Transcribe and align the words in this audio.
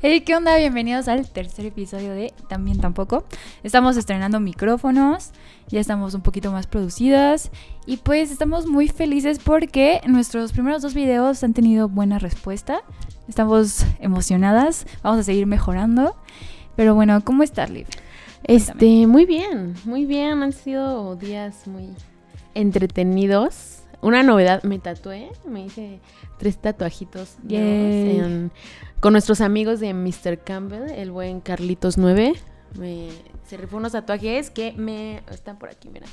Hey, 0.00 0.20
¿qué 0.20 0.36
onda? 0.36 0.56
Bienvenidos 0.56 1.08
al 1.08 1.28
tercer 1.28 1.66
episodio 1.66 2.12
de 2.12 2.32
También 2.48 2.78
Tampoco. 2.78 3.24
Estamos 3.64 3.96
estrenando 3.96 4.38
micrófonos, 4.38 5.32
ya 5.66 5.80
estamos 5.80 6.14
un 6.14 6.20
poquito 6.20 6.52
más 6.52 6.68
producidas 6.68 7.50
y 7.84 7.96
pues 7.96 8.30
estamos 8.30 8.68
muy 8.68 8.86
felices 8.86 9.40
porque 9.40 10.00
nuestros 10.06 10.52
primeros 10.52 10.82
dos 10.82 10.94
videos 10.94 11.42
han 11.42 11.52
tenido 11.52 11.88
buena 11.88 12.20
respuesta. 12.20 12.82
Estamos 13.28 13.84
emocionadas, 13.98 14.86
vamos 15.02 15.18
a 15.18 15.24
seguir 15.24 15.46
mejorando. 15.46 16.14
Pero 16.76 16.94
bueno, 16.94 17.20
¿cómo 17.24 17.42
estás, 17.42 17.68
Liv? 17.68 17.88
Este, 18.44 19.08
muy 19.08 19.26
bien, 19.26 19.74
muy 19.84 20.06
bien. 20.06 20.44
Han 20.44 20.52
sido 20.52 21.16
días 21.16 21.66
muy 21.66 21.88
entretenidos. 22.54 23.77
Una 24.00 24.22
novedad, 24.22 24.62
me 24.62 24.78
tatué, 24.78 25.30
me 25.46 25.64
hice 25.66 26.00
tres 26.38 26.56
tatuajitos 26.58 27.36
en- 27.48 28.52
con 29.00 29.12
nuestros 29.12 29.40
amigos 29.40 29.80
de 29.80 29.92
Mr. 29.92 30.38
Campbell, 30.44 30.90
el 30.90 31.10
buen 31.10 31.40
Carlitos 31.40 31.98
9. 31.98 32.34
Me, 32.78 33.08
se 33.44 33.56
rifó 33.56 33.76
unos 33.78 33.92
tatuajes 33.92 34.50
que 34.50 34.72
me 34.72 35.22
están 35.30 35.58
por 35.58 35.68
aquí, 35.70 35.88
mira. 35.88 36.06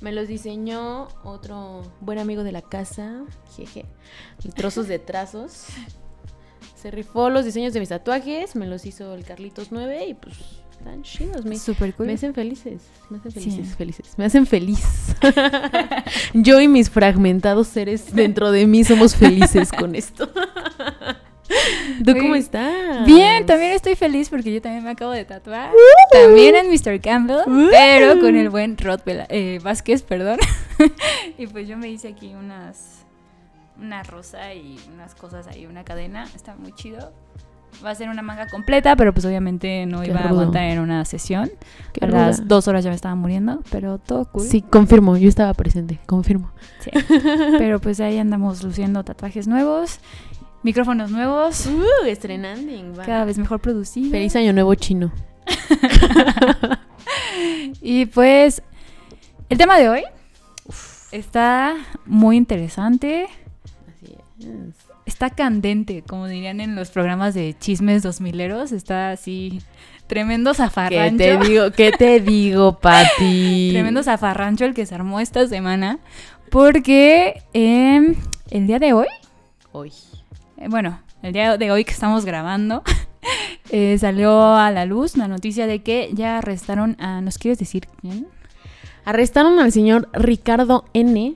Me 0.00 0.10
los 0.12 0.26
diseñó 0.26 1.06
otro 1.22 1.82
buen 2.00 2.18
amigo 2.18 2.42
de 2.42 2.50
la 2.52 2.62
casa, 2.62 3.22
jeje, 3.56 3.84
trozos 4.56 4.88
de 4.88 4.98
trazos. 4.98 5.66
Se 6.74 6.90
rifó 6.90 7.30
los 7.30 7.46
diseños 7.46 7.72
de 7.72 7.80
mis 7.80 7.88
tatuajes, 7.88 8.56
me 8.56 8.66
los 8.66 8.84
hizo 8.84 9.14
el 9.14 9.24
Carlitos 9.24 9.68
9 9.72 10.06
y 10.06 10.12
pues 10.12 10.36
están 10.84 11.02
chidos. 11.02 11.44
Me, 11.44 11.58
Súper 11.58 11.94
cool. 11.94 12.06
me 12.06 12.12
hacen 12.14 12.34
felices, 12.34 12.82
me 13.08 13.18
hacen 13.18 13.32
Sí. 13.32 13.40
felices, 13.40 13.76
felices. 13.76 14.14
Me 14.18 14.24
hacen 14.26 14.46
feliz. 14.46 14.84
Yo 16.34 16.60
y 16.60 16.68
mis 16.68 16.90
fragmentados 16.90 17.68
seres 17.68 18.14
dentro 18.14 18.50
de 18.52 18.66
mí 18.66 18.84
somos 18.84 19.16
felices 19.16 19.72
con 19.72 19.94
esto. 19.94 20.30
¿Tú 22.04 22.12
cómo 22.14 22.34
estás? 22.34 23.06
Bien, 23.06 23.46
también 23.46 23.72
estoy 23.72 23.94
feliz 23.94 24.28
porque 24.28 24.52
yo 24.52 24.60
también 24.60 24.82
me 24.82 24.90
acabo 24.90 25.12
de 25.12 25.24
tatuar. 25.24 25.70
También 26.10 26.56
en 26.56 26.68
Mr. 26.70 27.00
Campbell, 27.00 27.38
Uh. 27.46 27.68
pero 27.70 28.18
con 28.20 28.34
el 28.36 28.48
buen 28.50 28.76
Rod 28.76 29.00
eh, 29.06 29.60
Vázquez, 29.62 30.02
perdón. 30.02 30.38
y 31.38 31.46
pues 31.46 31.68
yo 31.68 31.76
me 31.76 31.88
hice 31.88 32.08
aquí 32.08 32.34
unas. 32.34 33.04
Una 33.78 34.02
rosa 34.04 34.54
y 34.54 34.78
unas 34.92 35.14
cosas 35.14 35.46
ahí, 35.48 35.66
una 35.66 35.84
cadena. 35.84 36.28
Está 36.34 36.54
muy 36.56 36.72
chido. 36.74 37.12
Va 37.84 37.90
a 37.90 37.94
ser 37.94 38.08
una 38.08 38.22
manga 38.22 38.46
completa, 38.48 38.96
pero 38.96 39.12
pues 39.14 39.24
obviamente 39.24 39.86
no 39.86 40.00
Qué 40.02 40.08
iba 40.10 40.20
a 40.20 40.28
aguantar 40.28 40.64
en 40.64 40.78
una 40.80 41.04
sesión. 41.04 41.50
Qué 41.92 42.04
a 42.04 42.08
las 42.08 42.38
ruda. 42.38 42.46
dos 42.48 42.68
horas 42.68 42.84
ya 42.84 42.90
me 42.90 42.96
estaba 42.96 43.14
muriendo, 43.14 43.62
pero 43.70 43.98
todo 43.98 44.26
cool. 44.26 44.42
Sí, 44.46 44.60
confirmo, 44.62 45.16
yo 45.16 45.28
estaba 45.28 45.54
presente, 45.54 45.98
confirmo. 46.06 46.50
Sí. 46.80 46.90
Pero 47.58 47.80
pues 47.80 48.00
ahí 48.00 48.18
andamos 48.18 48.62
luciendo 48.62 49.02
tatuajes 49.04 49.46
nuevos, 49.48 50.00
micrófonos 50.62 51.10
nuevos, 51.10 51.66
Uh, 51.66 52.06
estrenando. 52.06 52.72
cada 53.06 53.24
vez 53.24 53.38
mejor 53.38 53.60
producidos. 53.60 54.10
Feliz 54.10 54.34
año 54.36 54.52
nuevo 54.52 54.74
chino. 54.74 55.12
Y 57.80 58.06
pues 58.06 58.62
el 59.48 59.58
tema 59.58 59.78
de 59.78 59.88
hoy 59.88 60.02
está 61.12 61.74
muy 62.06 62.36
interesante, 62.36 63.26
Así 63.88 64.16
es. 64.40 64.83
Está 65.06 65.30
candente, 65.30 66.02
como 66.02 66.26
dirían 66.28 66.60
en 66.60 66.74
los 66.74 66.90
programas 66.90 67.34
de 67.34 67.54
chismes 67.58 68.02
dos 68.02 68.20
mileros, 68.20 68.72
está 68.72 69.10
así 69.10 69.60
tremendo 70.06 70.50
¿Qué 70.52 70.56
zafarrancho. 70.58 71.16
te 71.16 71.38
digo? 71.38 71.70
¿Qué 71.72 71.92
te 71.92 72.20
digo, 72.20 72.78
Pati? 72.78 73.68
Tremendo 73.72 74.02
zafarrancho 74.02 74.64
el 74.64 74.74
que 74.74 74.86
se 74.86 74.94
armó 74.94 75.20
esta 75.20 75.46
semana, 75.46 75.98
porque 76.50 77.42
em, 77.52 78.14
el 78.50 78.66
día 78.66 78.78
de 78.78 78.92
hoy, 78.92 79.06
Hoy. 79.72 79.92
eh, 80.58 80.68
bueno, 80.68 81.00
el 81.22 81.32
día 81.32 81.56
de 81.56 81.70
hoy 81.70 81.84
que 81.84 81.92
estamos 81.92 82.24
grabando, 82.24 82.82
eh, 83.70 83.96
salió 83.98 84.54
a 84.54 84.70
la 84.70 84.84
luz 84.86 85.16
la 85.16 85.26
noticia 85.28 85.66
de 85.66 85.82
que 85.82 86.10
ya 86.12 86.38
arrestaron 86.38 86.96
a, 87.00 87.20
¿nos 87.20 87.38
quieres 87.38 87.58
decir 87.58 87.88
quién? 88.00 88.26
Arrestaron 89.04 89.58
al 89.58 89.70
señor 89.72 90.08
Ricardo 90.14 90.84
N., 90.94 91.34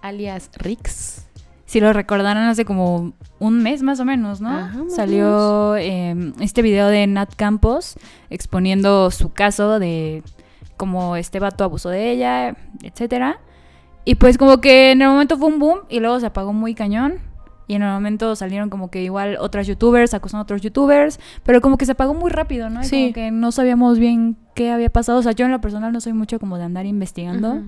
alias 0.00 0.50
Rix. 0.56 1.26
Si 1.72 1.80
lo 1.80 1.94
recordaron 1.94 2.42
hace 2.42 2.66
como 2.66 3.14
un 3.38 3.62
mes 3.62 3.82
más 3.82 3.98
o 3.98 4.04
menos, 4.04 4.42
¿no? 4.42 4.50
Ajá, 4.50 4.82
o 4.82 4.90
Salió 4.90 5.74
eh, 5.76 6.14
este 6.38 6.60
video 6.60 6.88
de 6.88 7.06
Nat 7.06 7.34
Campos 7.34 7.94
exponiendo 8.28 9.10
su 9.10 9.32
caso 9.32 9.78
de 9.78 10.22
cómo 10.76 11.16
este 11.16 11.40
vato 11.40 11.64
abusó 11.64 11.88
de 11.88 12.10
ella, 12.10 12.56
etcétera. 12.82 13.38
Y 14.04 14.16
pues 14.16 14.36
como 14.36 14.60
que 14.60 14.90
en 14.90 15.00
el 15.00 15.08
momento 15.08 15.38
fue 15.38 15.48
un 15.48 15.58
boom 15.58 15.78
y 15.88 16.00
luego 16.00 16.20
se 16.20 16.26
apagó 16.26 16.52
muy 16.52 16.74
cañón. 16.74 17.14
Y 17.68 17.74
en 17.76 17.82
el 17.84 17.90
momento 17.90 18.36
salieron 18.36 18.68
como 18.68 18.90
que 18.90 19.02
igual 19.02 19.38
otras 19.40 19.66
youtubers 19.66 20.12
acusando 20.12 20.40
a 20.40 20.42
otros 20.42 20.60
youtubers, 20.60 21.18
pero 21.42 21.62
como 21.62 21.78
que 21.78 21.86
se 21.86 21.92
apagó 21.92 22.12
muy 22.12 22.30
rápido, 22.30 22.68
¿no? 22.68 22.82
Y 22.82 22.84
Sí. 22.84 23.00
Como 23.04 23.14
que 23.14 23.30
no 23.30 23.50
sabíamos 23.50 23.98
bien 23.98 24.36
qué 24.54 24.72
había 24.72 24.90
pasado. 24.90 25.20
O 25.20 25.22
sea, 25.22 25.32
yo 25.32 25.46
en 25.46 25.52
lo 25.52 25.60
personal 25.62 25.90
no 25.90 26.02
soy 26.02 26.12
mucho 26.12 26.38
como 26.38 26.58
de 26.58 26.64
andar 26.64 26.84
investigando. 26.84 27.52
Ujú. 27.52 27.64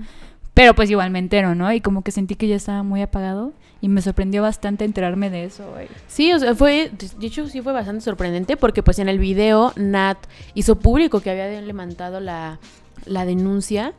Pero 0.55 0.75
pues 0.75 0.89
igual 0.89 1.11
me 1.11 1.19
entero, 1.19 1.55
¿no? 1.55 1.73
Y 1.73 1.81
como 1.81 2.03
que 2.03 2.13
sentí 2.13 2.37
que 2.37 2.47
ya 2.47 2.57
estaba 2.57 2.83
muy 2.83 3.03
apagado. 3.03 3.53
Y 3.81 3.89
me 3.89 4.01
sorprendió 4.01 4.41
bastante 4.41 4.85
enterarme 4.85 5.29
de 5.29 5.45
eso. 5.45 5.65
Sí, 6.07 6.33
o 6.33 6.39
sea, 6.39 6.55
fue, 6.55 6.91
de 7.19 7.27
hecho 7.27 7.47
sí 7.49 7.61
fue 7.61 7.75
bastante 7.75 8.01
sorprendente 8.01 8.57
porque 8.57 8.83
pues 8.83 8.99
en 8.99 9.11
el 9.11 9.19
video 9.19 9.75
Nat 9.77 10.17
hizo 10.55 10.77
público 10.77 11.21
que 11.21 11.31
había 11.31 11.61
levantado 11.61 12.19
la, 12.21 12.61
la 13.05 13.27
denuncia, 13.27 13.93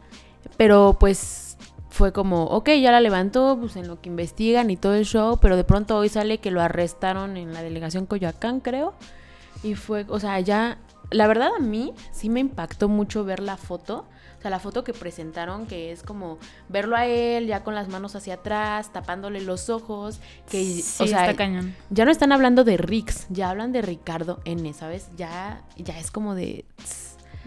pero 0.58 0.98
pues 1.00 1.58
fue 1.90 2.12
como, 2.12 2.46
ok, 2.46 2.72
ya 2.82 2.92
la 2.92 3.00
levantó, 3.00 3.58
pues 3.60 3.76
en 3.76 3.88
lo 3.88 4.02
que 4.02 4.10
investigan 4.10 4.72
y 4.72 4.76
todo 4.76 4.96
el 4.96 5.06
show, 5.06 5.38
pero 5.40 5.56
de 5.56 5.64
pronto 5.64 5.98
hoy 5.98 6.10
sale 6.10 6.40
que 6.40 6.52
lo 6.52 6.62
arrestaron 6.62 7.38
en 7.38 7.54
la 7.54 7.62
delegación 7.62 8.06
Coyoacán, 8.06 8.60
creo, 8.60 8.94
y 9.64 9.76
fue, 9.76 10.06
o 10.10 10.20
sea, 10.20 10.40
ya, 10.40 10.78
la 11.12 11.28
verdad 11.28 11.52
a 11.56 11.62
mí 11.62 11.94
sí 12.12 12.30
me 12.30 12.40
impactó 12.40 12.90
mucho 12.90 13.24
ver 13.24 13.40
la 13.40 13.56
foto. 13.56 14.06
Sea, 14.46 14.52
la 14.52 14.60
foto 14.60 14.84
que 14.84 14.94
presentaron, 14.94 15.66
que 15.66 15.92
es 15.92 16.04
como 16.04 16.38
verlo 16.70 16.96
a 16.96 17.08
él 17.08 17.48
ya 17.48 17.64
con 17.64 17.74
las 17.74 17.88
manos 17.88 18.16
hacia 18.16 18.36
atrás, 18.36 18.94
tapándole 18.94 19.42
los 19.42 19.72
ojos, 19.72 20.20
que, 20.48 20.64
Sí, 20.64 21.04
o 21.04 21.08
sea, 21.08 21.22
está 21.22 21.36
cañón. 21.36 21.74
ya 21.90 22.06
no 22.06 22.12
están 22.12 22.32
hablando 22.32 22.64
de 22.64 22.78
Rix, 22.78 23.26
ya 23.32 23.50
hablan 23.50 23.72
de 23.72 23.82
Ricardo 23.82 24.42
N, 24.46 24.72
¿sabes? 24.76 25.10
Ya, 25.18 25.64
ya 25.78 25.98
es 25.98 26.12
como 26.12 26.36
de... 26.36 26.64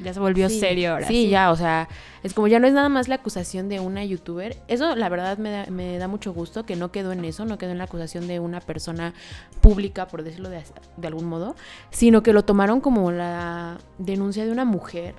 Ya 0.03 0.12
se 0.12 0.19
volvió 0.19 0.48
sí, 0.48 0.59
serio 0.59 0.94
ahora. 0.94 1.06
Sí, 1.06 1.28
ya, 1.28 1.53
o 1.53 1.56
sea, 1.56 1.88
es 2.25 2.34
como 2.34 2.48
ya 2.48 2.59
no 2.59 2.66
es 2.66 2.72
nada 2.72 2.88
más 2.88 3.06
la 3.06 3.15
acusación 3.15 3.69
de 3.69 3.78
una 3.78 4.04
youtuber. 4.04 4.56
Eso 4.66 4.97
la 4.97 5.09
verdad 5.09 5.38
me 5.38 5.50
da, 5.53 5.66
me 5.70 5.98
da 5.98 6.09
mucho 6.09 6.32
gusto 6.32 6.65
que 6.66 6.75
no 6.75 6.91
quedó 6.91 7.12
en 7.12 7.25
eso, 7.25 7.44
no 7.44 7.59
quedó 7.59 7.70
en 7.70 7.78
la 7.78 7.84
acusación 7.84 8.26
de 8.26 8.41
una 8.41 8.60
persona 8.60 9.15
pública, 9.60 10.09
por 10.09 10.25
decirlo 10.25 10.50
de, 10.50 10.65
de 10.97 11.06
algún 11.06 11.26
modo, 11.26 11.54
sino 11.91 12.25
que 12.25 12.32
lo 12.32 12.44
tomaron 12.44 12.80
como 12.80 13.12
la 13.12 13.78
denuncia 13.98 14.44
de 14.44 14.50
una 14.50 14.65
mujer 14.65 15.15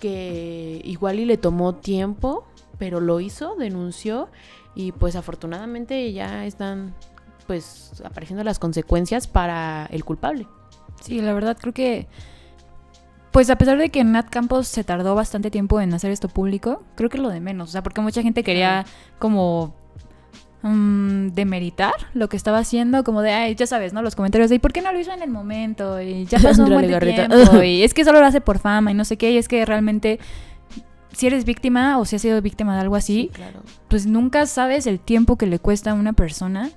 que 0.00 0.80
igual 0.84 1.20
y 1.20 1.24
le 1.24 1.36
tomó 1.36 1.74
tiempo, 1.74 2.46
pero 2.78 3.00
lo 3.00 3.20
hizo, 3.20 3.56
denunció 3.56 4.28
y 4.74 4.92
pues 4.92 5.16
afortunadamente 5.16 6.12
ya 6.12 6.46
están 6.46 6.94
pues 7.46 8.02
apareciendo 8.04 8.44
las 8.44 8.58
consecuencias 8.58 9.26
para 9.26 9.86
el 9.86 10.04
culpable. 10.04 10.46
Sí, 11.00 11.20
la 11.20 11.32
verdad 11.32 11.56
creo 11.60 11.72
que... 11.72 12.06
Pues 13.30 13.50
a 13.50 13.56
pesar 13.56 13.76
de 13.76 13.90
que 13.90 14.02
Nat 14.02 14.30
Campos 14.30 14.66
se 14.66 14.82
tardó 14.82 15.14
bastante 15.14 15.50
tiempo 15.50 15.78
en 15.82 15.92
hacer 15.92 16.10
esto 16.10 16.28
público, 16.28 16.82
creo 16.94 17.10
que 17.10 17.18
lo 17.18 17.28
de 17.28 17.40
menos. 17.40 17.68
O 17.68 17.72
sea, 17.72 17.82
porque 17.82 18.00
mucha 18.00 18.22
gente 18.22 18.42
quería 18.42 18.86
como 19.18 19.74
mm, 20.62 21.28
demeritar 21.28 21.94
lo 22.14 22.28
que 22.28 22.36
estaba 22.36 22.58
haciendo, 22.58 23.04
como 23.04 23.22
de, 23.22 23.32
ay, 23.32 23.54
ya 23.54 23.66
sabes, 23.66 23.92
¿no? 23.92 24.02
Los 24.02 24.16
comentarios 24.16 24.50
de, 24.50 24.56
¿y 24.56 24.58
por 24.58 24.72
qué 24.72 24.82
no 24.82 24.92
lo 24.92 25.00
hizo 25.00 25.12
en 25.12 25.22
el 25.22 25.30
momento? 25.30 26.00
Y 26.00 26.26
ya 26.26 26.38
pasó 26.38 26.64
un 26.64 26.70
buen 26.70 26.98
tiempo. 26.98 27.62
Y 27.62 27.82
es 27.82 27.94
que 27.94 28.04
solo 28.04 28.20
lo 28.20 28.26
hace 28.26 28.40
por 28.40 28.58
fama 28.58 28.90
y 28.90 28.94
no 28.94 29.04
sé 29.04 29.16
qué. 29.16 29.32
Y 29.32 29.38
es 29.38 29.48
que 29.48 29.64
realmente, 29.64 30.18
si 31.12 31.26
eres 31.26 31.44
víctima 31.44 31.98
o 31.98 32.04
si 32.04 32.16
has 32.16 32.22
sido 32.22 32.40
víctima 32.42 32.74
de 32.74 32.80
algo 32.80 32.96
así, 32.96 33.30
claro. 33.32 33.60
pues 33.88 34.06
nunca 34.06 34.46
sabes 34.46 34.86
el 34.86 35.00
tiempo 35.00 35.36
que 35.36 35.46
le 35.46 35.58
cuesta 35.58 35.92
a 35.92 35.94
una 35.94 36.12
persona. 36.12 36.70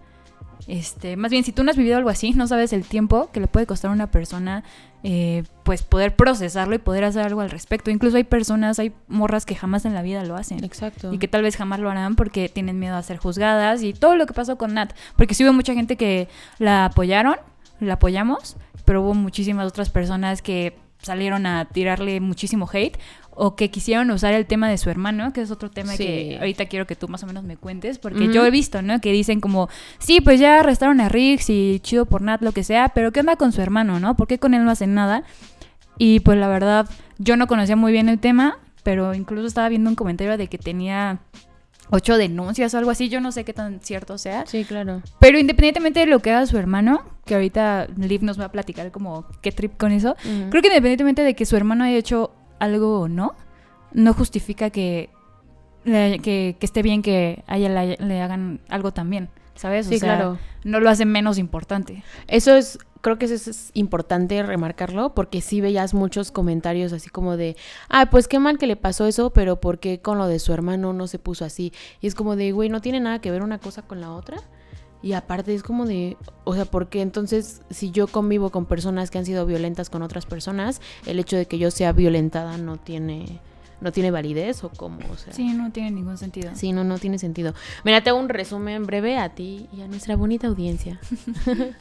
Este, 0.67 1.17
más 1.17 1.31
bien, 1.31 1.43
si 1.43 1.51
tú 1.51 1.63
no 1.63 1.71
has 1.71 1.77
vivido 1.77 1.97
algo 1.97 2.09
así, 2.09 2.33
no 2.33 2.47
sabes 2.47 2.73
el 2.73 2.83
tiempo 2.83 3.29
que 3.31 3.39
le 3.39 3.47
puede 3.47 3.65
costar 3.65 3.89
a 3.89 3.93
una 3.93 4.11
persona, 4.11 4.63
eh, 5.03 5.43
pues 5.63 5.83
poder 5.83 6.15
procesarlo 6.15 6.75
y 6.75 6.79
poder 6.79 7.03
hacer 7.03 7.25
algo 7.25 7.41
al 7.41 7.49
respecto. 7.49 7.89
Incluso 7.89 8.17
hay 8.17 8.23
personas, 8.23 8.79
hay 8.79 8.93
morras 9.07 9.45
que 9.45 9.55
jamás 9.55 9.85
en 9.85 9.93
la 9.93 10.01
vida 10.01 10.23
lo 10.25 10.35
hacen. 10.35 10.63
Exacto. 10.63 11.13
Y 11.13 11.19
que 11.19 11.27
tal 11.27 11.41
vez 11.41 11.55
jamás 11.55 11.79
lo 11.79 11.89
harán 11.89 12.15
porque 12.15 12.49
tienen 12.49 12.79
miedo 12.79 12.95
a 12.95 13.03
ser 13.03 13.17
juzgadas 13.17 13.81
y 13.83 13.93
todo 13.93 14.15
lo 14.15 14.25
que 14.25 14.33
pasó 14.33 14.57
con 14.57 14.73
Nat. 14.73 14.93
Porque 15.15 15.33
sí 15.33 15.43
hubo 15.43 15.53
mucha 15.53 15.73
gente 15.73 15.95
que 15.95 16.27
la 16.57 16.85
apoyaron, 16.85 17.37
la 17.79 17.93
apoyamos, 17.93 18.57
pero 18.85 19.01
hubo 19.01 19.13
muchísimas 19.13 19.67
otras 19.67 19.89
personas 19.89 20.41
que 20.41 20.77
salieron 21.01 21.45
a 21.45 21.65
tirarle 21.65 22.19
muchísimo 22.19 22.69
hate 22.71 22.97
o 23.41 23.55
que 23.55 23.71
quisieron 23.71 24.11
usar 24.11 24.33
el 24.33 24.45
tema 24.45 24.67
de 24.69 24.77
su 24.77 24.89
hermano, 24.89 25.31
que 25.31 25.39
es 25.41 25.49
otro 25.49 25.71
tema 25.71 25.93
Sí. 25.93 25.97
que 26.05 26.37
ahorita 26.39 26.65
quiero 26.65 26.85
que 26.85 26.95
tú 26.97 27.07
más 27.07 27.23
o 27.23 27.25
menos 27.25 27.45
me 27.45 27.55
cuentes, 27.55 27.97
porque 27.97 28.31
yo 28.33 28.45
he 28.45 28.51
visto, 28.51 28.81
¿no? 28.81 28.99
Que 28.99 29.13
dicen 29.13 29.39
como, 29.39 29.69
sí, 29.97 30.19
pues 30.19 30.41
ya 30.41 30.59
arrestaron 30.59 30.99
a 30.99 31.07
Riggs 31.07 31.49
y 31.49 31.79
chido 31.79 32.05
por 32.05 32.21
Nat, 32.21 32.41
lo 32.41 32.51
que 32.51 32.65
sea, 32.65 32.89
pero 32.89 33.13
¿qué 33.13 33.21
onda 33.21 33.37
con 33.37 33.53
su 33.53 33.61
hermano, 33.61 33.99
no? 34.01 34.17
¿Por 34.17 34.27
qué 34.27 34.39
con 34.39 34.53
él 34.53 34.65
no 34.65 34.71
hacen 34.71 34.93
nada? 34.93 35.23
Y 35.97 36.19
pues 36.19 36.37
la 36.37 36.49
verdad, 36.49 36.89
yo 37.17 37.37
no 37.37 37.47
conocía 37.47 37.77
muy 37.77 37.91
bien 37.93 38.09
el 38.09 38.19
tema, 38.19 38.57
pero 38.83 39.13
incluso 39.13 39.47
estaba 39.47 39.69
viendo 39.69 39.89
un 39.89 39.95
comentario 39.95 40.37
de 40.37 40.47
que 40.47 40.57
tenía 40.57 41.19
ocho 41.91 42.17
denuncias 42.17 42.73
o 42.73 42.77
algo 42.77 42.91
así, 42.91 43.09
yo 43.09 43.19
no 43.19 43.31
sé 43.31 43.43
qué 43.45 43.53
tan 43.53 43.79
cierto 43.81 44.17
sea. 44.17 44.45
Sí, 44.45 44.63
claro. 44.65 45.01
Pero 45.19 45.39
independientemente 45.39 46.01
de 46.01 46.05
lo 46.05 46.19
que 46.19 46.31
haga 46.31 46.45
su 46.45 46.57
hermano, 46.57 47.03
que 47.25 47.35
ahorita 47.35 47.87
Liv 47.97 48.21
nos 48.23 48.39
va 48.39 48.45
a 48.45 48.51
platicar 48.51 48.91
como 48.91 49.25
qué 49.41 49.51
trip 49.51 49.77
con 49.77 49.91
eso. 49.91 50.15
Creo 50.49 50.61
que 50.61 50.67
independientemente 50.67 51.23
de 51.23 51.35
que 51.35 51.45
su 51.45 51.55
hermano 51.55 51.83
haya 51.85 51.97
hecho 51.97 52.31
algo 52.59 53.01
o 53.01 53.07
no, 53.07 53.35
no 53.93 54.13
justifica 54.13 54.69
que, 54.69 55.09
le- 55.83 56.19
que, 56.19 56.55
que 56.59 56.65
esté 56.65 56.81
bien 56.81 57.01
que 57.01 57.43
a 57.47 57.57
ella 57.57 57.69
le, 57.69 57.97
le 57.97 58.21
hagan 58.21 58.59
algo 58.69 58.91
también, 58.93 59.29
¿sabes? 59.55 59.87
O 59.87 59.89
Sí, 59.89 59.99
sea, 59.99 60.15
claro. 60.17 60.37
no 60.63 60.79
lo 60.79 60.89
hace 60.89 61.05
menos 61.05 61.37
importante. 61.37 62.03
Eso 62.27 62.55
es, 62.55 62.77
creo 63.01 63.17
que 63.17 63.25
eso 63.25 63.33
es, 63.35 63.47
es 63.47 63.71
importante 63.73 64.43
remarcarlo 64.43 65.15
porque 65.15 65.41
sí 65.41 65.61
veías 65.61 65.93
muchos 65.93 66.31
comentarios 66.31 66.93
así 66.93 67.09
como 67.09 67.37
de, 67.37 67.55
ah, 67.89 68.09
pues 68.11 68.27
qué 68.27 68.39
mal 68.39 68.57
que 68.57 68.67
le 68.67 68.75
pasó 68.75 69.07
eso, 69.07 69.31
pero 69.31 69.59
¿por 69.59 69.79
qué 69.79 69.99
con 70.01 70.17
lo 70.17 70.27
de 70.27 70.39
su 70.39 70.53
hermano 70.53 70.93
no 70.93 71.07
se 71.07 71.17
puso 71.19 71.45
así? 71.45 71.71
Y 72.01 72.07
es 72.07 72.15
como 72.15 72.35
de, 72.35 72.51
güey, 72.51 72.69
no 72.69 72.81
tiene 72.81 72.99
nada 72.99 73.19
que 73.19 73.31
ver 73.31 73.41
una 73.41 73.57
cosa 73.59 73.81
con 73.83 74.01
la 74.01 74.11
otra. 74.11 74.37
Y 75.01 75.13
aparte 75.13 75.53
es 75.53 75.63
como 75.63 75.85
de, 75.85 76.17
o 76.43 76.53
sea, 76.55 76.65
porque 76.65 77.01
entonces 77.01 77.61
si 77.69 77.91
yo 77.91 78.07
convivo 78.07 78.49
con 78.49 78.65
personas 78.65 79.11
que 79.11 79.17
han 79.17 79.25
sido 79.25 79.45
violentas 79.45 79.89
con 79.89 80.01
otras 80.01 80.25
personas, 80.25 80.81
el 81.05 81.19
hecho 81.19 81.37
de 81.37 81.45
que 81.45 81.57
yo 81.57 81.71
sea 81.71 81.93
violentada 81.93 82.57
no 82.57 82.77
tiene, 82.77 83.39
no 83.79 83.93
tiene 83.93 84.11
validez 84.11 84.63
o 84.65 84.69
cómo, 84.69 84.99
o 85.09 85.15
sea. 85.15 85.31
Sí, 85.31 85.53
no 85.53 85.71
tiene 85.71 85.91
ningún 85.91 86.17
sentido. 86.17 86.51
Sí, 86.53 86.73
no, 86.73 86.83
no 86.83 86.97
tiene 86.97 87.17
sentido. 87.17 87.53
Mira, 87.85 88.03
te 88.03 88.09
hago 88.09 88.19
un 88.19 88.27
resumen 88.27 88.85
breve 88.85 89.17
a 89.17 89.29
ti 89.29 89.67
y 89.71 89.81
a 89.81 89.87
nuestra 89.87 90.15
bonita 90.15 90.47
audiencia. 90.47 90.99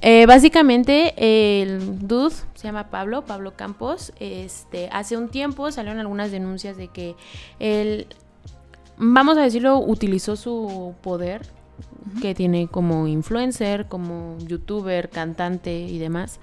Eh, 0.00 0.24
básicamente, 0.24 1.12
el 1.62 2.08
dude 2.08 2.34
se 2.54 2.64
llama 2.64 2.88
Pablo, 2.88 3.26
Pablo 3.26 3.56
Campos. 3.56 4.12
Este, 4.18 4.88
hace 4.90 5.18
un 5.18 5.28
tiempo 5.28 5.70
salieron 5.70 6.00
algunas 6.00 6.30
denuncias 6.30 6.78
de 6.78 6.88
que 6.88 7.14
él, 7.58 8.06
vamos 8.96 9.36
a 9.36 9.42
decirlo, 9.42 9.78
utilizó 9.78 10.36
su 10.36 10.94
poder 11.02 11.42
que 12.20 12.34
tiene 12.34 12.68
como 12.68 13.06
influencer, 13.08 13.86
como 13.86 14.36
youtuber, 14.46 15.08
cantante 15.08 15.78
y 15.80 15.98
demás, 15.98 16.40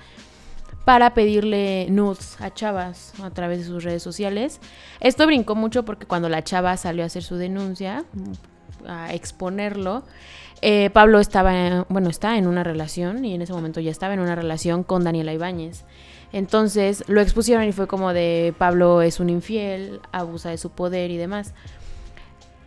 para 0.85 1.13
pedirle 1.13 1.87
nudes 1.89 2.39
a 2.41 2.53
chavas 2.53 3.13
a 3.21 3.29
través 3.31 3.59
de 3.59 3.65
sus 3.65 3.83
redes 3.83 4.01
sociales. 4.01 4.59
Esto 4.99 5.25
brincó 5.27 5.55
mucho 5.55 5.83
porque 5.85 6.05
cuando 6.07 6.29
la 6.29 6.43
chava 6.43 6.75
salió 6.77 7.03
a 7.03 7.07
hacer 7.07 7.23
su 7.23 7.35
denuncia, 7.35 8.05
a 8.87 9.13
exponerlo, 9.13 10.03
eh, 10.61 10.89
Pablo 10.91 11.19
estaba, 11.19 11.67
en- 11.67 11.85
bueno, 11.89 12.09
está 12.09 12.37
en 12.37 12.47
una 12.47 12.63
relación 12.63 13.23
y 13.25 13.35
en 13.35 13.41
ese 13.41 13.53
momento 13.53 13.79
ya 13.81 13.91
estaba 13.91 14.13
en 14.13 14.19
una 14.19 14.35
relación 14.35 14.83
con 14.83 15.03
Daniela 15.03 15.33
Ibáñez. 15.33 15.83
Entonces 16.31 17.03
lo 17.07 17.21
expusieron 17.21 17.65
y 17.65 17.71
fue 17.71 17.87
como 17.87 18.13
de 18.13 18.53
Pablo 18.57 19.01
es 19.01 19.19
un 19.19 19.29
infiel, 19.29 19.99
abusa 20.11 20.49
de 20.49 20.57
su 20.57 20.69
poder 20.69 21.11
y 21.11 21.17
demás. 21.17 21.53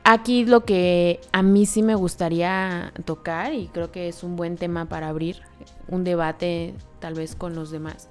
Aquí 0.04 0.44
lo 0.44 0.64
que 0.64 1.20
a 1.32 1.42
mí 1.42 1.64
sí 1.66 1.82
me 1.82 1.94
gustaría 1.94 2.92
tocar 3.04 3.54
y 3.54 3.68
creo 3.68 3.92
que 3.92 4.08
es 4.08 4.24
un 4.24 4.36
buen 4.36 4.56
tema 4.56 4.86
para 4.86 5.08
abrir 5.08 5.42
un 5.88 6.02
debate 6.02 6.74
tal 6.98 7.14
vez 7.14 7.36
con 7.36 7.54
los 7.54 7.70
demás 7.70 8.08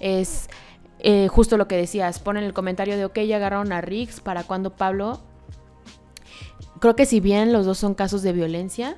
es 0.00 0.48
eh, 0.98 1.28
justo 1.28 1.56
lo 1.56 1.68
que 1.68 1.76
decías, 1.76 2.18
ponen 2.18 2.44
el 2.44 2.52
comentario 2.52 2.96
de 2.96 3.04
ok, 3.04 3.20
ya 3.20 3.36
agarraron 3.36 3.72
a 3.72 3.80
Riggs, 3.80 4.20
para 4.20 4.44
cuando 4.44 4.70
Pablo 4.70 5.20
creo 6.80 6.96
que 6.96 7.06
si 7.06 7.20
bien 7.20 7.52
los 7.52 7.66
dos 7.66 7.78
son 7.78 7.94
casos 7.94 8.22
de 8.22 8.32
violencia, 8.32 8.96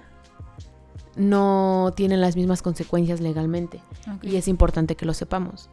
no 1.16 1.92
tienen 1.96 2.20
las 2.20 2.36
mismas 2.36 2.60
consecuencias 2.60 3.20
legalmente. 3.20 3.80
Ok. 4.14 4.24
Y 4.24 4.36
es 4.36 4.48
importante 4.48 4.96
que 4.96 5.06
lo 5.06 5.14
sepamos. 5.14 5.70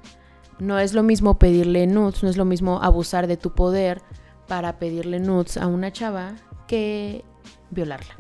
No 0.60 0.80
es 0.80 0.94
lo 0.94 1.04
mismo 1.04 1.38
pedirle 1.38 1.86
nudes, 1.88 2.24
no 2.24 2.30
es 2.30 2.38
lo 2.38 2.46
mismo 2.46 2.82
abusar 2.82 3.28
de 3.28 3.38
tu 3.38 3.52
poder 3.52 4.02
para 4.48 4.78
pedirle 4.78 5.20
nudes 5.20 5.58
a 5.58 5.68
una 5.68 5.92
chava 5.92 6.36
que 6.68 7.24
violarla. 7.72 8.14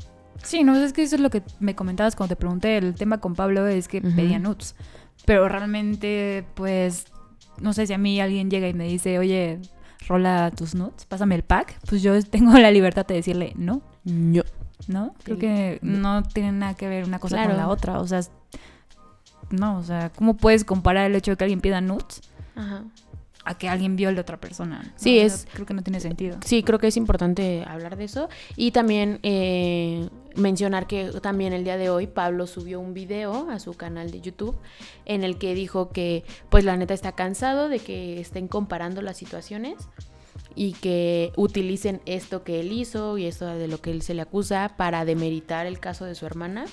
Sí, 0.44 0.63
no, 0.63 0.75
es 0.75 0.92
que 0.94 1.04
eso 1.04 1.16
es 1.16 1.22
lo 1.22 1.30
que 1.30 1.42
me 1.60 1.75
comentabas 1.75 2.16
cuando 2.16 2.36
te 2.36 2.40
pregunté. 2.40 2.78
El 2.78 2.95
tema 2.95 3.19
con 3.19 3.34
Pablo 3.36 3.66
es 3.68 3.88
que 3.88 4.00
Ujú. 4.00 4.16
pedía 4.16 4.40
nudes. 4.40 4.75
Pero 5.25 5.48
realmente, 5.48 6.45
pues, 6.54 7.06
no 7.62 7.72
sé 7.74 7.88
si 7.88 7.94
a 7.94 7.98
mí 7.98 8.19
alguien 8.19 8.50
llega 8.50 8.68
y 8.68 8.74
me 8.74 8.86
dice, 8.86 9.19
oye, 9.19 9.60
rola 10.07 10.51
tus 10.51 10.75
nudes, 10.75 11.06
pásame 11.06 11.36
el 11.36 11.44
pack. 11.44 11.80
Pues 11.88 12.01
yo 12.01 12.22
tengo 12.30 12.57
la 12.57 12.72
libertad 12.72 13.06
de 13.06 13.16
decirle 13.16 13.54
no, 13.56 13.81
No. 14.04 14.44
¿no? 14.88 15.13
Creo 15.24 15.38
que 15.39 15.80
no 15.81 16.24
tiene 16.24 16.51
nada 16.51 16.74
que 16.74 16.89
ver 16.89 17.06
una 17.06 17.19
cosa 17.19 17.38
Claro. 17.38 17.51
con 17.51 17.57
la 17.57 17.68
otra. 17.69 18.00
O 18.00 18.07
sea, 18.07 18.19
no, 19.50 19.78
o 19.78 19.84
sea, 19.84 20.10
¿cómo 20.10 20.36
puedes 20.36 20.66
comparar 20.66 21.10
el 21.10 21.16
hecho 21.16 21.31
de 21.31 21.38
que 21.38 21.44
alguien 21.46 21.62
pida 21.62 21.80
nudes 21.80 22.22
Ajá. 22.56 22.84
A 23.45 23.57
que 23.57 23.68
alguien 23.69 23.95
viole 23.95 24.18
a 24.19 24.22
otra 24.22 24.38
persona? 24.40 24.84
¿no? 24.84 24.92
Sí, 24.95 25.18
O 25.18 25.19
sea, 25.19 25.25
es- 25.36 25.48
Creo 25.54 25.66
que 25.66 25.74
no 25.74 25.81
tiene 25.84 26.00
sentido. 26.00 26.38
Sí, 26.45 26.63
creo 26.63 26.80
que 26.80 26.88
es 26.88 26.98
importante 26.98 27.63
hablar 27.68 27.98
de 27.98 28.06
eso. 28.06 28.30
Y 28.56 28.72
también 28.72 29.19
eh, 29.24 30.07
mencionar 30.36 30.88
que 30.88 31.12
también 31.22 31.54
el 31.54 31.63
día 31.63 31.78
de 31.78 31.90
hoy 31.90 32.07
Pablo 32.07 32.48
subió 32.48 32.80
un 32.80 32.94
video 32.94 33.50
a 33.50 33.60
su 33.60 33.74
canal 33.74 34.12
de 34.12 34.22
YouTube 34.22 34.56
en 35.06 35.24
el 35.24 35.38
que 35.38 35.54
dijo 35.56 35.90
que 35.90 36.24
pues 36.50 36.63
la 36.63 36.78
neta 36.78 36.94
está 36.94 37.12
cansado 37.12 37.69
de 37.69 37.80
que 37.80 38.19
estén 38.19 38.48
comparando 38.48 39.01
las 39.01 39.18
situaciones 39.18 39.75
y 40.56 40.74
que 40.74 41.31
utilicen 41.36 42.01
esto 42.06 42.44
que 42.44 42.60
él 42.60 42.72
hizo 42.72 43.18
y 43.18 43.25
esto 43.25 43.46
de 43.48 43.68
lo 43.68 43.80
que 43.81 43.92
él 43.92 44.01
se 44.04 44.13
le 44.13 44.22
acusa 44.22 44.74
para 44.78 45.04
demeritar 45.06 45.66
el 45.68 45.80
caso 45.80 46.06
de 46.06 46.16
su 46.16 46.25
hermana 46.25 46.66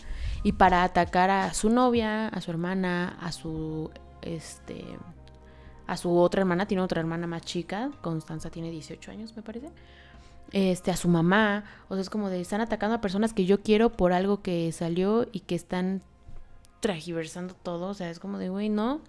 y 0.42 0.52
para 0.52 0.84
atacar 0.84 1.30
a 1.30 1.52
su 1.54 1.68
novia, 1.70 2.28
a 2.28 2.40
su 2.40 2.50
hermana, 2.50 3.16
a 3.20 3.32
su 3.32 3.90
este 4.22 4.84
a 5.90 5.96
su 5.96 6.16
otra 6.16 6.42
hermana, 6.42 6.66
tiene 6.66 6.84
otra 6.84 7.00
hermana 7.00 7.26
más 7.26 7.42
chica, 7.42 7.90
Constanza 8.00 8.48
tiene 8.48 8.70
18 8.70 9.10
años, 9.10 9.34
me 9.34 9.42
parece. 9.42 9.70
Este, 10.52 10.92
a 10.92 10.96
su 10.96 11.08
mamá, 11.08 11.64
o 11.88 11.94
sea, 11.94 12.02
es 12.02 12.08
como 12.08 12.30
de 12.30 12.40
están 12.40 12.60
atacando 12.60 12.94
a 12.94 13.00
personas 13.00 13.32
que 13.32 13.44
yo 13.44 13.60
quiero 13.60 13.90
por 13.90 14.12
algo 14.12 14.40
que 14.40 14.70
salió 14.70 15.26
y 15.32 15.40
que 15.40 15.56
están 15.56 16.00
tragiversando 16.78 17.54
todo, 17.54 17.88
o 17.88 17.94
sea, 17.94 18.08
es 18.08 18.20
como 18.20 18.38
de, 18.38 18.50
güey, 18.50 18.68
no. 18.68 19.00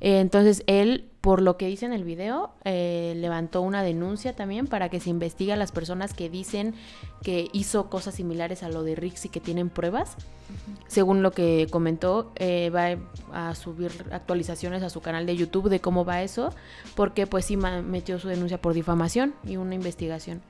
Eh, 0.00 0.20
entonces 0.20 0.62
él, 0.66 1.08
por 1.20 1.42
lo 1.42 1.56
que 1.56 1.66
dice 1.66 1.86
en 1.86 1.92
el 1.92 2.04
video, 2.04 2.50
eh, 2.64 3.14
levantó 3.16 3.60
una 3.60 3.82
denuncia 3.82 4.34
también 4.34 4.66
para 4.66 4.88
que 4.88 5.00
se 5.00 5.10
investigue 5.10 5.52
a 5.52 5.56
las 5.56 5.72
personas 5.72 6.14
que 6.14 6.30
dicen 6.30 6.74
que 7.22 7.48
hizo 7.52 7.90
cosas 7.90 8.14
similares 8.14 8.62
a 8.62 8.68
lo 8.68 8.82
de 8.82 8.94
Rix 8.94 9.26
y 9.26 9.28
que 9.28 9.40
tienen 9.40 9.68
pruebas. 9.68 10.16
Según 10.88 11.22
lo 11.22 11.30
que 11.32 11.68
comentó, 11.70 12.32
eh, 12.36 12.70
va 12.70 12.96
a 13.32 13.54
subir 13.54 13.92
actualizaciones 14.10 14.82
a 14.82 14.90
su 14.90 15.00
canal 15.00 15.26
de 15.26 15.36
YouTube 15.36 15.68
de 15.68 15.80
cómo 15.80 16.04
va 16.04 16.22
eso, 16.22 16.52
porque 16.96 17.26
pues 17.26 17.44
sí 17.44 17.56
metió 17.56 18.18
su 18.18 18.28
denuncia 18.28 18.60
por 18.60 18.74
difamación 18.74 19.34
y 19.44 19.56
una 19.56 19.74
investigación. 19.74 20.42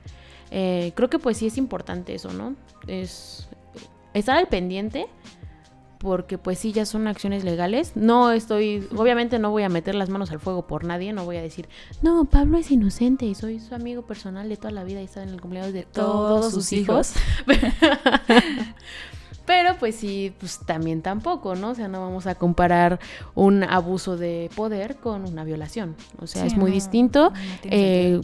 Creo 0.49 1.09
que 1.09 1.19
pues 1.19 1.37
sí 1.37 1.47
es 1.47 1.57
importante 1.57 2.13
eso, 2.15 2.33
¿no? 2.33 2.55
Es 2.87 3.47
estar 4.13 4.37
al 4.37 4.47
pendiente 4.47 5.07
porque 6.01 6.37
pues 6.39 6.57
sí 6.57 6.71
ya 6.71 6.85
son 6.85 7.07
acciones 7.07 7.43
legales. 7.43 7.91
No 7.95 8.31
estoy, 8.31 8.87
obviamente 8.97 9.37
no 9.37 9.51
voy 9.51 9.63
a 9.63 9.69
meter 9.69 9.93
las 9.93 10.09
manos 10.09 10.31
al 10.31 10.39
fuego 10.39 10.65
por 10.65 10.83
nadie, 10.83 11.13
no 11.13 11.25
voy 11.25 11.37
a 11.37 11.41
decir, 11.41 11.69
no, 12.01 12.25
Pablo 12.25 12.57
es 12.57 12.71
inocente 12.71 13.25
y 13.25 13.35
soy 13.35 13.59
su 13.59 13.75
amigo 13.75 14.01
personal 14.01 14.49
de 14.49 14.57
toda 14.57 14.71
la 14.71 14.83
vida 14.83 15.01
y 15.01 15.05
está 15.05 15.21
en 15.21 15.29
el 15.29 15.39
cumpleaños 15.39 15.73
de 15.73 15.83
todos, 15.83 16.51
sus 16.51 16.73
hijos. 16.73 17.13
Pero 19.45 19.75
pues 19.79 19.95
sí, 19.95 20.33
pues 20.39 20.59
también 20.65 21.01
tampoco, 21.01 21.55
¿no? 21.55 21.71
O 21.71 21.75
sea, 21.75 21.87
no 21.87 21.99
vamos 22.01 22.25
a 22.27 22.35
comparar 22.35 22.99
un 23.35 23.63
abuso 23.63 24.15
de 24.15 24.49
poder 24.55 24.97
con 24.97 25.25
una 25.25 25.43
violación. 25.43 25.95
O 26.19 26.27
sea, 26.27 26.43
Sí, 26.43 26.47
es 26.47 26.55
muy 26.55 26.69
no, 26.69 26.75
distinto. 26.75 27.29
no 27.31 27.37
Eh, 27.63 28.21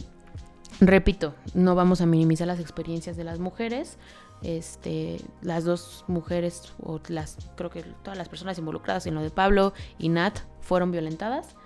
repito, 0.80 1.34
no 1.54 1.74
vamos 1.74 2.00
a 2.00 2.06
minimizar 2.06 2.46
las 2.46 2.60
experiencias 2.60 3.16
de 3.16 3.24
las 3.24 3.40
mujeres. 3.40 3.98
Este, 4.42 5.20
las 5.42 5.64
dos 5.64 6.04
mujeres, 6.06 6.72
o 6.80 7.00
las, 7.08 7.36
creo 7.56 7.70
que 7.70 7.82
todas 8.02 8.16
las 8.16 8.28
personas 8.28 8.58
involucradas 8.58 9.06
en 9.06 9.14
lo 9.14 9.22
de 9.22 9.30
Pablo 9.30 9.72
y 9.98 10.08
Nat 10.08 10.38
fueron 10.60 10.92
violentadas, 10.92 11.56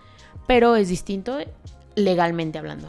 pero 0.47 0.77
es 0.77 0.89
distinto 0.89 1.39
legalmente 1.95 2.59
hablando. 2.59 2.89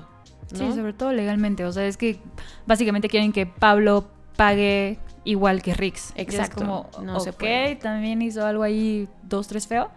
¿no? 0.51 0.57
Sí, 0.57 0.73
sobre 0.73 0.93
todo 0.93 1.11
legalmente. 1.11 1.65
O 1.65 1.71
sea, 1.71 1.85
es 1.85 1.97
que 1.97 2.19
básicamente 2.65 3.09
quieren 3.09 3.33
que 3.33 3.45
Pablo 3.45 4.05
pague 4.35 4.99
igual 5.23 5.61
que 5.61 5.73
Rix. 5.73 6.13
Y 6.15 6.21
es 6.21 6.27
Exacto, 6.27 6.61
como, 6.61 6.89
no 7.03 7.19
se 7.19 7.33
puede. 7.33 7.75
también 7.75 8.21
hizo 8.21 8.45
algo 8.45 8.63
ahí 8.63 9.07
dos, 9.23 9.47
tres 9.47 9.67
feo, 9.67 9.89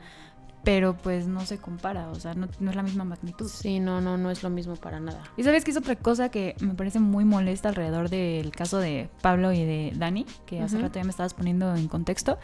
pero 0.67 0.97
pues 0.97 1.29
no 1.29 1.47
se 1.47 1.59
compara. 1.59 2.09
O 2.09 2.17
sea, 2.17 2.35
no, 2.35 2.49
no 2.59 2.71
es 2.71 2.77
la 2.77 2.83
misma 2.83 3.05
magnitud. 3.05 3.49
Sí, 3.49 3.79
no, 3.79 4.01
no, 4.01 4.19
no 4.19 4.33
es 4.33 4.43
lo 4.43 4.51
mismo 4.51 4.75
para 4.75 4.99
nada. 4.99 5.23
Y 5.37 5.45
sabes 5.45 5.65
que 5.65 5.71
es 5.71 5.77
otra 5.77 5.95
cosa 5.95 6.29
que 6.29 6.57
me 6.59 6.75
parece 6.75 6.99
muy 6.99 7.25
molesta 7.25 7.69
alrededor 7.69 8.11
del 8.11 8.51
caso 8.51 8.79
de 8.79 9.09
Pablo 9.23 9.53
y 9.53 9.65
de 9.65 9.93
Dani, 9.95 10.27
que 10.45 10.61
hace 10.61 10.77
rato 10.81 10.99
ya 10.99 11.05
me 11.05 11.11
estabas 11.11 11.35
poniendo 11.35 11.73
en 11.77 11.87
contexto. 11.87 12.41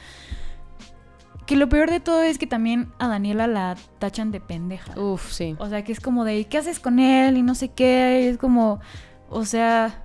Que 1.46 1.56
lo 1.56 1.68
peor 1.68 1.90
de 1.90 1.98
todo 1.98 2.22
es 2.22 2.38
que 2.38 2.46
también 2.46 2.92
a 3.00 3.08
Daniela 3.08 3.48
la 3.48 3.76
tachan 3.98 4.30
de 4.30 4.40
pendeja. 4.40 4.96
Uf, 5.00 5.32
sí. 5.32 5.56
O 5.58 5.68
sea, 5.68 5.82
que 5.82 5.90
es 5.90 5.98
como 5.98 6.24
de, 6.24 6.44
¿qué 6.44 6.58
haces 6.58 6.78
con 6.78 7.00
él? 7.00 7.36
Y 7.36 7.42
no 7.42 7.56
sé 7.56 7.70
qué. 7.70 8.20
Y 8.22 8.26
es 8.28 8.38
como, 8.38 8.78
o 9.30 9.44
sea, 9.44 10.04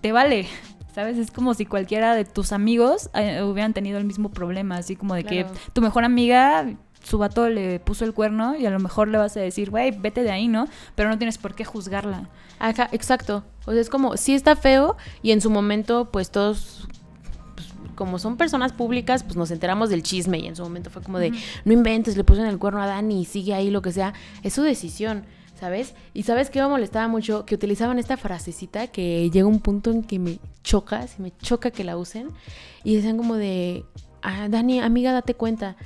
te 0.00 0.10
vale. 0.12 0.46
¿Sabes? 0.94 1.18
Es 1.18 1.30
como 1.30 1.52
si 1.52 1.66
cualquiera 1.66 2.14
de 2.14 2.24
tus 2.24 2.50
amigos 2.52 3.10
eh, 3.14 3.42
hubieran 3.42 3.74
tenido 3.74 3.98
el 3.98 4.04
mismo 4.04 4.30
problema. 4.30 4.78
Así 4.78 4.96
como 4.96 5.14
de 5.14 5.22
Claro. 5.22 5.52
que 5.52 5.58
tu 5.74 5.82
mejor 5.82 6.04
amiga, 6.04 6.66
su 7.02 7.18
vato 7.18 7.48
le 7.48 7.80
puso 7.80 8.04
el 8.04 8.14
cuerno 8.14 8.56
y 8.56 8.66
a 8.66 8.70
lo 8.70 8.78
mejor 8.78 9.08
le 9.08 9.18
vas 9.18 9.36
a 9.36 9.40
decir, 9.40 9.70
güey, 9.70 9.90
vete 9.90 10.22
de 10.22 10.30
ahí, 10.30 10.48
¿no? 10.48 10.68
Pero 10.94 11.08
no 11.08 11.18
tienes 11.18 11.38
por 11.38 11.54
qué 11.54 11.64
juzgarla. 11.64 12.28
Ajá, 12.58 12.88
exacto. 12.92 13.44
O 13.66 13.72
sea, 13.72 13.80
es 13.80 13.88
como, 13.88 14.16
sí 14.16 14.34
está 14.34 14.56
feo 14.56 14.96
y 15.22 15.32
en 15.32 15.40
su 15.40 15.50
momento, 15.50 16.10
pues 16.10 16.30
todos, 16.30 16.88
pues, 17.54 17.68
como 17.94 18.18
son 18.18 18.36
personas 18.36 18.72
públicas, 18.72 19.22
pues 19.22 19.36
nos 19.36 19.50
enteramos 19.50 19.90
del 19.90 20.02
chisme 20.02 20.38
y 20.38 20.46
en 20.46 20.56
su 20.56 20.62
momento 20.62 20.90
fue 20.90 21.02
como 21.02 21.18
de, 21.18 21.32
no 21.64 21.72
inventes, 21.72 22.16
le 22.16 22.24
pusieron 22.24 22.50
el 22.50 22.58
cuerno 22.58 22.82
a 22.82 22.86
Dani 22.86 23.22
y 23.22 23.24
sigue 23.24 23.54
ahí 23.54 23.70
lo 23.70 23.82
que 23.82 23.92
sea. 23.92 24.14
Es 24.42 24.54
su 24.54 24.62
decisión. 24.62 25.24
¿sabes? 25.58 25.94
Y 26.14 26.22
sabes 26.22 26.50
que 26.50 26.60
me 26.60 26.68
molestaba 26.68 27.08
mucho 27.08 27.44
que 27.44 27.56
utilizaban 27.56 27.98
esta 27.98 28.16
frasecita 28.16 28.86
que 28.86 29.28
llega 29.30 29.46
un 29.46 29.60
punto 29.60 29.90
en 29.90 30.04
que 30.04 30.20
me 30.20 30.38
choca, 30.62 31.04
si 31.08 31.20
me 31.20 31.36
choca 31.36 31.72
que 31.72 31.82
la 31.82 31.96
usen, 31.96 32.28
y 32.84 32.94
decían 32.94 33.16
como 33.16 33.34
de, 33.34 33.84
ah, 34.22 34.48
Dani, 34.48 34.80
amiga, 34.80 35.12
date 35.12 35.34
cuenta. 35.34 35.76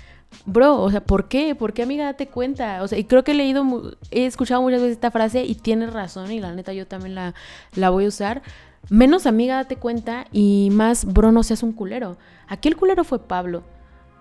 Bro, 0.47 0.81
o 0.81 0.91
sea, 0.91 1.03
¿por 1.05 1.29
qué? 1.29 1.55
¿Por 1.55 1.73
qué, 1.73 1.83
amiga, 1.83 2.05
date 2.05 2.29
cuenta? 2.29 2.83
O 2.83 2.89
sea, 2.89 2.99
y 2.99 3.05
creo 3.05 3.25
que 3.25 3.33
he 3.33 3.35
leído, 3.35 3.97
he 4.11 4.27
escuchado 4.27 4.62
muchas 4.62 4.81
veces 4.81 4.95
esta 4.95 5.11
frase 5.11 5.45
y 5.45 5.55
tienes 5.55 5.93
razón 5.93 6.31
y 6.33 6.41
la 6.41 6.53
neta 6.53 6.73
yo 6.73 6.87
también 6.87 7.15
la, 7.15 7.35
la 7.75 7.91
voy 7.91 8.07
a 8.07 8.09
usar. 8.09 8.43
Menos 8.91 9.27
amiga, 9.27 9.57
date 9.57 9.77
cuenta 9.77 10.27
y 10.33 10.71
más, 10.73 11.05
bro, 11.05 11.33
no 11.33 11.43
seas 11.43 11.62
un 11.62 11.73
culero. 11.73 12.17
Aquí 12.49 12.69
el 12.69 12.77
culero 12.77 13.05
fue 13.05 13.21
Pablo. 13.21 13.62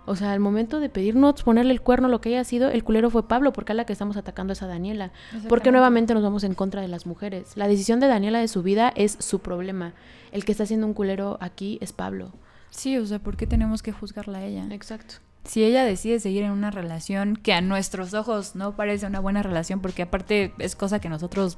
O 0.06 0.16
sea, 0.16 0.34
al 0.34 0.40
momento 0.40 0.80
de 0.80 0.90
pedirnos 0.90 1.44
ponerle 1.44 1.72
el 1.72 1.82
cuerno, 1.82 2.08
lo 2.08 2.22
que 2.22 2.30
haya 2.30 2.44
sido, 2.44 2.70
el 2.70 2.84
culero 2.84 3.10
fue 3.10 3.28
Pablo, 3.28 3.54
porque 3.54 3.72
a 3.72 3.76
la 3.76 3.86
que 3.86 3.94
estamos 3.94 4.18
atacando 4.18 4.54
es 4.54 4.62
a 4.64 4.68
Daniela. 4.68 5.12
Porque 5.48 5.72
nuevamente 5.72 6.14
nos 6.14 6.24
vamos 6.24 6.44
en 6.44 6.56
contra 6.56 6.82
de 6.82 6.88
las 6.88 7.06
mujeres. 7.06 7.56
La 7.56 7.68
decisión 7.68 8.00
de 8.00 8.08
Daniela 8.08 8.40
de 8.40 8.48
su 8.48 8.64
vida 8.64 8.92
es 8.96 9.16
su 9.20 9.40
problema. 9.40 9.94
El 10.32 10.44
que 10.44 10.52
está 10.54 10.64
haciendo 10.64 10.88
un 10.88 10.94
culero 10.94 11.38
aquí 11.40 11.78
es 11.82 11.94
Pablo. 11.94 12.32
Sí, 12.72 12.98
o 12.98 13.06
sea, 13.06 13.20
¿por 13.20 13.38
qué 13.38 13.46
tenemos 13.46 13.84
que 13.84 13.92
juzgarla 13.92 14.40
a 14.40 14.44
ella? 14.44 14.66
Exacto. 14.72 15.16
Si 15.44 15.64
ella 15.64 15.84
decide 15.84 16.20
seguir 16.20 16.44
en 16.44 16.52
una 16.52 16.72
relación 16.72 17.36
que 17.36 17.54
a 17.54 17.62
nuestros 17.62 18.14
ojos 18.14 18.56
no 18.56 18.76
parece 18.76 19.08
una 19.08 19.20
buena 19.20 19.42
relación, 19.44 19.82
porque 19.82 20.04
aparte 20.04 20.54
es 20.60 20.76
cosa 20.76 21.00
que 21.00 21.08
a 21.08 21.12
nosotros 21.12 21.58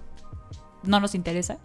no 0.84 1.00
nos 1.00 1.16
interesa, 1.16 1.60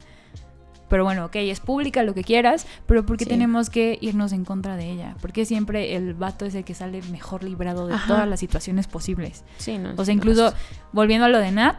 pero 0.88 1.04
bueno, 1.04 1.26
ok, 1.26 1.36
es 1.36 1.60
pública 1.60 2.02
lo 2.02 2.14
que 2.14 2.24
quieras, 2.24 2.66
pero 2.86 3.04
¿por 3.04 3.18
qué 3.18 3.26
tenemos 3.26 3.70
que 3.70 3.98
irnos 4.00 4.32
en 4.32 4.44
contra 4.44 4.76
de 4.76 4.90
ella? 4.90 5.16
Porque 5.20 5.44
siempre 5.44 5.96
el 5.96 6.14
vato 6.14 6.46
es 6.46 6.54
el 6.54 6.64
que 6.64 6.74
sale 6.74 7.02
mejor 7.10 7.44
librado 7.44 7.86
de 7.86 7.96
todas 8.06 8.26
las 8.26 8.40
situaciones 8.40 8.86
posibles. 8.86 9.44
Sí, 9.58 9.78
no, 9.78 9.92
o 9.96 10.04
sea, 10.04 10.14
incluso 10.14 10.52
volviendo 10.92 11.26
a 11.26 11.28
lo 11.28 11.38
de 11.38 11.52
Nat, 11.52 11.76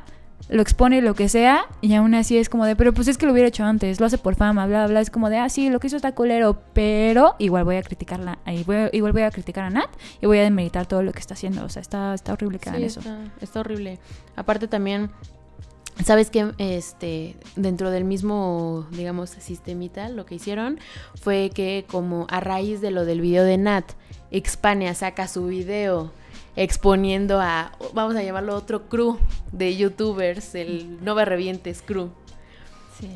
lo 0.47 0.61
expone 0.61 1.01
lo 1.01 1.13
que 1.13 1.29
sea 1.29 1.65
y 1.81 1.93
aún 1.93 2.15
así 2.15 2.37
es 2.37 2.49
como 2.49 2.65
de, 2.65 2.75
pero 2.75 2.93
pues 2.93 3.07
es 3.07 3.17
que 3.17 3.25
lo 3.25 3.33
hubiera 3.33 3.47
hecho 3.47 3.63
antes, 3.63 3.99
lo 3.99 4.05
hace 4.05 4.17
por 4.17 4.35
fama, 4.35 4.65
bla, 4.65 4.87
bla, 4.87 5.01
es 5.01 5.09
como 5.09 5.29
de, 5.29 5.37
ah, 5.37 5.49
sí, 5.49 5.69
lo 5.69 5.79
que 5.79 5.87
hizo 5.87 5.95
está 5.95 6.13
culero, 6.13 6.61
pero 6.73 7.35
igual 7.39 7.65
voy 7.65 7.75
a 7.75 7.83
criticarla, 7.83 8.39
igual 8.47 9.13
voy 9.13 9.21
a 9.21 9.31
criticar 9.31 9.65
a 9.65 9.69
Nat 9.69 9.89
y 10.21 10.25
voy 10.25 10.39
a 10.39 10.43
demeritar 10.43 10.87
todo 10.87 11.03
lo 11.03 11.11
que 11.11 11.19
está 11.19 11.33
haciendo, 11.33 11.63
o 11.63 11.69
sea, 11.69 11.81
está, 11.81 12.13
está 12.13 12.33
horrible 12.33 12.59
que 12.59 12.69
hagan 12.69 12.83
eso. 12.83 12.99
Está, 12.99 13.19
está 13.41 13.59
horrible. 13.59 13.99
Aparte 14.35 14.67
también 14.67 15.11
¿Sabes 16.05 16.29
qué? 16.29 16.53
Este, 16.59 17.35
dentro 17.57 17.91
del 17.91 18.05
mismo, 18.05 18.87
digamos, 18.91 19.31
sistemita, 19.31 20.07
lo 20.07 20.25
que 20.25 20.35
hicieron 20.35 20.79
fue 21.15 21.51
que 21.53 21.85
como 21.89 22.25
a 22.29 22.39
raíz 22.39 22.79
de 22.79 22.91
lo 22.91 23.03
del 23.03 23.19
video 23.19 23.43
de 23.43 23.57
Nat, 23.57 23.83
Expania 24.31 24.93
saca 24.93 25.27
su 25.27 25.47
video 25.47 26.11
exponiendo 26.55 27.39
a, 27.39 27.71
vamos 27.93 28.15
a 28.15 28.23
llamarlo 28.23 28.55
otro 28.55 28.89
crew 28.89 29.17
de 29.51 29.75
youtubers, 29.75 30.55
el 30.55 31.03
No 31.03 31.15
Me 31.15 31.25
Revientes 31.25 31.81
crew. 31.81 32.09
Sí. 32.99 33.09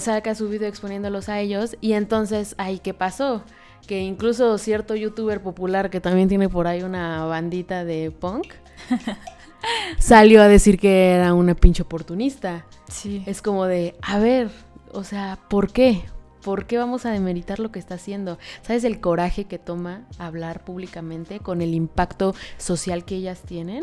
Saca 0.00 0.34
su 0.34 0.48
video 0.48 0.68
exponiéndolos 0.68 1.28
a 1.28 1.40
ellos 1.40 1.76
y 1.80 1.92
entonces, 1.92 2.54
ahí, 2.58 2.78
¿qué 2.78 2.94
pasó? 2.94 3.42
Que 3.86 4.00
incluso 4.00 4.56
cierto 4.58 4.94
youtuber 4.94 5.42
popular 5.42 5.90
que 5.90 6.00
también 6.00 6.28
tiene 6.28 6.48
por 6.48 6.66
ahí 6.66 6.82
una 6.82 7.24
bandita 7.26 7.84
de 7.84 8.10
punk 8.10 8.54
salió 9.98 10.42
a 10.42 10.48
decir 10.48 10.78
que 10.78 11.12
era 11.12 11.34
una 11.34 11.54
pinche 11.54 11.82
oportunista. 11.82 12.64
Sí. 12.88 13.22
Es 13.26 13.42
como 13.42 13.66
de, 13.66 13.94
a 14.02 14.18
ver, 14.18 14.50
o 14.92 15.04
sea, 15.04 15.38
¿por 15.48 15.72
qué? 15.72 16.02
¿Por 16.46 16.66
qué 16.66 16.78
vamos 16.78 17.04
a 17.06 17.10
demeritar 17.10 17.58
lo 17.58 17.72
que 17.72 17.80
está 17.80 17.96
haciendo? 17.96 18.38
¿Sabes 18.62 18.84
el 18.84 19.00
coraje 19.00 19.46
que 19.46 19.58
toma 19.58 20.06
hablar 20.16 20.62
públicamente 20.62 21.40
con 21.40 21.60
el 21.60 21.74
impacto 21.74 22.36
social 22.56 23.04
que 23.04 23.16
ellas 23.16 23.42
tienen? 23.42 23.82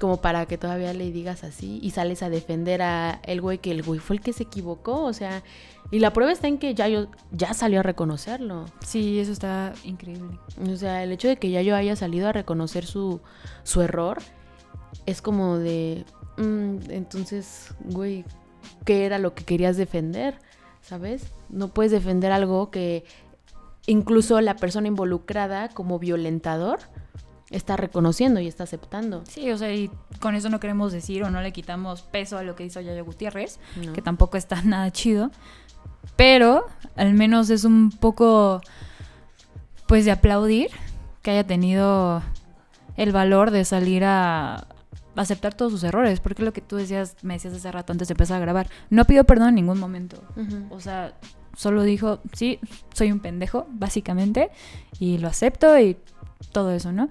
Como 0.00 0.20
para 0.20 0.46
que 0.46 0.58
todavía 0.58 0.92
le 0.94 1.12
digas 1.12 1.44
así 1.44 1.78
y 1.80 1.92
sales 1.92 2.24
a 2.24 2.28
defender 2.28 2.82
a 2.82 3.20
el 3.22 3.40
güey 3.40 3.58
que 3.58 3.70
el 3.70 3.84
güey 3.84 4.00
fue 4.00 4.16
el 4.16 4.20
que 4.20 4.32
se 4.32 4.42
equivocó, 4.42 5.04
o 5.04 5.12
sea, 5.12 5.44
y 5.92 6.00
la 6.00 6.12
prueba 6.12 6.32
está 6.32 6.48
en 6.48 6.58
que 6.58 6.74
Yayo 6.74 7.06
ya 7.30 7.54
salió 7.54 7.78
a 7.78 7.84
reconocerlo. 7.84 8.64
Sí, 8.84 9.20
eso 9.20 9.30
está 9.30 9.72
increíble. 9.84 10.40
O 10.68 10.74
sea, 10.74 11.04
el 11.04 11.12
hecho 11.12 11.28
de 11.28 11.36
que 11.36 11.52
Yayo 11.52 11.76
haya 11.76 11.94
salido 11.94 12.26
a 12.26 12.32
reconocer 12.32 12.84
su, 12.84 13.20
su 13.62 13.80
error 13.80 14.18
es 15.06 15.22
como 15.22 15.56
de, 15.56 16.04
mm, 16.36 16.78
entonces, 16.90 17.72
güey, 17.84 18.24
¿qué 18.84 19.06
era 19.06 19.20
lo 19.20 19.36
que 19.36 19.44
querías 19.44 19.76
defender? 19.76 20.36
¿Sabes? 20.82 21.24
No 21.48 21.68
puedes 21.68 21.92
defender 21.92 22.32
algo 22.32 22.70
que 22.70 23.04
incluso 23.86 24.40
la 24.40 24.56
persona 24.56 24.88
involucrada 24.88 25.68
como 25.68 25.98
violentador 25.98 26.80
está 27.50 27.76
reconociendo 27.76 28.40
y 28.40 28.48
está 28.48 28.64
aceptando. 28.64 29.22
Sí, 29.28 29.50
o 29.50 29.58
sea, 29.58 29.72
y 29.72 29.90
con 30.20 30.34
eso 30.34 30.48
no 30.48 30.60
queremos 30.60 30.92
decir 30.92 31.22
o 31.22 31.30
no 31.30 31.40
le 31.40 31.52
quitamos 31.52 32.02
peso 32.02 32.38
a 32.38 32.42
lo 32.42 32.56
que 32.56 32.64
hizo 32.64 32.80
Yaya 32.80 33.02
Gutiérrez, 33.02 33.58
que 33.94 34.02
tampoco 34.02 34.36
está 34.36 34.62
nada 34.64 34.90
chido, 34.90 35.30
pero 36.16 36.66
al 36.96 37.14
menos 37.14 37.50
es 37.50 37.64
un 37.64 37.90
poco, 37.90 38.60
pues, 39.86 40.04
de 40.04 40.12
aplaudir 40.12 40.70
que 41.22 41.30
haya 41.30 41.46
tenido 41.46 42.22
el 42.96 43.12
valor 43.12 43.50
de 43.50 43.64
salir 43.64 44.04
a, 44.04 44.66
aceptar 45.16 45.54
todos 45.54 45.72
sus 45.72 45.84
errores, 45.84 46.20
porque 46.20 46.42
lo 46.42 46.52
que 46.52 46.60
tú 46.60 46.76
decías, 46.76 47.16
me 47.22 47.34
decías 47.34 47.54
hace 47.54 47.70
rato 47.70 47.92
antes 47.92 48.08
de 48.08 48.12
empezar 48.12 48.38
a 48.38 48.40
grabar, 48.40 48.68
no 48.90 49.04
pidió 49.04 49.24
perdón 49.24 49.50
en 49.50 49.54
ningún 49.56 49.78
momento. 49.78 50.22
O 50.70 50.80
sea, 50.80 51.14
solo 51.56 51.82
dijo, 51.82 52.20
sí, 52.32 52.58
soy 52.94 53.12
un 53.12 53.20
pendejo, 53.20 53.66
básicamente, 53.70 54.50
y 54.98 55.18
lo 55.18 55.28
acepto 55.28 55.78
y 55.78 55.96
todo 56.52 56.72
eso, 56.72 56.92
¿no? 56.92 57.08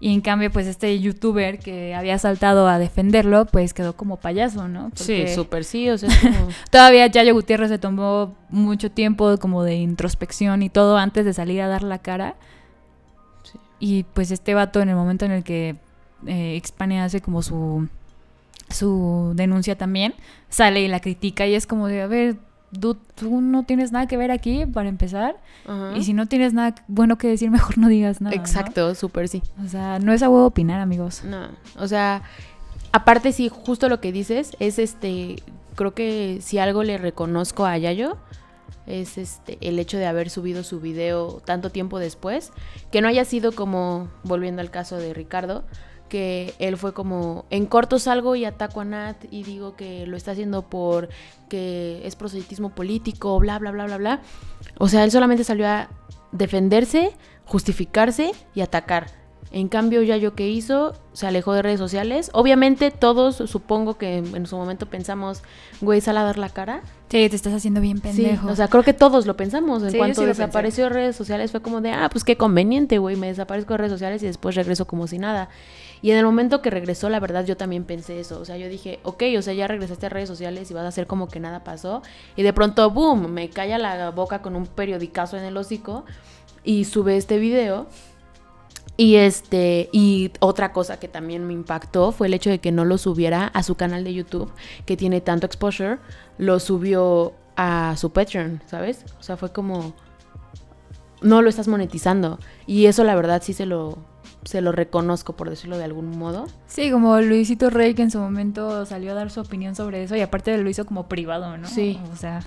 Y 0.00 0.12
en 0.12 0.20
cambio, 0.20 0.50
pues 0.50 0.66
este 0.66 0.98
youtuber 1.00 1.58
que 1.58 1.94
había 1.94 2.18
saltado 2.18 2.68
a 2.68 2.78
defenderlo, 2.78 3.46
pues 3.46 3.72
quedó 3.72 3.96
como 3.96 4.18
payaso, 4.18 4.68
¿no? 4.68 4.90
sí, 4.94 5.28
súper 5.28 5.64
sí, 5.64 5.88
o 5.88 5.96
sea, 5.96 6.10
Todavía 6.70 7.06
Yayo 7.06 7.32
Gutiérrez 7.32 7.70
se 7.70 7.78
tomó 7.78 8.34
mucho 8.50 8.90
tiempo 8.90 9.38
como 9.38 9.62
de 9.62 9.76
introspección 9.76 10.62
y 10.62 10.68
todo 10.68 10.98
antes 10.98 11.24
de 11.24 11.32
salir 11.32 11.62
a 11.62 11.68
dar 11.68 11.82
la 11.82 11.98
cara. 11.98 12.36
Y 13.78 14.04
pues 14.14 14.30
este 14.30 14.54
vato 14.54 14.80
en 14.80 14.88
el 14.88 14.96
momento 14.96 15.24
en 15.24 15.30
el 15.32 15.44
que 15.44 15.76
eh, 16.26 16.60
hace 17.00 17.20
como 17.20 17.42
su, 17.42 17.88
su 18.70 19.32
denuncia 19.34 19.76
también, 19.76 20.14
sale 20.48 20.82
y 20.82 20.88
la 20.88 21.00
critica 21.00 21.46
y 21.46 21.54
es 21.54 21.66
como 21.66 21.88
de, 21.88 22.02
a 22.02 22.06
ver, 22.06 22.36
tú, 22.78 23.40
no 23.40 23.64
tienes 23.64 23.92
nada 23.92 24.06
que 24.06 24.16
ver 24.16 24.30
aquí 24.30 24.66
para 24.66 24.88
empezar. 24.88 25.36
Y 25.94 26.04
si 26.04 26.12
no 26.12 26.26
tienes 26.26 26.52
nada 26.52 26.74
bueno 26.88 27.18
que 27.18 27.28
decir, 27.28 27.50
mejor 27.50 27.78
no 27.78 27.88
digas 27.88 28.20
nada. 28.20 28.34
Exacto, 28.34 28.94
súper 28.94 29.28
sí. 29.28 29.42
O 29.64 29.68
sea, 29.68 29.98
no 29.98 30.12
es 30.12 30.22
a 30.22 30.28
huevo 30.28 30.46
opinar, 30.46 30.80
amigos. 30.80 31.22
No, 31.24 31.48
o 31.78 31.88
sea, 31.88 32.22
aparte 32.92 33.32
sí, 33.32 33.48
justo 33.48 33.88
lo 33.88 34.00
que 34.00 34.12
dices 34.12 34.56
es 34.60 34.78
este, 34.78 35.36
creo 35.74 35.94
que 35.94 36.38
si 36.40 36.58
algo 36.58 36.82
le 36.82 36.98
reconozco 36.98 37.66
a 37.66 37.76
Yayo 37.78 38.16
es 38.86 39.16
este 39.16 39.56
el 39.62 39.78
hecho 39.78 39.96
de 39.96 40.04
haber 40.04 40.28
subido 40.28 40.62
su 40.62 40.80
video 40.80 41.40
tanto 41.44 41.70
tiempo 41.70 41.98
después, 41.98 42.52
que 42.90 43.00
no 43.00 43.08
haya 43.08 43.24
sido 43.24 43.52
como 43.52 44.08
volviendo 44.24 44.60
al 44.60 44.70
caso 44.70 44.96
de 44.96 45.14
Ricardo, 45.14 45.64
que 46.08 46.54
él 46.58 46.76
fue 46.76 46.92
como, 46.92 47.44
en 47.50 47.66
corto 47.66 47.98
salgo 47.98 48.36
y 48.36 48.44
ataco 48.44 48.80
a 48.80 48.84
Nat 48.84 49.16
y 49.30 49.42
digo 49.42 49.76
que 49.76 50.06
lo 50.06 50.16
está 50.16 50.32
haciendo 50.32 50.62
por 50.62 51.08
que 51.48 52.02
es 52.04 52.16
proselitismo 52.16 52.70
político, 52.70 53.38
bla, 53.38 53.58
bla, 53.58 53.70
bla, 53.70 53.86
bla, 53.86 53.96
bla. 53.96 54.22
O 54.78 54.88
sea, 54.88 55.04
él 55.04 55.10
solamente 55.10 55.44
salió 55.44 55.66
a 55.66 55.88
defenderse, 56.32 57.12
justificarse 57.44 58.32
y 58.54 58.60
atacar. 58.60 59.24
En 59.54 59.68
cambio, 59.68 60.02
ya 60.02 60.16
yo 60.16 60.34
que 60.34 60.48
hizo, 60.48 60.94
se 61.12 61.28
alejó 61.28 61.52
de 61.52 61.62
redes 61.62 61.78
sociales. 61.78 62.28
Obviamente, 62.32 62.90
todos 62.90 63.36
supongo 63.36 63.96
que 63.96 64.16
en 64.16 64.46
su 64.46 64.56
momento 64.56 64.86
pensamos, 64.86 65.44
güey, 65.80 66.00
sal 66.00 66.18
a 66.18 66.24
dar 66.24 66.38
la 66.38 66.48
cara. 66.48 66.82
Sí, 67.08 67.28
te 67.28 67.36
estás 67.36 67.54
haciendo 67.54 67.80
bien 67.80 68.00
pendejo. 68.00 68.48
o 68.48 68.56
sea, 68.56 68.66
creo 68.66 68.82
que 68.82 68.94
todos 68.94 69.26
lo 69.26 69.36
pensamos. 69.36 69.84
En 69.84 69.96
cuanto 69.96 70.26
desapareció 70.26 70.84
de 70.84 70.90
redes 70.90 71.14
sociales, 71.14 71.52
fue 71.52 71.62
como 71.62 71.80
de, 71.80 71.92
ah, 71.92 72.08
pues 72.10 72.24
qué 72.24 72.36
conveniente, 72.36 72.98
güey, 72.98 73.14
me 73.14 73.28
desaparezco 73.28 73.74
de 73.74 73.78
redes 73.78 73.92
sociales 73.92 74.24
y 74.24 74.26
después 74.26 74.56
regreso 74.56 74.86
como 74.86 75.06
si 75.06 75.18
nada. 75.18 75.48
Y 76.04 76.10
en 76.10 76.18
el 76.18 76.26
momento 76.26 76.60
que 76.60 76.68
regresó, 76.68 77.08
la 77.08 77.18
verdad, 77.18 77.46
yo 77.46 77.56
también 77.56 77.84
pensé 77.84 78.20
eso. 78.20 78.38
O 78.38 78.44
sea, 78.44 78.58
yo 78.58 78.68
dije, 78.68 79.00
ok, 79.04 79.22
o 79.38 79.40
sea, 79.40 79.54
ya 79.54 79.66
regresaste 79.66 80.04
a 80.04 80.08
redes 80.10 80.28
sociales 80.28 80.70
y 80.70 80.74
vas 80.74 80.84
a 80.84 80.88
hacer 80.88 81.06
como 81.06 81.28
que 81.28 81.40
nada 81.40 81.64
pasó. 81.64 82.02
Y 82.36 82.42
de 82.42 82.52
pronto, 82.52 82.90
boom, 82.90 83.32
me 83.32 83.48
calla 83.48 83.78
la 83.78 84.10
boca 84.10 84.42
con 84.42 84.54
un 84.54 84.66
periodicazo 84.66 85.38
en 85.38 85.44
el 85.44 85.56
hocico 85.56 86.04
y 86.62 86.84
sube 86.84 87.16
este 87.16 87.38
video 87.38 87.86
y 88.98 89.16
este, 89.16 89.88
y 89.92 90.30
otra 90.40 90.74
cosa 90.74 91.00
que 91.00 91.08
también 91.08 91.46
me 91.46 91.54
impactó 91.54 92.12
fue 92.12 92.26
el 92.26 92.34
hecho 92.34 92.50
de 92.50 92.58
que 92.58 92.70
no 92.70 92.84
lo 92.84 92.98
subiera 92.98 93.46
a 93.46 93.62
su 93.62 93.74
canal 93.74 94.04
de 94.04 94.12
YouTube, 94.12 94.52
que 94.84 94.98
tiene 94.98 95.22
tanto 95.22 95.46
exposure, 95.46 96.00
lo 96.36 96.60
subió 96.60 97.32
a 97.56 97.94
su 97.96 98.10
Patreon, 98.12 98.60
¿sabes? 98.66 99.06
O 99.18 99.22
sea, 99.22 99.38
fue 99.38 99.52
como 99.52 99.94
no 101.22 101.40
lo 101.40 101.48
estás 101.48 101.66
monetizando. 101.66 102.38
Y 102.66 102.84
eso 102.84 103.04
la 103.04 103.14
verdad 103.14 103.40
sí 103.42 103.54
se 103.54 103.64
lo 103.64 104.12
se 104.44 104.60
lo 104.60 104.72
reconozco, 104.72 105.34
por 105.34 105.50
decirlo 105.50 105.78
de 105.78 105.84
algún 105.84 106.18
modo. 106.18 106.46
Sí, 106.66 106.90
como 106.90 107.20
Luisito 107.20 107.70
Rey, 107.70 107.94
que 107.94 108.02
en 108.02 108.10
su 108.10 108.18
momento 108.18 108.84
salió 108.86 109.12
a 109.12 109.14
dar 109.14 109.30
su 109.30 109.40
opinión 109.40 109.74
sobre 109.74 110.02
eso, 110.02 110.16
y 110.16 110.20
aparte 110.20 110.56
lo 110.58 110.68
hizo 110.70 110.84
como 110.86 111.08
privado, 111.08 111.56
¿no? 111.56 111.66
Sí. 111.66 111.98
O 112.12 112.16
sea, 112.16 112.40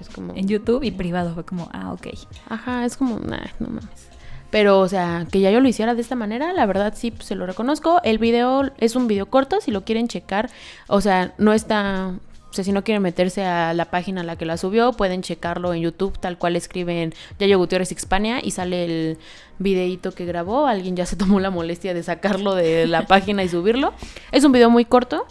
Es 0.00 0.08
como... 0.08 0.34
En 0.34 0.46
YouTube 0.48 0.82
y 0.82 0.90
privado 0.90 1.34
fue 1.34 1.44
como, 1.44 1.68
ah, 1.72 1.92
ok. 1.92 2.08
Ajá, 2.48 2.84
es 2.84 2.96
como, 2.96 3.18
nah, 3.18 3.46
no 3.58 3.68
mames. 3.68 4.08
Pero, 4.50 4.80
o 4.80 4.88
sea, 4.88 5.26
que 5.30 5.40
ya 5.40 5.50
yo 5.50 5.60
lo 5.60 5.68
hiciera 5.68 5.94
de 5.94 6.00
esta 6.00 6.16
manera, 6.16 6.52
la 6.52 6.66
verdad 6.66 6.92
sí 6.96 7.12
pues, 7.12 7.26
se 7.26 7.36
lo 7.36 7.46
reconozco. 7.46 8.00
El 8.02 8.18
video 8.18 8.70
es 8.78 8.96
un 8.96 9.06
video 9.06 9.26
corto, 9.26 9.60
si 9.60 9.70
lo 9.70 9.84
quieren 9.84 10.08
checar. 10.08 10.50
O 10.88 11.00
sea, 11.00 11.34
no 11.38 11.52
está. 11.52 12.14
O 12.50 12.52
sea, 12.52 12.64
si 12.64 12.72
no 12.72 12.82
quieren 12.82 13.02
meterse 13.02 13.44
a 13.44 13.72
la 13.74 13.86
página 13.86 14.22
a 14.22 14.24
la 14.24 14.36
que 14.36 14.44
la 14.44 14.56
subió, 14.56 14.92
pueden 14.92 15.22
checarlo 15.22 15.72
en 15.72 15.82
YouTube, 15.82 16.18
tal 16.18 16.36
cual 16.36 16.56
escriben 16.56 17.14
Yayo 17.38 17.58
Gutiérrez 17.58 17.92
Hispania 17.92 18.40
y 18.42 18.50
sale 18.50 18.84
el 18.84 19.18
videíto 19.58 20.12
que 20.12 20.24
grabó. 20.24 20.66
Alguien 20.66 20.96
ya 20.96 21.06
se 21.06 21.14
tomó 21.16 21.38
la 21.38 21.50
molestia 21.50 21.94
de 21.94 22.02
sacarlo 22.02 22.56
de 22.56 22.88
la 22.88 23.02
página 23.06 23.44
y 23.44 23.48
subirlo. 23.48 23.92
Es 24.32 24.42
un 24.44 24.50
video 24.50 24.68
muy 24.68 24.84
corto, 24.84 25.26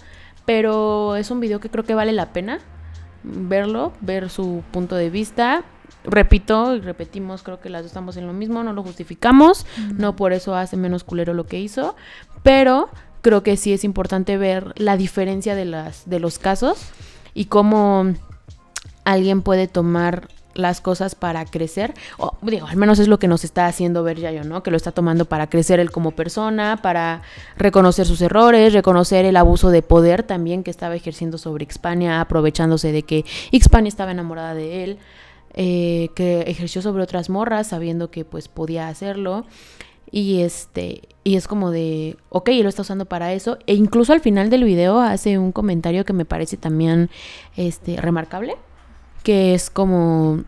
pero 0.46 1.18
es 1.18 1.30
un 1.30 1.42
video 1.42 1.60
que 1.60 1.70
creo 1.70 1.84
que 1.84 1.94
vale 1.94 2.14
la 2.14 2.32
pena 2.32 2.60
verlo, 3.24 3.92
ver 4.00 4.30
su 4.30 4.64
punto 4.72 4.96
de 4.96 5.10
vista 5.10 5.66
repito 6.06 6.76
y 6.76 6.80
repetimos, 6.80 7.44
creo 7.44 7.60
que 7.60 7.70
las 7.70 7.82
dos 7.82 7.90
estamos 7.90 8.16
en 8.18 8.26
lo 8.26 8.34
mismo, 8.34 8.64
no 8.64 8.72
lo 8.72 8.84
justificamos, 8.84 9.66
no 9.98 10.16
por 10.16 10.32
eso 10.32 10.56
hace 10.56 10.78
menos 10.78 11.04
culero 11.04 11.34
lo 11.34 11.46
que 11.46 11.60
hizo, 11.60 11.96
pero 12.42 12.90
creo 13.22 13.44
que 13.44 13.58
sí 13.58 13.74
es 13.74 13.84
importante 13.84 14.38
ver 14.38 14.74
la 14.78 14.98
diferencia 14.98 15.56
de 15.56 15.66
las 15.66 16.10
de 16.10 16.20
los 16.20 16.40
casos 16.40 16.90
y 17.40 17.46
cómo 17.46 18.04
alguien 19.06 19.44
puede 19.44 19.70
tomar 19.70 20.28
las 20.56 20.82
cosas 20.82 21.16
para 21.16 21.46
crecer, 21.46 21.94
o 22.18 22.36
digo, 22.42 22.68
al 22.68 22.76
menos 22.76 23.00
es 23.00 23.08
lo 23.08 23.18
que 23.18 23.30
nos 23.30 23.46
está 23.46 23.66
haciendo 23.66 24.04
ver 24.04 24.20
Yayo, 24.20 24.44
¿no? 24.44 24.62
Que 24.62 24.72
lo 24.72 24.76
está 24.76 24.92
tomando 24.92 25.24
para 25.24 25.48
crecer 25.48 25.80
él 25.80 25.90
como 25.90 26.12
persona, 26.12 26.80
para 26.84 27.22
reconocer 27.56 28.06
sus 28.06 28.22
errores, 28.22 28.74
reconocer 28.74 29.24
el 29.24 29.38
abuso 29.38 29.70
de 29.70 29.82
poder 29.82 30.24
también 30.24 30.64
que 30.64 30.72
estaba 30.72 30.98
ejerciendo 30.98 31.38
sobre 31.38 31.66
Xpania, 31.72 32.20
aprovechándose 32.20 32.92
de 32.92 33.04
que 33.04 33.24
Xpania 33.58 33.88
estaba 33.88 34.12
enamorada 34.12 34.54
de 34.54 34.84
él. 34.84 34.98
Eh, 35.56 36.10
que 36.16 36.42
ejerció 36.42 36.82
sobre 36.84 37.02
otras 37.02 37.28
morras 37.28 37.68
sabiendo 37.68 38.12
que 38.12 38.24
pues 38.24 38.48
podía 38.48 38.88
hacerlo. 38.88 39.46
Y 40.12 40.42
este, 40.42 41.10
y 41.24 41.36
es 41.36 41.48
como 41.48 41.72
de, 41.72 42.18
ok, 42.30 42.50
él 42.50 42.64
lo 42.64 42.70
está 42.70 42.82
usando 42.82 43.06
para 43.06 43.34
eso. 43.34 43.58
E 43.68 43.76
incluso 43.76 44.14
al 44.14 44.22
final 44.22 44.50
del 44.50 44.64
video 44.64 45.00
hace 45.00 45.38
un 45.38 45.52
comentario 45.52 46.06
que 46.06 46.14
me 46.14 46.26
parece 46.26 46.58
también 46.58 47.10
este, 47.56 47.98
remarcable. 47.98 48.56
Que 49.24 49.54
es 49.54 49.70
como, 49.70 50.44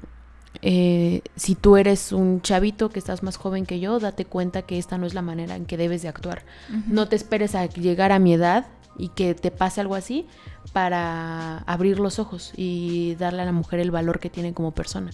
eh, 0.61 1.21
si 1.35 1.55
tú 1.55 1.77
eres 1.77 2.11
un 2.11 2.41
chavito 2.41 2.89
que 2.89 2.99
estás 2.99 3.21
más 3.21 3.37
joven 3.37 3.65
que 3.65 3.79
yo, 3.79 3.99
date 3.99 4.25
cuenta 4.25 4.61
que 4.61 4.77
esta 4.77 4.97
no 4.97 5.05
es 5.05 5.13
la 5.13 5.21
manera 5.21 5.55
en 5.55 5.65
que 5.65 5.77
debes 5.77 6.01
de 6.01 6.07
actuar. 6.07 6.43
No 6.87 7.07
te 7.07 7.15
esperes 7.15 7.53
a 7.55 7.65
llegar 7.65 8.11
a 8.11 8.19
mi 8.19 8.33
edad 8.33 8.67
y 8.97 9.09
que 9.09 9.33
te 9.33 9.51
pase 9.51 9.81
algo 9.81 9.95
así 9.95 10.25
para 10.73 11.59
abrir 11.59 11.99
los 11.99 12.19
ojos 12.19 12.53
y 12.55 13.15
darle 13.15 13.41
a 13.41 13.45
la 13.45 13.51
mujer 13.51 13.79
el 13.79 13.91
valor 13.91 14.19
que 14.19 14.29
tiene 14.29 14.53
como 14.53 14.71
persona. 14.71 15.11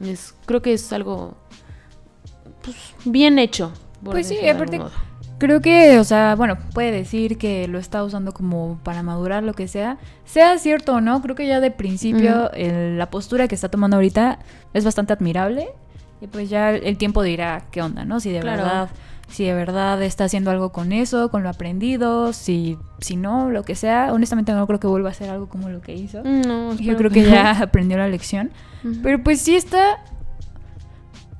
Es, 0.00 0.34
creo 0.46 0.62
que 0.62 0.72
es 0.72 0.92
algo 0.92 1.36
pues, 2.62 2.76
bien 3.04 3.38
hecho. 3.38 3.72
Pues 4.02 4.28
sí, 4.28 4.48
aparte 4.48 4.80
creo 5.40 5.60
que, 5.60 5.98
o 5.98 6.04
sea, 6.04 6.36
bueno, 6.36 6.56
puede 6.74 6.92
decir 6.92 7.38
que 7.38 7.66
lo 7.66 7.78
está 7.78 8.04
usando 8.04 8.32
como 8.32 8.78
para 8.84 9.02
madurar, 9.02 9.42
lo 9.42 9.54
que 9.54 9.66
sea. 9.66 9.96
Sea 10.24 10.58
cierto 10.58 10.94
o 10.94 11.00
no, 11.00 11.20
creo 11.22 11.34
que 11.34 11.48
ya 11.48 11.58
de 11.58 11.72
principio 11.72 12.50
la 12.54 13.10
postura 13.10 13.48
que 13.48 13.56
está 13.56 13.68
tomando 13.68 13.96
ahorita 13.96 14.38
es 14.74 14.84
bastante 14.84 15.12
admirable. 15.12 15.70
Y 16.20 16.26
pues 16.26 16.50
ya 16.50 16.70
el 16.70 16.98
tiempo 16.98 17.22
dirá 17.22 17.64
qué 17.70 17.80
onda, 17.80 18.04
¿no? 18.04 18.20
Si 18.20 18.30
de 18.30 18.42
verdad 18.42 18.90
si 19.28 19.44
de 19.44 19.54
verdad 19.54 20.02
está 20.02 20.24
haciendo 20.24 20.50
algo 20.50 20.72
con 20.72 20.92
eso, 20.92 21.30
con 21.30 21.44
lo 21.44 21.48
aprendido, 21.48 22.32
si, 22.32 22.76
si 23.00 23.16
no, 23.16 23.48
lo 23.48 23.62
que 23.62 23.76
sea. 23.76 24.12
Honestamente 24.12 24.52
no 24.52 24.66
creo 24.66 24.80
que 24.80 24.88
vuelva 24.88 25.08
a 25.10 25.12
hacer 25.12 25.30
algo 25.30 25.48
como 25.48 25.68
lo 25.68 25.80
que 25.80 25.94
hizo. 25.94 26.22
No, 26.24 26.74
Yo 26.74 26.96
creo 26.96 27.10
que, 27.10 27.22
ya 27.22 27.52
aprendió 27.62 27.96
la 27.96 28.08
lección. 28.08 28.50
Pero 29.04 29.22
pues 29.22 29.40
sí 29.40 29.54
está, 29.54 30.02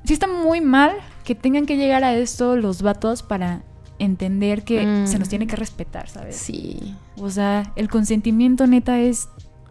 sí 0.05 0.13
está 0.13 0.27
muy 0.27 0.61
mal 0.61 0.93
que 1.23 1.35
tengan 1.35 1.65
que 1.65 1.77
llegar 1.77 2.03
a 2.03 2.13
esto 2.13 2.55
los 2.55 2.81
vatos 2.81 3.23
para 3.23 3.63
entender 3.99 4.63
que 4.63 4.79
se 5.05 5.19
nos 5.19 5.27
mm. 5.27 5.29
tiene 5.29 5.47
que 5.47 5.55
respetar, 5.55 6.09
¿sabes? 6.09 6.35
Sí. 6.35 6.95
O 7.17 7.29
sea, 7.29 7.71
el 7.75 7.87
consentimiento 7.89 8.65
neta 8.67 8.99
es 8.99 9.29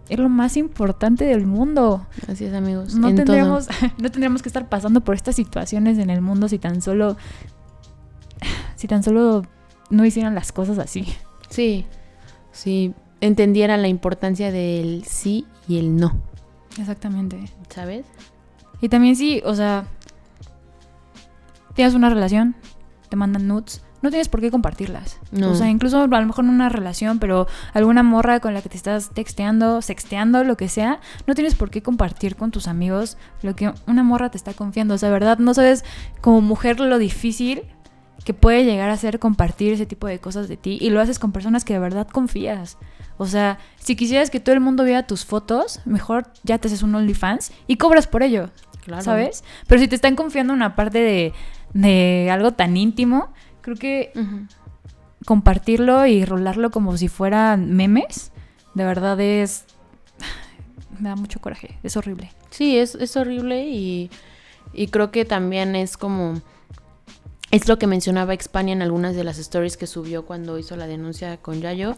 es 0.09 0.19
lo 0.19 0.29
más 0.29 0.57
importante 0.57 1.25
del 1.25 1.47
mundo. 1.47 2.05
Así 2.29 2.45
es, 2.45 2.53
amigos. 2.53 2.97
No 2.97 3.15
tendríamos, 3.15 3.69
no 3.99 4.11
tendríamos 4.11 4.43
que 4.43 4.49
estar 4.49 4.69
pasando 4.69 5.03
por 5.03 5.15
estas 5.15 5.37
situaciones 5.37 5.99
en 5.99 6.11
el 6.11 6.21
mundo 6.21 6.49
si 6.49 6.59
tan 6.59 6.83
solo 6.83 7.17
si 8.75 8.89
tan 8.89 9.03
solo 9.03 9.45
no 9.89 10.05
hicieran 10.05 10.35
las 10.35 10.53
cosas 10.53 10.79
así. 10.79 11.07
Sí, 11.49 11.87
sí, 12.51 12.95
entendieran 13.21 13.83
la 13.83 13.89
importancia 13.89 14.51
del 14.51 15.05
sí 15.05 15.47
y 15.69 15.79
el 15.79 15.97
no. 15.97 16.17
Exactamente. 16.79 17.39
¿Sabes? 17.69 18.07
Y 18.81 18.89
también 18.89 19.17
sí, 19.17 19.43
o 19.45 19.55
sea, 19.55 19.87
tienes 21.75 21.95
una 21.95 22.09
relación, 22.11 22.57
te 23.09 23.17
mandan 23.17 23.47
nudes, 23.47 23.83
no 24.03 24.11
tienes 24.11 24.29
por 24.29 24.41
qué 24.41 24.51
compartirlas. 24.51 25.19
No. 25.31 25.51
O 25.51 25.55
sea, 25.55 25.69
incluso 25.69 26.03
a 26.03 26.07
lo 26.07 26.27
mejor 26.27 26.45
en 26.45 26.51
una 26.51 26.69
relación, 26.69 27.19
pero 27.19 27.47
alguna 27.75 28.03
morra 28.03 28.41
con 28.41 28.55
la 28.55 28.63
que 28.63 28.69
te 28.69 28.77
estás 28.77 29.11
texteando, 29.11 29.83
sexteando, 29.83 30.43
lo 30.45 30.57
que 30.57 30.69
sea, 30.69 31.01
no 31.27 31.35
tienes 31.35 31.55
por 31.55 31.71
qué 31.71 31.83
compartir 31.83 32.37
con 32.37 32.51
tus 32.51 32.67
amigos 32.67 33.19
lo 33.43 33.55
que 33.55 33.73
una 33.87 34.03
morra 34.03 34.31
te 34.31 34.39
está 34.39 34.55
confiando. 34.55 34.95
O 34.95 34.99
sea, 34.99 35.11
¿verdad? 35.11 35.39
No 35.39 35.53
sabes 35.53 35.85
como 36.21 36.41
mujer 36.41 36.81
lo 36.81 36.99
difícil 36.99 37.63
que 38.25 38.35
puede 38.35 38.65
llegar 38.65 38.91
a 38.91 38.97
ser 38.97 39.19
compartir 39.19 39.73
ese 39.73 39.87
tipo 39.87 40.07
de 40.07 40.19
cosas 40.19 40.49
de 40.49 40.57
ti 40.57 40.79
y 40.81 40.91
lo 40.91 41.01
haces 41.01 41.19
con 41.19 41.33
personas 41.33 41.65
que 41.65 41.75
de 41.75 41.79
verdad 41.79 42.07
confías. 42.09 42.79
O 43.19 43.27
sea, 43.27 43.59
si 43.77 43.97
quisieras 43.97 44.31
que 44.31 44.41
todo 44.41 44.55
el 44.55 44.61
mundo 44.61 44.85
viera 44.85 45.07
tus 45.07 45.25
fotos, 45.25 45.81
mejor 45.85 46.27
ya 46.43 46.59
te 46.59 46.69
haces 46.69 46.83
un 46.83 46.95
OnlyFans 46.95 47.53
y 47.67 47.77
cobras 47.77 48.07
por 48.07 48.23
ello. 48.23 48.51
Claro. 48.85 49.03
¿Sabes? 49.03 49.45
Pero 49.67 49.81
si 49.81 49.89
te 49.89 49.95
están 49.95 50.17
confiando 50.17 50.55
una 50.55 50.75
parte 50.75 50.99
de, 51.01 51.35
algo 51.75 52.53
tan 52.53 52.77
íntimo, 52.77 53.33
creo 53.61 53.77
que 53.77 54.13
compartirlo 55.25 56.07
y 56.07 56.25
rolarlo 56.25 56.71
como 56.71 56.97
si 56.97 57.09
fueran 57.09 57.75
memes, 57.75 58.33
de 58.75 58.85
verdad 58.85 59.21
es. 59.21 59.65
Me 60.99 61.09
da 61.09 61.17
mucho 61.17 61.41
coraje. 61.41 61.79
Es 61.83 61.97
horrible. 61.97 62.31
Sí, 62.51 62.79
es, 62.79 62.95
es 62.95 63.17
horrible 63.17 63.69
y, 63.69 64.11
y 64.73 64.89
creo 64.89 65.11
que 65.11 65.25
también 65.25 65.77
es 65.77 65.97
como 65.97 66.41
es 67.51 67.69
lo 67.69 67.79
que 67.79 67.87
mencionaba 67.87 68.35
Expania 68.35 68.73
en 68.73 68.83
algunas 68.83 69.17
de 69.17 69.25
las 69.25 69.39
stories 69.39 69.77
que 69.77 69.87
subió 69.87 70.25
cuando 70.25 70.59
hizo 70.59 70.77
la 70.77 70.87
denuncia 70.87 71.37
con 71.39 71.61
Yayo, 71.61 71.97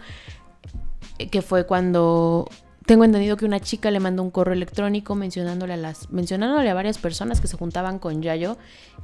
eh, 1.18 1.28
que 1.28 1.42
fue 1.42 1.66
cuando 1.66 2.48
tengo 2.86 3.04
entendido 3.04 3.36
que 3.36 3.44
una 3.44 3.60
chica 3.60 3.90
le 3.90 4.00
mandó 4.00 4.22
un 4.22 4.30
correo 4.30 4.54
electrónico 4.54 5.14
mencionándole 5.14 5.74
a 5.74 5.76
las 5.76 6.10
mencionándole 6.10 6.68
a 6.70 6.74
varias 6.74 6.98
personas 6.98 7.40
que 7.40 7.46
se 7.46 7.56
juntaban 7.56 7.98
con 7.98 8.22
Yayo, 8.22 8.56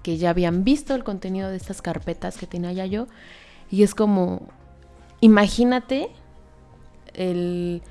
que 0.03 0.17
ya 0.17 0.31
habían 0.31 0.64
visto 0.64 0.95
el 0.95 1.05
contenido 1.05 1.51
de 1.51 1.57
estas 1.57 1.83
carpetas 1.83 2.38
que 2.38 2.47
tenía 2.47 2.73
Yayo. 2.73 3.09
Y 3.71 3.83
es 3.83 3.95
como 3.95 4.49
imagínate 5.21 6.11
el 7.14 7.83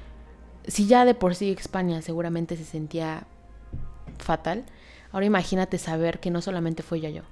si 0.68 0.88
ya 0.88 1.06
de 1.06 1.14
por 1.14 1.36
sí 1.36 1.52
España 1.52 2.02
seguramente 2.02 2.58
se 2.58 2.66
sentía 2.66 3.26
fatal, 4.18 4.66
ahora 5.12 5.26
imagínate 5.26 5.78
saber 5.78 6.20
que 6.20 6.32
no 6.32 6.42
solamente 6.42 6.84
fue 6.84 7.00
Yayo 7.00 7.24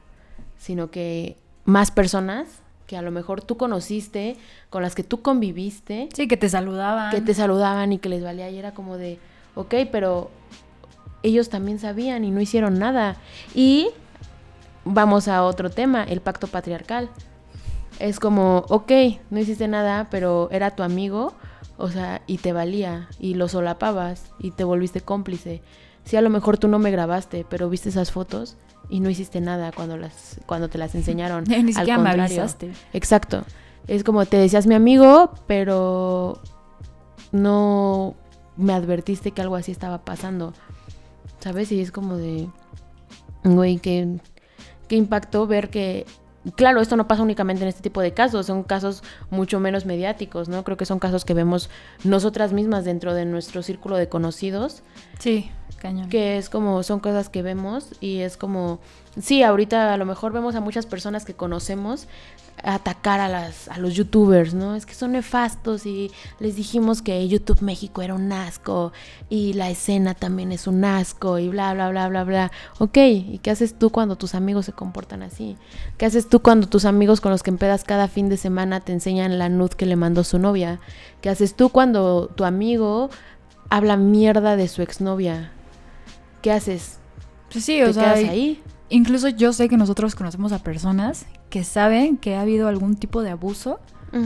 sino 0.58 0.91
que 0.91 1.38
más 1.63 1.91
personas 1.91 2.48
que 2.88 2.98
a 2.98 3.02
lo 3.02 3.12
mejor 3.12 3.41
tú 3.41 3.58
conociste, 3.58 4.38
con 4.69 4.82
las 4.82 4.95
que 4.95 5.04
tú 5.04 5.21
conviviste. 5.21 6.10
Sí, 6.13 6.28
que 6.28 6.38
te 6.38 6.50
saludaban. 6.50 7.12
Que 7.12 7.21
te 7.21 7.34
saludaban 7.34 7.93
y 7.93 7.98
que 7.98 8.10
les 8.10 8.24
valía 8.24 8.50
y 8.50 8.58
era 8.58 8.74
como 8.74 8.98
de, 8.98 9.19
ok, 9.56 9.74
pero 9.91 10.30
ellos 11.24 11.50
también 11.50 11.80
sabían 11.80 12.24
y 12.24 12.32
no 12.32 12.41
hicieron 12.41 12.78
nada. 12.78 13.17
Y 13.54 13.89
vamos 14.84 15.28
a 15.28 15.43
otro 15.43 15.69
tema, 15.69 16.04
el 16.04 16.21
pacto 16.21 16.48
patriarcal. 16.48 17.10
Es 18.00 18.19
como, 18.19 18.65
ok, 18.69 18.91
no 19.30 19.39
hiciste 19.39 19.67
nada, 19.67 20.08
pero 20.12 20.50
era 20.52 20.76
tu 20.76 20.84
amigo, 20.84 21.34
o 21.78 21.89
sea, 21.89 22.21
y 22.28 22.38
te 22.38 22.54
valía, 22.54 23.08
y 23.19 23.34
lo 23.36 23.48
solapabas, 23.48 24.32
y 24.39 24.52
te 24.52 24.63
volviste 24.63 25.02
cómplice. 25.02 25.62
Si 26.04 26.17
a 26.17 26.21
lo 26.21 26.30
mejor 26.30 26.58
tú 26.58 26.67
no 26.67 26.78
me 26.78 26.91
grabaste, 26.91 27.45
pero 27.50 27.69
viste 27.69 27.89
esas 27.89 28.12
fotos, 28.12 28.58
y 28.89 29.00
no 29.00 29.10
hiciste 29.10 29.41
nada 29.41 29.71
cuando 29.71 29.98
las 29.98 30.39
cuando 30.45 30.69
te 30.69 30.78
las 30.78 30.95
enseñaron. 30.95 31.43
Ni 31.48 31.74
siquiera 31.74 31.98
me 31.98 32.10
avisaste. 32.10 32.71
Exacto. 32.93 33.43
Es 33.88 34.04
como 34.04 34.26
te 34.26 34.38
decías 34.38 34.65
mi 34.65 34.76
amigo, 34.76 35.32
pero 35.48 36.41
no 37.32 38.15
me 38.58 38.74
advertiste 38.74 39.32
que 39.32 39.41
algo 39.41 39.56
así 39.56 39.71
estaba 39.71 40.00
pasando. 40.04 40.54
¿Sabes? 41.39 41.71
Y 41.71 41.80
es 41.82 41.91
como 41.91 42.17
de 42.17 42.50
güey, 43.43 43.78
qué 43.78 44.17
qué 44.88 44.95
impactó 44.95 45.48
ver 45.48 45.69
que 45.69 46.06
claro, 46.56 46.82
esto 46.82 46.96
no 46.96 47.08
pasa 47.08 47.24
únicamente 47.24 47.64
en 47.64 47.70
este 47.70 47.82
tipo 47.82 48.02
de 48.02 48.14
casos, 48.14 48.46
son 48.46 48.64
casos 48.64 49.04
mucho 49.30 49.60
menos 49.60 49.86
mediáticos, 49.86 50.50
¿no? 50.50 50.64
Creo 50.64 50.78
que 50.78 50.86
son 50.86 51.00
casos 51.00 51.26
que 51.26 51.34
vemos 51.34 51.70
nosotras 52.04 52.54
mismas 52.54 52.86
dentro 52.86 53.14
de 53.14 53.26
nuestro 53.26 53.64
círculo 53.64 53.98
de 53.98 54.10
conocidos. 54.10 54.84
Sí, 55.20 55.50
cañón. 55.80 56.10
Que 56.10 56.38
es 56.38 56.50
como, 56.50 56.84
son 56.84 57.00
cosas 57.00 57.30
que 57.30 57.42
vemos 57.42 57.90
y 58.00 58.20
es 58.20 58.38
como, 58.38 58.80
sí, 59.19 59.43
ahorita 59.43 59.93
a 59.93 59.97
lo 59.97 60.06
mejor 60.06 60.34
vemos 60.34 60.56
a 60.56 60.62
muchas 60.62 60.86
personas 60.86 61.25
que 61.25 61.34
conocemos 61.34 62.08
atacar 62.63 63.19
a, 63.19 63.28
las, 63.30 63.67
a 63.67 63.78
los 63.78 63.93
youtubers, 63.93 64.54
¿no? 64.54 64.75
Es 64.75 64.86
que 64.86 64.93
son 64.93 65.12
nefastos 65.12 65.86
y 65.86 66.12
les 66.39 66.56
dijimos 66.56 67.01
que 67.01 67.28
YouTube 67.28 67.62
México 67.62 68.01
era 68.01 68.13
un 68.13 68.32
asco 68.32 68.93
y 69.30 69.54
la 69.54 69.69
escena 69.69 70.13
también 70.13 70.51
es 70.51 70.65
un 70.65 70.84
asco 70.86 71.38
y 71.38 71.49
bla, 71.49 71.73
bla, 71.73 71.89
bla, 71.89 72.08
bla, 72.08 72.23
bla. 72.23 72.51
Ok, 72.80 72.97
¿y 72.97 73.39
qué 73.43 73.51
haces 73.51 73.78
tú 73.78 73.91
cuando 73.91 74.15
tus 74.15 74.36
amigos 74.36 74.65
se 74.65 74.71
comportan 74.71 75.21
así? 75.21 75.58
¿Qué 75.97 76.06
haces 76.06 76.30
tú 76.30 76.41
cuando 76.41 76.67
tus 76.67 76.86
amigos 76.86 77.21
con 77.21 77.32
los 77.32 77.43
que 77.43 77.51
empedas 77.51 77.84
cada 77.84 78.08
fin 78.08 78.30
de 78.30 78.38
semana 78.38 78.80
te 78.80 78.93
enseñan 78.93 79.38
la 79.38 79.49
nud 79.49 79.69
que 79.69 79.86
le 79.86 79.95
mandó 79.95 80.23
su 80.23 80.39
novia? 80.39 80.80
¿Qué 81.21 81.30
haces 81.30 81.56
tú 81.56 81.69
cuando 81.69 82.28
tu 82.36 82.45
amigo 82.45 83.10
habla 83.69 83.97
mierda 83.97 84.56
de 84.56 84.67
su 84.67 84.82
exnovia? 84.82 85.51
¿Qué 86.41 86.51
haces? 86.51 86.99
Pues 87.51 87.65
sí, 87.65 87.82
o 87.82 87.88
¿Te 87.88 87.93
sea, 87.93 88.13
quedas 88.15 88.30
ahí? 88.30 88.62
Incluso 88.89 89.30
yo 89.30 89.54
sé 89.54 89.69
que 89.69 89.78
nosotros 89.78 90.15
conocemos 90.15 90.52
a 90.52 90.60
personas 90.60 91.26
que 91.50 91.63
saben 91.63 92.17
que 92.17 92.36
ha 92.36 92.41
habido 92.41 92.67
algún 92.67 92.95
tipo 92.95 93.21
de 93.21 93.32
abuso 93.32 93.80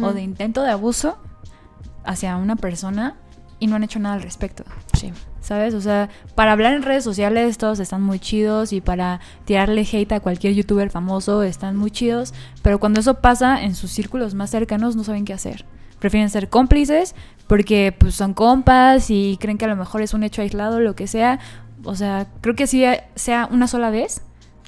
o 0.04 0.13
de 0.13 0.22
intento 0.22 0.62
de 0.62 0.69
abuso 0.69 1.17
hacia 2.04 2.38
una 2.38 2.56
persona 2.56 3.15
y 3.60 3.67
no 3.67 3.76
han 3.76 3.84
hecho 3.84 4.00
nada 4.00 4.15
al 4.15 4.22
respecto. 4.22 4.63
Sí. 4.93 5.12
¿Sabes? 5.41 5.74
O 5.74 5.82
sea, 5.82 6.10
para 6.36 6.52
hablar 6.52 6.74
en 6.74 6.84
redes 6.84 7.04
sociales 7.04 7.58
todos 7.58 7.80
están 7.80 8.04
muy 8.04 8.19
chidos 8.19 8.74
y 8.74 8.82
para 8.82 9.19
tirarle 9.45 9.82
hate 9.82 10.12
a 10.12 10.19
cualquier 10.19 10.54
youtuber 10.54 10.89
famoso 10.91 11.43
están 11.43 11.76
muy 11.76 11.91
chidos, 11.91 12.34
pero 12.62 12.80
cuando 12.80 13.00
eso 13.00 13.15
pasa 13.15 13.63
en 13.63 13.74
sus 13.74 13.89
círculos 13.89 14.36
más 14.36 14.52
cercanos 14.52 14.95
no 14.95 15.04
saben 15.04 15.26
qué 15.26 15.34
hacer. 15.34 15.65
Prefieren 16.00 16.30
ser 16.30 16.50
cómplices 16.50 17.15
porque 17.48 17.95
pues 17.98 18.15
son 18.15 18.34
compas 18.34 19.10
y 19.10 19.38
creen 19.39 19.58
que 19.58 19.65
a 19.65 19.69
lo 19.69 19.76
mejor 19.76 20.02
es 20.02 20.13
un 20.13 20.24
hecho 20.24 20.41
aislado, 20.41 20.80
lo 20.80 20.95
que 20.95 21.08
sea. 21.08 21.39
O 21.84 21.95
sea, 21.95 22.28
creo 22.41 22.56
que 22.56 22.67
si 22.67 22.84
sea 23.15 23.48
una 23.52 23.67
sola 23.67 23.89
vez, 23.89 24.22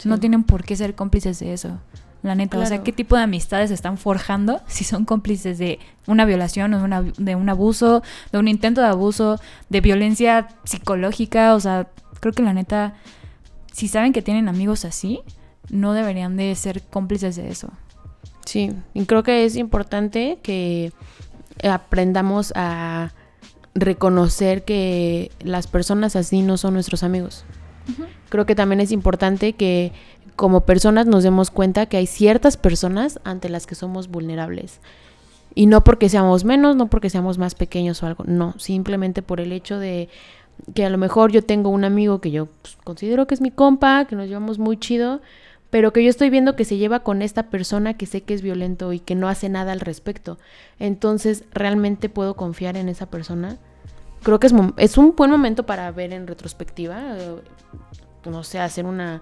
Sí. 0.03 0.09
no 0.09 0.19
tienen 0.19 0.43
por 0.43 0.63
qué 0.63 0.75
ser 0.75 0.95
cómplices 0.95 1.39
de 1.39 1.53
eso. 1.53 1.79
La 2.23 2.35
neta, 2.35 2.59
o 2.59 2.65
sea. 2.65 2.83
¿qué 2.83 2.91
tipo 2.91 3.15
de 3.15 3.23
amistades 3.23 3.71
están 3.71 3.97
forjando 3.97 4.61
si 4.67 4.83
son 4.83 5.05
cómplices 5.05 5.57
de 5.57 5.79
una 6.07 6.25
violación 6.25 6.73
o 6.75 6.83
una- 6.83 7.01
de 7.01 7.35
un 7.35 7.49
abuso, 7.49 8.03
de 8.31 8.37
un 8.37 8.47
intento 8.47 8.81
de 8.81 8.87
abuso, 8.87 9.39
de 9.69 9.81
violencia 9.81 10.47
psicológica? 10.63 11.55
O 11.55 11.59
sea, 11.59 11.87
creo 12.19 12.33
que 12.33 12.43
la 12.43 12.53
neta, 12.53 12.93
si 13.73 13.87
saben 13.87 14.13
que 14.13 14.21
tienen 14.21 14.49
amigos 14.49 14.85
así, 14.85 15.21
no 15.69 15.93
deberían 15.93 16.37
de 16.37 16.53
ser 16.55 16.83
cómplices 16.83 17.35
de 17.37 17.49
eso. 17.49 17.69
Sí, 18.45 18.71
y 18.93 19.05
creo 19.05 19.23
que 19.23 19.45
es 19.45 19.55
importante 19.55 20.37
que 20.43 20.91
aprendamos 21.63 22.51
a 22.55 23.13
reconocer 23.73 24.63
que 24.65 25.31
las 25.41 25.67
personas 25.67 26.15
así 26.15 26.41
no 26.41 26.57
son 26.57 26.73
nuestros 26.73 27.03
amigos. 27.03 27.45
Creo 28.29 28.45
que 28.45 28.55
también 28.55 28.79
es 28.81 28.91
importante 28.91 29.53
que 29.53 29.91
como 30.35 30.65
personas 30.65 31.05
nos 31.05 31.23
demos 31.23 31.51
cuenta 31.51 31.85
que 31.85 31.97
hay 31.97 32.07
ciertas 32.07 32.57
personas 32.57 33.19
ante 33.23 33.49
las 33.49 33.67
que 33.67 33.75
somos 33.75 34.07
vulnerables. 34.07 34.79
Y 35.53 35.65
no 35.65 35.83
porque 35.83 36.09
seamos 36.09 36.45
menos, 36.45 36.75
no 36.75 36.87
porque 36.87 37.09
seamos 37.09 37.37
más 37.37 37.55
pequeños 37.55 38.01
o 38.01 38.07
algo, 38.07 38.23
no, 38.25 38.57
simplemente 38.57 39.21
por 39.21 39.41
el 39.41 39.51
hecho 39.51 39.77
de 39.79 40.07
que 40.73 40.85
a 40.85 40.89
lo 40.89 40.97
mejor 40.97 41.31
yo 41.31 41.43
tengo 41.43 41.69
un 41.69 41.83
amigo 41.83 42.21
que 42.21 42.31
yo 42.31 42.47
pues, 42.61 42.77
considero 42.83 43.27
que 43.27 43.33
es 43.33 43.41
mi 43.41 43.51
compa, 43.51 44.05
que 44.05 44.15
nos 44.15 44.27
llevamos 44.27 44.59
muy 44.59 44.77
chido, 44.77 45.21
pero 45.69 45.93
que 45.93 46.03
yo 46.03 46.09
estoy 46.09 46.29
viendo 46.29 46.55
que 46.55 46.65
se 46.65 46.77
lleva 46.77 46.99
con 46.99 47.21
esta 47.21 47.49
persona 47.49 47.95
que 47.95 48.05
sé 48.05 48.21
que 48.21 48.33
es 48.33 48.41
violento 48.41 48.93
y 48.93 48.99
que 48.99 49.15
no 49.15 49.27
hace 49.27 49.49
nada 49.49 49.71
al 49.71 49.79
respecto. 49.79 50.37
Entonces, 50.79 51.45
¿realmente 51.53 52.09
puedo 52.09 52.35
confiar 52.35 52.77
en 52.77 52.89
esa 52.89 53.09
persona? 53.09 53.57
Creo 54.23 54.39
que 54.39 54.47
es, 54.47 54.53
es 54.77 54.97
un 54.97 55.15
buen 55.15 55.31
momento 55.31 55.65
para 55.65 55.91
ver 55.91 56.13
en 56.13 56.27
retrospectiva, 56.27 57.17
eh, 57.17 57.41
no 58.25 58.43
sé, 58.43 58.59
hacer 58.59 58.85
una 58.85 59.21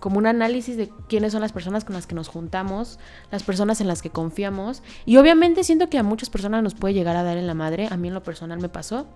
como 0.00 0.16
un 0.16 0.26
análisis 0.26 0.78
de 0.78 0.90
quiénes 1.08 1.32
son 1.32 1.42
las 1.42 1.52
personas 1.52 1.84
con 1.84 1.94
las 1.94 2.06
que 2.06 2.14
nos 2.14 2.28
juntamos, 2.28 2.98
las 3.30 3.42
personas 3.42 3.82
en 3.82 3.86
las 3.86 4.00
que 4.00 4.08
confiamos. 4.10 4.82
Y 5.04 5.18
obviamente 5.18 5.62
siento 5.62 5.90
que 5.90 5.98
a 5.98 6.02
muchas 6.02 6.30
personas 6.30 6.62
nos 6.62 6.74
puede 6.74 6.94
llegar 6.94 7.16
a 7.16 7.22
dar 7.22 7.36
en 7.36 7.46
la 7.46 7.52
madre. 7.54 7.86
A 7.90 7.98
mí 7.98 8.08
en 8.08 8.14
lo 8.14 8.22
personal 8.22 8.58
me 8.60 8.70
pasó. 8.70 9.06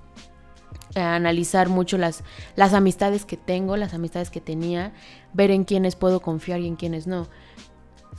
eh, 0.94 1.00
analizar 1.00 1.68
mucho 1.68 1.98
las, 1.98 2.22
las 2.56 2.72
amistades 2.74 3.24
que 3.24 3.36
tengo, 3.36 3.76
las 3.76 3.94
amistades 3.94 4.30
que 4.30 4.40
tenía, 4.40 4.92
ver 5.32 5.50
en 5.50 5.64
quiénes 5.64 5.96
puedo 5.96 6.20
confiar 6.20 6.60
y 6.60 6.66
en 6.68 6.76
quiénes 6.76 7.06
no. 7.06 7.26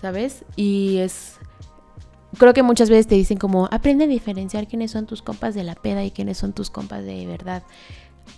¿Sabes? 0.02 0.44
Y 0.56 0.98
es... 0.98 1.38
Creo 2.38 2.54
que 2.54 2.64
muchas 2.64 2.90
veces 2.90 3.08
te 3.08 3.16
dicen 3.16 3.38
como, 3.38 3.68
aprende 3.72 4.06
a 4.06 4.08
diferenciar 4.08 4.68
quiénes 4.68 4.92
son 4.92 5.06
tus 5.06 5.22
compas 5.22 5.56
de 5.56 5.64
la 5.64 5.76
peda 5.76 6.04
y 6.04 6.12
quiénes 6.12 6.38
son 6.38 6.54
tus 6.54 6.70
compas 6.70 7.04
de 7.04 7.26
verdad. 7.26 7.64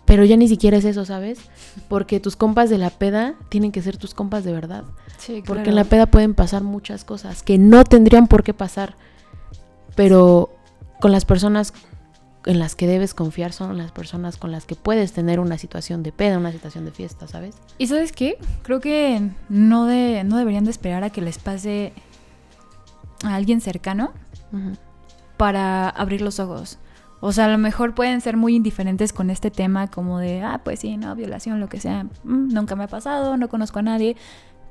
Pero 0.05 0.23
ya 0.23 0.38
ni 0.38 0.47
siquiera 0.47 0.77
es 0.77 0.86
eso, 0.86 1.05
¿sabes? 1.05 1.39
Porque 1.88 2.19
tus 2.19 2.36
compas 2.36 2.69
de 2.69 2.77
la 2.77 2.89
peda 2.89 3.36
tienen 3.49 3.71
que 3.71 3.81
ser 3.81 3.97
tus 3.97 4.13
compas 4.13 4.43
de 4.43 4.53
verdad. 4.53 4.83
Sí, 5.17 5.43
Porque 5.45 5.69
en 5.69 5.75
la 5.75 5.83
peda 5.83 6.05
pueden 6.05 6.33
pasar 6.33 6.63
muchas 6.63 7.03
cosas 7.03 7.43
que 7.43 7.57
no 7.57 7.83
tendrían 7.83 8.27
por 8.27 8.43
qué 8.43 8.53
pasar. 8.53 8.95
Pero 9.95 10.49
con 11.01 11.12
las 11.12 11.25
personas 11.25 11.73
en 12.45 12.60
las 12.60 12.75
que 12.75 12.88
debes 12.88 13.13
confiar 13.13 13.51
son 13.51 13.77
las 13.77 13.91
personas 13.91 14.38
con 14.38 14.51
las 14.51 14.65
que 14.65 14.75
puedes 14.75 15.12
tener 15.12 15.39
una 15.39 15.57
situación 15.57 16.01
de 16.01 16.13
peda, 16.13 16.38
una 16.38 16.51
situación 16.51 16.86
de 16.86 16.91
fiesta, 16.91 17.27
¿sabes? 17.27 17.55
¿Y 17.77 17.88
sabes 17.88 18.13
qué? 18.13 18.38
Creo 18.63 18.79
que 18.79 19.21
no, 19.49 19.86
de, 19.86 20.23
no 20.23 20.38
deberían 20.38 20.63
de 20.63 20.71
esperar 20.71 21.03
a 21.03 21.10
que 21.10 21.21
les 21.21 21.39
pase 21.39 21.91
a 23.23 23.36
alguien 23.36 23.62
cercano 23.62 24.12
para 25.38 25.89
abrir 25.89 26.21
los 26.21 26.39
ojos. 26.39 26.80
O 27.19 27.32
sea, 27.32 27.45
a 27.45 27.49
lo 27.49 27.58
mejor 27.58 27.95
pueden 27.95 28.21
ser 28.21 28.38
muy 28.38 28.56
indiferentes 28.56 29.12
con 29.12 29.30
este 29.30 29.49
tema, 29.49 29.88
como 29.88 30.19
de, 30.19 30.41
ah, 30.41 30.62
pues 30.63 30.80
sí, 30.80 30.97
no, 30.97 31.15
violación, 31.15 31.60
lo 31.60 31.67
que 31.67 31.80
sea. 31.80 32.03
Mm, 32.23 32.53
nunca 32.53 32.75
me 32.75 32.84
ha 32.84 32.88
pasado, 32.88 33.38
no 33.38 33.49
conozco 33.49 33.80
a 33.80 33.82
nadie. 33.82 34.15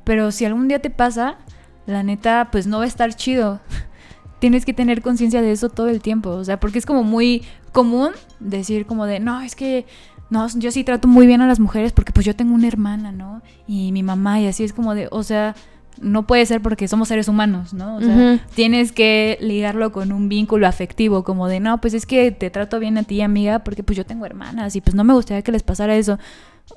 Pero 0.04 0.30
si 0.30 0.44
algún 0.44 0.68
día 0.68 0.80
te 0.80 0.90
pasa, 0.90 1.38
la 1.87 2.02
neta, 2.04 2.48
pues 2.52 2.66
no 2.68 2.78
va 2.78 2.85
a 2.85 2.87
estar 2.87 3.12
chido. 3.14 3.61
Tienes 4.38 4.64
que 4.64 4.72
tener 4.72 5.02
conciencia 5.02 5.42
de 5.42 5.50
eso 5.50 5.70
todo 5.70 5.88
el 5.88 6.00
tiempo. 6.00 6.30
O 6.30 6.44
sea, 6.44 6.61
porque 6.61 6.78
es 6.78 6.87
como 6.87 7.02
muy 7.02 7.42
común 7.72 8.12
decir 8.38 8.87
como 8.87 9.06
de, 9.06 9.18
no, 9.18 9.40
es 9.40 9.56
que, 9.56 9.87
no, 10.30 10.46
yo 10.54 10.70
sí 10.70 10.85
trato 10.85 11.09
muy 11.09 11.26
bien 11.26 11.40
a 11.40 11.48
las 11.48 11.59
mujeres 11.59 11.92
porque 11.92 12.12
pues 12.12 12.26
yo 12.26 12.37
tengo 12.37 12.54
una 12.54 12.68
hermana, 12.68 13.11
¿no? 13.11 13.42
Y 13.66 13.90
mi 13.90 14.04
mamá 14.04 14.40
y 14.40 14.46
así 14.46 14.62
es 14.62 14.72
como 14.72 14.94
de, 14.94 15.09
o 15.11 15.22
sea, 15.24 15.56
no 16.00 16.26
puede 16.26 16.44
ser 16.46 16.61
porque 16.61 16.88
somos 16.88 17.09
seres 17.09 17.28
humanos, 17.28 17.72
¿no? 17.72 17.96
O 17.96 18.00
sea, 18.00 18.40
tienes 18.54 18.92
que 18.92 19.38
ligarlo 19.40 19.92
con 19.92 20.12
un 20.12 20.28
vínculo 20.28 20.66
afectivo, 20.66 21.24
como 21.24 21.48
de, 21.48 21.61
no, 21.61 21.80
pues 21.80 21.94
es 21.94 22.06
que 22.06 22.30
te 22.32 22.50
trato 22.50 22.78
bien 22.78 22.98
a 22.98 23.02
ti, 23.02 23.20
amiga, 23.22 23.61
porque 23.61 23.82
pues 23.82 23.96
yo 23.96 24.04
tengo 24.04 24.26
hermanas 24.26 24.76
y 24.76 24.80
pues 24.80 24.94
no 24.94 25.04
me 25.04 25.14
gustaría 25.14 25.42
que 25.42 25.52
les 25.52 25.62
pasara 25.62 25.96
eso. 25.96 26.18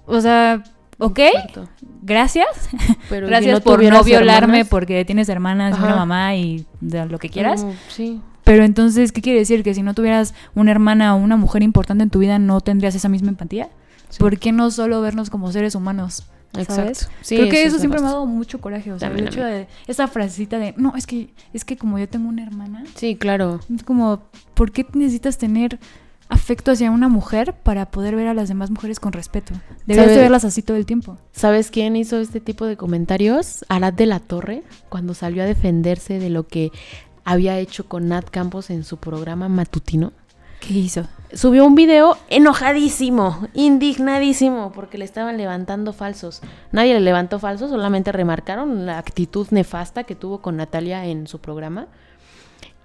O 0.05 0.21
sea, 0.21 0.63
ok, 0.97 1.19
Exacto. 1.19 1.69
gracias. 2.01 2.69
Pero 3.09 3.27
si 3.27 3.31
gracias 3.31 3.59
por 3.61 3.83
no 3.83 4.03
violarme 4.03 4.59
hermanas, 4.59 4.67
porque 4.69 5.03
tienes 5.05 5.29
hermanas 5.29 5.77
y 5.77 5.83
una 5.83 5.95
mamá 5.95 6.35
y 6.35 6.65
de 6.81 7.05
lo 7.05 7.19
que 7.19 7.29
quieras. 7.29 7.63
mm, 7.63 7.71
sí. 7.89 8.21
Pero 8.43 8.63
entonces, 8.63 9.11
¿qué 9.11 9.21
quiere 9.21 9.39
decir? 9.39 9.63
Que 9.63 9.73
si 9.73 9.83
no 9.83 9.93
tuvieras 9.93 10.33
una 10.55 10.71
hermana 10.71 11.15
o 11.15 11.17
una 11.19 11.37
mujer 11.37 11.61
importante 11.61 12.03
en 12.03 12.09
tu 12.09 12.19
vida, 12.19 12.39
no 12.39 12.61
tendrías 12.61 12.95
esa 12.95 13.09
misma 13.09 13.29
empatía. 13.29 13.69
sí. 14.09 14.17
¿Por 14.19 14.39
qué 14.39 14.51
no 14.51 14.71
solo 14.71 15.01
vernos 15.01 15.29
como 15.29 15.51
seres 15.51 15.75
humanos? 15.75 16.25
¿Sabes? 16.53 16.69
Exacto. 17.03 17.15
Sí, 17.21 17.35
Creo 17.37 17.49
que 17.49 17.63
eso 17.63 17.75
es 17.75 17.81
siempre 17.81 18.01
me 18.01 18.07
ha 18.07 18.11
dado 18.11 18.25
mucho 18.25 18.59
coraje. 18.59 18.91
O 18.91 18.97
sea, 18.99 19.09
También 19.09 19.27
el 19.27 19.33
hecho 19.33 19.43
de 19.43 19.67
esa 19.87 20.07
frasecita 20.07 20.57
de, 20.57 20.73
no, 20.77 20.95
es 20.95 21.05
que, 21.05 21.29
es 21.53 21.63
que 21.63 21.77
como 21.77 21.99
yo 21.99 22.09
tengo 22.09 22.27
una 22.27 22.43
hermana, 22.43 22.83
Sí, 22.95 23.15
claro. 23.15 23.59
es 23.73 23.83
como, 23.83 24.23
¿por 24.55 24.71
qué 24.71 24.85
necesitas 24.93 25.37
tener 25.37 25.79
afecto 26.27 26.71
hacia 26.71 26.91
una 26.91 27.07
mujer 27.07 27.53
para 27.53 27.89
poder 27.91 28.15
ver 28.15 28.27
a 28.27 28.33
las 28.33 28.47
demás 28.49 28.71
mujeres 28.71 28.99
con 28.99 29.13
respeto? 29.13 29.53
Deberías 29.85 30.15
de 30.15 30.21
verlas 30.21 30.43
así 30.43 30.61
todo 30.63 30.77
el 30.77 30.85
tiempo. 30.85 31.17
¿Sabes 31.31 31.69
quién 31.71 31.95
hizo 31.95 32.17
este 32.19 32.39
tipo 32.39 32.65
de 32.65 32.77
comentarios? 32.77 33.63
Arad 33.69 33.93
de 33.93 34.05
la 34.07 34.19
Torre, 34.19 34.63
cuando 34.89 35.13
salió 35.13 35.43
a 35.43 35.45
defenderse 35.45 36.17
de 36.19 36.29
lo 36.31 36.47
que 36.47 36.71
había 37.25 37.59
hecho 37.59 37.85
con 37.87 38.07
Nat 38.07 38.27
Campos 38.31 38.71
en 38.71 38.83
su 38.83 38.97
programa 38.97 39.49
matutino. 39.49 40.13
¿Qué 40.61 40.73
hizo? 40.73 41.07
Subió 41.33 41.63
un 41.65 41.75
video 41.75 42.17
enojadísimo, 42.29 43.47
indignadísimo, 43.53 44.71
porque 44.71 44.97
le 44.97 45.05
estaban 45.05 45.37
levantando 45.37 45.93
falsos. 45.93 46.41
Nadie 46.71 46.95
le 46.95 47.01
levantó 47.01 47.37
falsos, 47.37 47.69
solamente 47.69 48.11
remarcaron 48.11 48.87
la 48.87 48.97
actitud 48.97 49.47
nefasta 49.51 50.05
que 50.05 50.15
tuvo 50.15 50.41
con 50.41 50.57
Natalia 50.57 51.05
en 51.05 51.27
su 51.27 51.39
programa. 51.39 51.87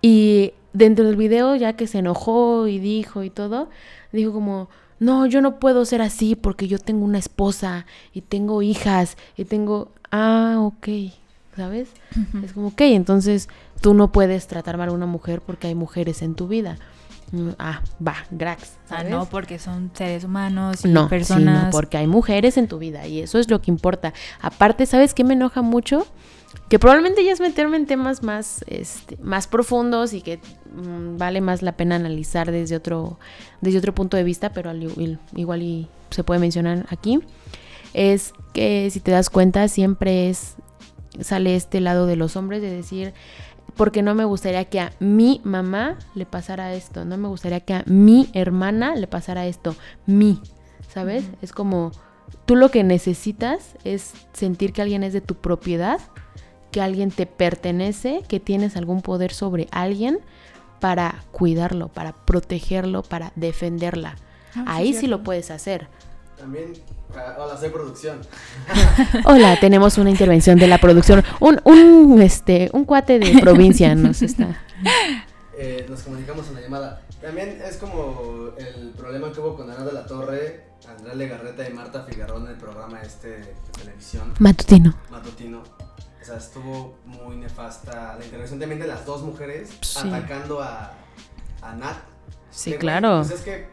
Y 0.02 0.52
dentro 0.74 1.06
del 1.06 1.16
video, 1.16 1.56
ya 1.56 1.72
que 1.72 1.86
se 1.86 2.00
enojó 2.00 2.66
y 2.66 2.78
dijo 2.78 3.22
y 3.22 3.30
todo, 3.30 3.70
dijo 4.12 4.34
como, 4.34 4.68
no, 4.98 5.24
yo 5.24 5.40
no 5.40 5.58
puedo 5.58 5.86
ser 5.86 6.02
así 6.02 6.36
porque 6.36 6.68
yo 6.68 6.78
tengo 6.78 7.06
una 7.06 7.18
esposa 7.18 7.86
y 8.12 8.20
tengo 8.20 8.60
hijas 8.60 9.16
y 9.38 9.46
tengo... 9.46 9.92
Ah, 10.10 10.56
ok, 10.60 10.88
¿sabes? 11.56 11.88
Es 12.44 12.52
como, 12.52 12.68
ok, 12.68 12.82
entonces 12.82 13.48
tú 13.80 13.94
no 13.94 14.12
puedes 14.12 14.46
tratar 14.46 14.76
mal 14.76 14.90
a 14.90 14.92
una 14.92 15.06
mujer 15.06 15.40
porque 15.40 15.68
hay 15.68 15.74
mujeres 15.74 16.20
en 16.20 16.34
tu 16.34 16.46
vida. 16.46 16.76
Ah, 17.58 17.82
va, 18.06 18.14
grax. 18.30 18.74
Ah, 18.84 18.98
¿sabes? 18.98 19.10
no, 19.10 19.26
porque 19.26 19.58
son 19.58 19.90
seres 19.94 20.24
humanos 20.24 20.84
y 20.84 20.88
No, 20.88 21.08
personas. 21.08 21.58
sí, 21.60 21.64
no, 21.66 21.70
porque 21.70 21.96
hay 21.96 22.06
mujeres 22.06 22.56
en 22.56 22.68
tu 22.68 22.78
vida 22.78 23.06
y 23.06 23.20
eso 23.20 23.38
es 23.38 23.50
lo 23.50 23.60
que 23.60 23.70
importa. 23.70 24.12
Aparte, 24.40 24.86
¿sabes 24.86 25.14
qué 25.14 25.24
me 25.24 25.34
enoja 25.34 25.62
mucho? 25.62 26.06
Que 26.68 26.78
probablemente 26.78 27.24
ya 27.24 27.32
es 27.32 27.40
meterme 27.40 27.76
en 27.76 27.86
temas 27.86 28.22
más, 28.22 28.64
este, 28.68 29.16
más 29.22 29.46
profundos 29.48 30.12
y 30.12 30.20
que 30.22 30.38
mm, 30.74 31.18
vale 31.18 31.40
más 31.40 31.62
la 31.62 31.72
pena 31.72 31.96
analizar 31.96 32.50
desde 32.52 32.76
otro, 32.76 33.18
desde 33.60 33.78
otro 33.78 33.94
punto 33.94 34.16
de 34.16 34.22
vista, 34.24 34.50
pero 34.52 34.70
al 34.70 34.82
igual, 34.82 35.18
igual 35.34 35.62
y 35.62 35.88
se 36.10 36.22
puede 36.24 36.40
mencionar 36.40 36.86
aquí. 36.90 37.20
Es 37.92 38.32
que 38.52 38.88
si 38.90 39.00
te 39.00 39.10
das 39.10 39.30
cuenta, 39.30 39.66
siempre 39.68 40.30
es 40.30 40.54
sale 41.20 41.54
este 41.54 41.80
lado 41.80 42.06
de 42.06 42.16
los 42.16 42.36
hombres 42.36 42.60
de 42.60 42.70
decir 42.70 43.14
porque 43.76 44.02
no 44.02 44.14
me 44.14 44.24
gustaría 44.24 44.64
que 44.66 44.80
a 44.80 44.92
mi 45.00 45.40
mamá 45.44 45.98
le 46.14 46.26
pasara 46.26 46.74
esto, 46.74 47.04
no 47.04 47.16
me 47.16 47.28
gustaría 47.28 47.60
que 47.60 47.74
a 47.74 47.84
mi 47.86 48.28
hermana 48.32 48.94
le 48.94 49.06
pasara 49.06 49.46
esto, 49.46 49.74
mi, 50.06 50.40
¿sabes? 50.88 51.24
Es 51.42 51.52
como 51.52 51.92
tú 52.46 52.56
lo 52.56 52.70
que 52.70 52.84
necesitas 52.84 53.76
es 53.84 54.12
sentir 54.32 54.72
que 54.72 54.82
alguien 54.82 55.02
es 55.02 55.12
de 55.12 55.20
tu 55.20 55.34
propiedad, 55.34 56.00
que 56.70 56.80
alguien 56.80 57.10
te 57.10 57.26
pertenece, 57.26 58.22
que 58.28 58.40
tienes 58.40 58.76
algún 58.76 59.02
poder 59.02 59.32
sobre 59.32 59.68
alguien 59.70 60.18
para 60.80 61.24
cuidarlo, 61.32 61.88
para 61.88 62.12
protegerlo, 62.12 63.02
para 63.02 63.32
defenderla. 63.36 64.16
Ah, 64.54 64.64
Ahí 64.66 64.92
sí 64.92 65.06
lo 65.06 65.22
puedes 65.22 65.50
hacer. 65.50 65.88
También, 66.38 66.72
ah, 67.16 67.36
hola, 67.38 67.56
soy 67.56 67.70
producción. 67.70 68.20
Hola, 69.24 69.58
tenemos 69.60 69.98
una 69.98 70.10
intervención 70.10 70.58
de 70.58 70.66
la 70.66 70.78
producción. 70.78 71.22
Un, 71.40 71.60
un, 71.64 72.20
este, 72.20 72.70
un 72.72 72.84
cuate 72.84 73.18
de 73.18 73.38
provincia 73.40 73.94
nos 73.94 74.22
está. 74.22 74.60
Eh, 75.56 75.86
nos 75.88 76.02
comunicamos 76.02 76.48
en 76.48 76.54
la 76.56 76.60
llamada. 76.62 77.02
También 77.22 77.62
es 77.64 77.76
como 77.76 78.50
el 78.58 78.90
problema 78.90 79.30
que 79.30 79.38
hubo 79.38 79.54
con 79.54 79.70
Ana 79.70 79.84
de 79.84 79.92
la 79.92 80.04
Torre, 80.04 80.64
Andrea 80.88 81.14
Legarreta 81.14 81.68
y 81.68 81.72
Marta 81.72 82.02
Figueroa 82.02 82.40
en 82.40 82.48
el 82.48 82.56
programa 82.56 83.00
este 83.00 83.28
de 83.28 83.54
televisión 83.78 84.34
Matutino. 84.40 84.96
matutino. 85.12 85.58
O 85.60 86.24
sea, 86.24 86.38
estuvo 86.38 86.96
muy 87.06 87.36
nefasta 87.36 88.16
la 88.18 88.24
intervención 88.24 88.58
también 88.58 88.80
de 88.80 88.88
las 88.88 89.06
dos 89.06 89.22
mujeres 89.22 89.70
Sí. 89.80 90.08
atacando 90.08 90.60
a, 90.60 90.92
a 91.62 91.74
Nat. 91.76 91.98
Sí, 92.50 92.72
claro. 92.74 93.18
Pues 93.18 93.30
es 93.38 93.42
que 93.42 93.68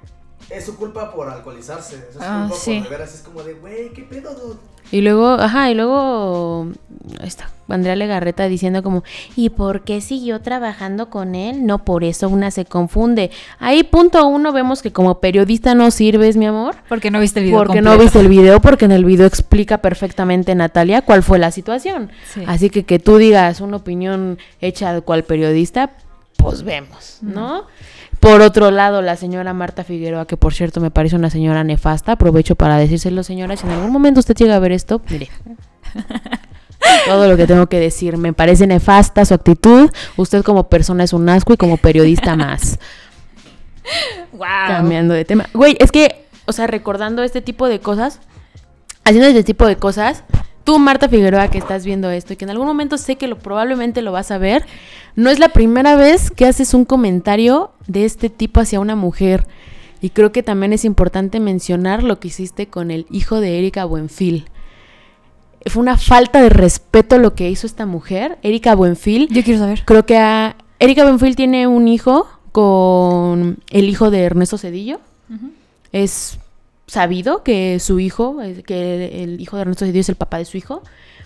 es 0.54 0.66
su 0.66 0.76
culpa 0.78 1.12
por 1.14 1.30
alcoholizarse. 1.30 1.96
Es 1.96 2.14
su 2.16 2.20
Ah, 2.22 2.46
culpa 2.50 2.56
sí. 2.64 2.80
por 2.80 2.90
beber. 2.90 3.02
Así 3.04 3.16
es 3.16 3.22
como 3.22 3.44
de, 3.44 3.54
güey, 3.54 3.90
¿qué 3.94 4.04
pedo, 4.04 4.34
dude? 4.34 4.60
Y 4.92 5.02
luego, 5.02 5.30
ajá, 5.34 5.72
y 5.72 5.74
luego 5.76 6.68
ahí 7.22 7.28
está 7.28 7.50
Andrea 7.70 7.96
Legarreta 7.96 8.50
diciendo 8.50 8.84
como, 8.84 9.04
¿y 9.38 9.50
por 9.50 9.84
qué 9.86 10.02
siguió 10.02 10.42
trabajando 10.42 11.10
con 11.10 11.34
él? 11.36 11.66
No, 11.66 11.86
por 11.86 12.04
eso 12.04 12.28
una 12.28 12.52
se 12.52 12.66
confunde. 12.66 13.32
Ahí 13.60 13.84
punto 13.84 14.26
uno 14.28 14.52
vemos 14.52 14.82
que 14.82 14.92
como 14.92 15.22
periodista 15.22 15.76
no 15.76 15.92
sirves, 15.92 16.36
mi 16.36 16.46
amor. 16.46 16.76
Porque 16.90 17.10
no 17.10 17.22
viste 17.22 17.40
el 17.40 17.46
video 17.46 17.60
Porque 17.64 17.82
no 17.82 17.98
viste 17.98 18.20
el 18.20 18.28
video, 18.28 18.60
porque 18.60 18.84
en 18.86 18.92
el 18.92 19.06
video 19.06 19.26
explica 19.26 19.78
perfectamente 19.78 20.54
Natalia 20.56 21.04
cuál 21.04 21.24
fue 21.24 21.40
la 21.40 21.52
situación. 21.52 22.12
Sí. 22.34 22.44
Así 22.46 22.70
que 22.70 22.84
que 22.84 23.00
tú 23.00 23.16
digas 23.16 23.62
una 23.62 23.78
opinión 23.78 24.38
hecha 24.60 24.92
de 24.94 25.00
cual 25.00 25.24
periodista, 25.24 25.92
pues 26.36 26.64
vemos, 26.64 27.20
¿no? 27.22 27.66
Por 28.22 28.42
otro 28.42 28.70
lado, 28.70 29.02
la 29.02 29.16
señora 29.16 29.52
Marta 29.52 29.84
Figueroa, 29.84 30.28
que 30.28 30.38
por 30.38 30.54
cierto 30.54 30.80
me 30.80 30.92
parece 30.92 31.16
una 31.16 31.32
señora 31.32 31.64
nefasta, 31.64 32.12
aprovecho 32.12 32.56
para 32.56 32.78
decírselo, 32.78 33.24
señora, 33.24 33.58
si 33.58 33.66
en 33.66 33.74
algún 33.74 33.92
momento 33.92 34.20
usted 34.20 34.36
llega 34.36 34.56
a 34.56 34.60
ver 34.60 34.72
esto, 34.72 35.02
mire. 35.10 35.30
Todo 37.08 37.28
lo 37.28 37.36
que 37.36 37.48
tengo 37.48 37.66
que 37.66 37.80
decir, 37.80 38.18
me 38.18 38.32
parece 38.32 38.68
nefasta 38.68 39.26
su 39.26 39.34
actitud, 39.34 39.90
usted 40.18 40.44
como 40.44 40.70
persona 40.70 41.04
es 41.04 41.14
un 41.14 41.28
asco 41.30 41.54
y 41.54 41.58
como 41.58 41.78
periodista 41.78 42.36
más. 42.36 42.78
Wow. 44.34 44.48
Cambiando 44.68 45.16
de 45.16 45.26
tema. 45.26 45.48
Güey, 45.56 45.76
es 45.80 45.92
que, 45.92 46.28
o 46.46 46.54
sea, 46.54 46.68
recordando 46.68 47.24
este 47.24 47.42
tipo 47.42 47.68
de 47.68 47.80
cosas, 47.80 48.20
haciendo 49.04 49.30
este 49.30 49.44
tipo 49.44 49.66
de 49.66 49.78
cosas, 49.78 50.24
tú, 50.64 50.80
Marta 50.80 51.10
Figueroa, 51.10 51.50
que 51.50 51.58
estás 51.58 51.86
viendo 51.86 52.10
esto 52.10 52.34
y 52.34 52.36
que 52.36 52.46
en 52.46 52.52
algún 52.52 52.68
momento 52.68 52.98
sé 52.98 53.16
que 53.16 53.28
lo, 53.28 53.38
probablemente 53.38 54.02
lo 54.02 54.12
vas 54.12 54.32
a 54.32 54.38
ver, 54.38 54.66
no 55.16 55.30
es 55.30 55.40
la 55.40 55.50
primera 55.50 55.96
vez 55.96 56.32
que 56.32 56.46
haces 56.46 56.74
un 56.74 56.86
comentario 56.86 57.72
de 57.88 58.06
este 58.06 58.30
tipo 58.30 58.60
hacia 58.60 58.80
una 58.80 58.96
mujer. 58.96 59.48
Y 60.02 60.10
creo 60.10 60.32
que 60.32 60.42
también 60.42 60.74
es 60.74 60.84
importante 60.84 61.40
mencionar 61.40 62.04
lo 62.04 62.20
que 62.20 62.30
hiciste 62.30 62.68
con 62.68 62.90
el 62.90 63.06
hijo 63.12 63.40
de 63.40 63.60
Erika 63.60 63.86
Buenfil. 63.86 64.46
Fue 65.68 65.82
una 65.82 65.98
falta 65.98 66.42
de 66.42 66.50
respeto 66.50 67.20
lo 67.20 67.36
que 67.36 67.50
hizo 67.50 67.68
esta 67.68 67.86
mujer, 67.86 68.40
Erika 68.42 68.74
Buenfil. 68.74 69.28
Yo 69.30 69.44
quiero 69.44 69.60
saber. 69.60 69.84
Creo 69.86 70.08
que 70.08 70.18
a 70.18 70.56
Erika 70.80 71.04
Buenfil 71.04 71.36
tiene 71.36 71.68
un 71.68 71.88
hijo 71.88 72.28
con 72.52 73.60
el 73.70 73.90
hijo 73.90 74.10
de 74.10 74.24
Ernesto 74.24 74.58
Cedillo. 74.58 75.00
Es 75.92 76.40
sabido 76.88 77.44
que 77.44 77.80
su 77.80 78.00
hijo, 78.00 78.42
eh, 78.42 78.64
que 78.64 79.24
el 79.24 79.40
hijo 79.40 79.56
de 79.56 79.64
Ernesto 79.64 79.86
Cedillo 79.86 80.02
es 80.02 80.10
el 80.10 80.16
papá 80.16 80.38
de 80.38 80.46
su 80.46 80.58
hijo, 80.58 80.82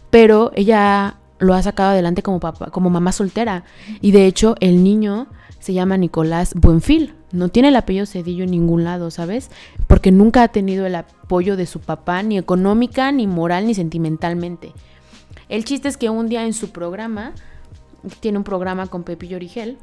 pero 0.10 0.52
ella 0.56 1.16
lo 1.40 1.54
ha 1.54 1.62
sacado 1.62 1.90
adelante 1.90 2.24
como 2.24 2.40
papá, 2.40 2.72
como 2.72 2.90
mamá 2.90 3.12
soltera. 3.12 3.64
Y 4.02 4.12
de 4.12 4.26
hecho, 4.26 4.56
el 4.60 4.84
niño 4.84 5.28
se 5.60 5.74
llama 5.74 5.98
Nicolás 5.98 6.54
Buenfil. 6.56 7.14
No 7.32 7.50
tiene 7.50 7.70
el 7.70 7.76
apellido 7.76 8.06
Cedillo 8.06 8.44
en 8.44 8.52
ningún 8.52 8.84
lado, 8.84 9.12
¿sabes? 9.12 9.50
Porque 9.88 10.12
nunca 10.12 10.44
ha 10.44 10.48
tenido 10.48 10.86
el 10.86 10.96
apoyo 10.96 11.58
de 11.58 11.66
su 11.66 11.80
papá, 11.80 12.24
ni 12.24 12.38
económica, 12.38 13.12
ni 13.12 13.28
moral, 13.28 13.66
ni 13.68 13.74
sentimentalmente. 13.74 14.74
El 15.50 15.66
chiste 15.66 15.88
es 15.88 15.98
que 15.98 16.10
un 16.10 16.30
día 16.30 16.46
en 16.46 16.54
su 16.54 16.70
programa, 16.70 17.34
tiene 18.20 18.38
un 18.38 18.44
programa 18.44 18.88
con 18.88 19.04
Pepillo 19.04 19.38
Origel. 19.38 19.78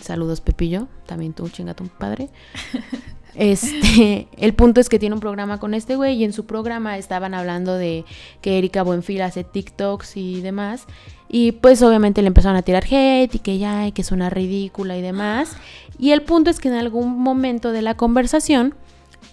Saludos, 0.00 0.40
Pepillo. 0.40 0.88
También 1.06 1.32
tú, 1.32 1.48
chinga 1.48 1.74
tu 1.74 1.86
padre. 1.88 2.30
Este, 3.36 4.28
el 4.36 4.54
punto 4.54 4.80
es 4.80 4.88
que 4.88 4.98
tiene 4.98 5.14
un 5.14 5.20
programa 5.20 5.60
con 5.60 5.74
este 5.74 5.96
güey 5.96 6.16
y 6.16 6.24
en 6.24 6.32
su 6.32 6.46
programa 6.46 6.98
estaban 6.98 7.34
hablando 7.34 7.74
de 7.74 8.04
que 8.40 8.58
Erika 8.58 8.82
Buenfil 8.82 9.22
hace 9.22 9.44
TikToks 9.44 10.16
y 10.16 10.40
demás. 10.40 10.86
Y 11.28 11.52
pues 11.52 11.82
obviamente 11.82 12.22
le 12.22 12.28
empezaron 12.28 12.56
a 12.56 12.62
tirar 12.62 12.84
hate 12.84 13.34
y 13.34 13.38
que 13.38 13.58
ya, 13.58 13.90
que 13.90 14.02
es 14.02 14.12
una 14.12 14.30
ridícula 14.30 14.96
y 14.96 15.02
demás. 15.02 15.56
Y 15.98 16.12
el 16.12 16.22
punto 16.22 16.50
es 16.50 16.60
que 16.60 16.68
en 16.68 16.74
algún 16.74 17.18
momento 17.18 17.72
de 17.72 17.82
la 17.82 17.96
conversación, 17.96 18.74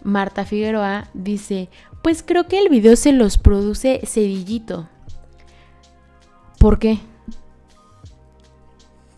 Marta 0.04 0.44
Figueroa 0.44 1.08
dice, 1.14 1.70
pues 2.02 2.24
creo 2.24 2.48
que 2.48 2.60
el 2.60 2.70
video 2.70 2.96
se 2.96 3.14
los 3.14 3.38
produce 3.38 4.02
Cedillito. 4.06 4.90
¿Por 6.60 6.80
qué? 6.80 7.00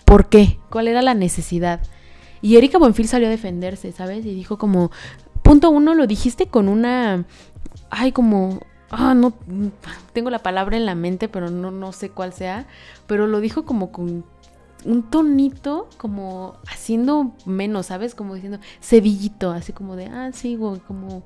¿Por 0.03 0.29
qué? 0.29 0.59
¿Cuál 0.69 0.87
era 0.87 1.01
la 1.01 1.13
necesidad? 1.13 1.81
Y 2.45 2.57
Erika 2.57 2.77
Buenfil 2.77 3.07
salió 3.07 3.27
a 3.27 3.31
defenderse, 3.31 3.91
¿sabes? 3.91 4.23
Y 4.23 4.35
dijo 4.35 4.59
como, 4.59 4.91
punto 5.41 5.71
uno, 5.71 5.95
lo 5.95 6.05
dijiste 6.05 6.45
con 6.45 6.69
una, 6.69 7.25
ay, 7.89 8.11
como, 8.11 8.59
ah, 8.91 9.15
no, 9.15 9.33
tengo 10.13 10.29
la 10.29 10.37
palabra 10.37 10.77
en 10.77 10.85
la 10.85 10.93
mente, 10.93 11.27
pero 11.27 11.49
no, 11.49 11.71
no 11.71 11.91
sé 11.91 12.11
cuál 12.11 12.33
sea, 12.33 12.67
pero 13.07 13.25
lo 13.25 13.39
dijo 13.39 13.65
como 13.65 13.91
con 13.91 14.25
un 14.85 15.09
tonito, 15.09 15.89
como 15.97 16.57
haciendo 16.67 17.31
menos, 17.47 17.87
¿sabes? 17.87 18.13
Como 18.13 18.35
diciendo, 18.35 18.59
cedillito, 18.79 19.49
así 19.49 19.73
como 19.73 19.95
de, 19.95 20.05
ah, 20.05 20.29
sí, 20.31 20.55
güey, 20.55 20.79
como, 20.81 21.23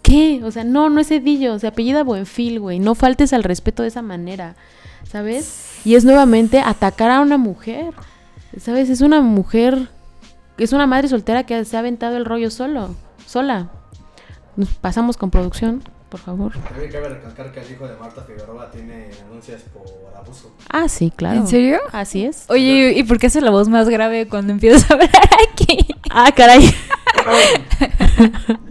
¿qué? 0.00 0.40
O 0.44 0.50
sea, 0.50 0.64
no, 0.64 0.88
no 0.88 0.98
es 0.98 1.08
cedillo, 1.08 1.58
se 1.58 1.66
apellida 1.66 2.04
Buenfil, 2.04 2.58
güey, 2.58 2.78
no 2.78 2.94
faltes 2.94 3.34
al 3.34 3.44
respeto 3.44 3.82
de 3.82 3.88
esa 3.88 4.00
manera, 4.00 4.56
¿sabes? 5.04 5.82
Y 5.84 5.94
es 5.94 6.06
nuevamente 6.06 6.60
atacar 6.60 7.10
a 7.10 7.20
una 7.20 7.36
mujer, 7.36 7.92
¿sabes? 8.58 8.88
Es 8.88 9.02
una 9.02 9.20
mujer 9.20 9.90
es 10.64 10.72
una 10.72 10.86
madre 10.86 11.08
soltera 11.08 11.44
que 11.44 11.64
se 11.64 11.76
ha 11.76 11.80
aventado 11.80 12.16
el 12.16 12.24
rollo 12.24 12.50
solo, 12.50 12.94
sola. 13.26 13.68
Nos 14.56 14.70
pasamos 14.70 15.16
con 15.16 15.30
producción, 15.30 15.82
por 16.08 16.20
favor. 16.20 16.52
También 16.58 16.90
cabe 16.90 17.08
recalcar 17.10 17.52
que 17.52 17.60
el 17.60 17.70
hijo 17.70 17.86
de 17.86 17.96
Marta 17.96 18.22
Figueroa 18.22 18.70
tiene 18.70 19.08
denuncias 19.08 19.62
por 19.72 19.84
abuso. 20.16 20.52
Ah, 20.68 20.88
sí, 20.88 21.12
claro. 21.14 21.40
¿En 21.40 21.46
serio? 21.46 21.78
Así 21.92 22.24
es. 22.24 22.46
Oye, 22.48 22.92
¿y 22.96 23.02
por 23.04 23.18
qué 23.18 23.28
hace 23.28 23.40
la 23.40 23.50
voz 23.50 23.68
más 23.68 23.88
grave 23.88 24.26
cuando 24.26 24.52
empiezas 24.52 24.90
a 24.90 24.94
hablar 24.94 25.10
aquí? 25.52 25.78
Ah, 26.10 26.32
caray. 26.34 26.74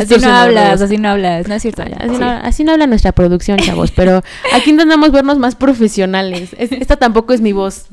Así 0.00 0.16
no 0.18 0.28
hablas, 0.34 0.80
así 0.80 0.96
no 0.98 1.08
hablas, 1.10 1.48
no 1.48 1.54
es 1.54 1.62
cierto. 1.62 1.82
ya, 1.84 1.96
Así, 1.96 2.14
sí. 2.14 2.20
no, 2.20 2.28
así 2.30 2.64
no 2.64 2.72
habla 2.72 2.86
nuestra 2.86 3.12
producción, 3.12 3.58
chavos, 3.58 3.90
pero 3.90 4.22
aquí 4.52 4.70
intentamos 4.70 5.10
vernos 5.12 5.38
más 5.38 5.54
profesionales. 5.54 6.54
Es- 6.58 6.72
esta 6.72 6.96
tampoco 6.96 7.32
es 7.32 7.40
mi 7.40 7.52
voz. 7.52 7.86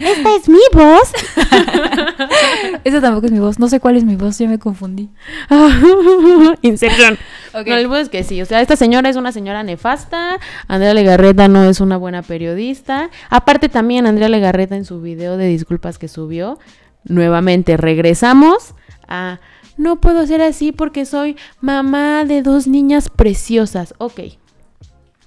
Esta 0.00 0.34
es 0.36 0.48
mi 0.48 0.58
voz. 0.72 1.12
Esa 2.84 3.00
tampoco 3.00 3.26
es 3.26 3.32
mi 3.32 3.38
voz, 3.38 3.58
no 3.58 3.68
sé 3.68 3.80
cuál 3.80 3.96
es 3.96 4.04
mi 4.04 4.16
voz, 4.16 4.38
ya 4.38 4.48
me 4.48 4.58
confundí. 4.58 5.08
Inception. 6.62 7.18
No, 7.54 7.60
el 7.60 7.82
punto 7.86 7.98
es 7.98 8.08
que 8.08 8.24
sí, 8.24 8.40
o 8.42 8.46
sea, 8.46 8.60
esta 8.60 8.76
señora 8.76 9.08
es 9.08 9.16
una 9.16 9.32
señora 9.32 9.62
nefasta, 9.62 10.38
Andrea 10.68 10.94
Legarreta 10.94 11.48
no 11.48 11.64
es 11.64 11.80
una 11.80 11.96
buena 11.96 12.22
periodista. 12.22 13.10
Aparte 13.30 13.68
también 13.68 14.06
Andrea 14.06 14.28
Legarreta 14.28 14.76
en 14.76 14.84
su 14.84 15.00
video 15.00 15.36
de 15.36 15.46
disculpas 15.48 15.98
que 15.98 16.08
subió, 16.08 16.58
nuevamente 17.04 17.76
regresamos 17.76 18.74
a 19.08 19.40
no 19.78 20.00
puedo 20.00 20.26
ser 20.26 20.42
así 20.42 20.72
porque 20.72 21.06
soy 21.06 21.36
mamá 21.62 22.24
de 22.26 22.42
dos 22.42 22.66
niñas 22.66 23.08
preciosas. 23.08 23.94
Ok. 23.98 24.20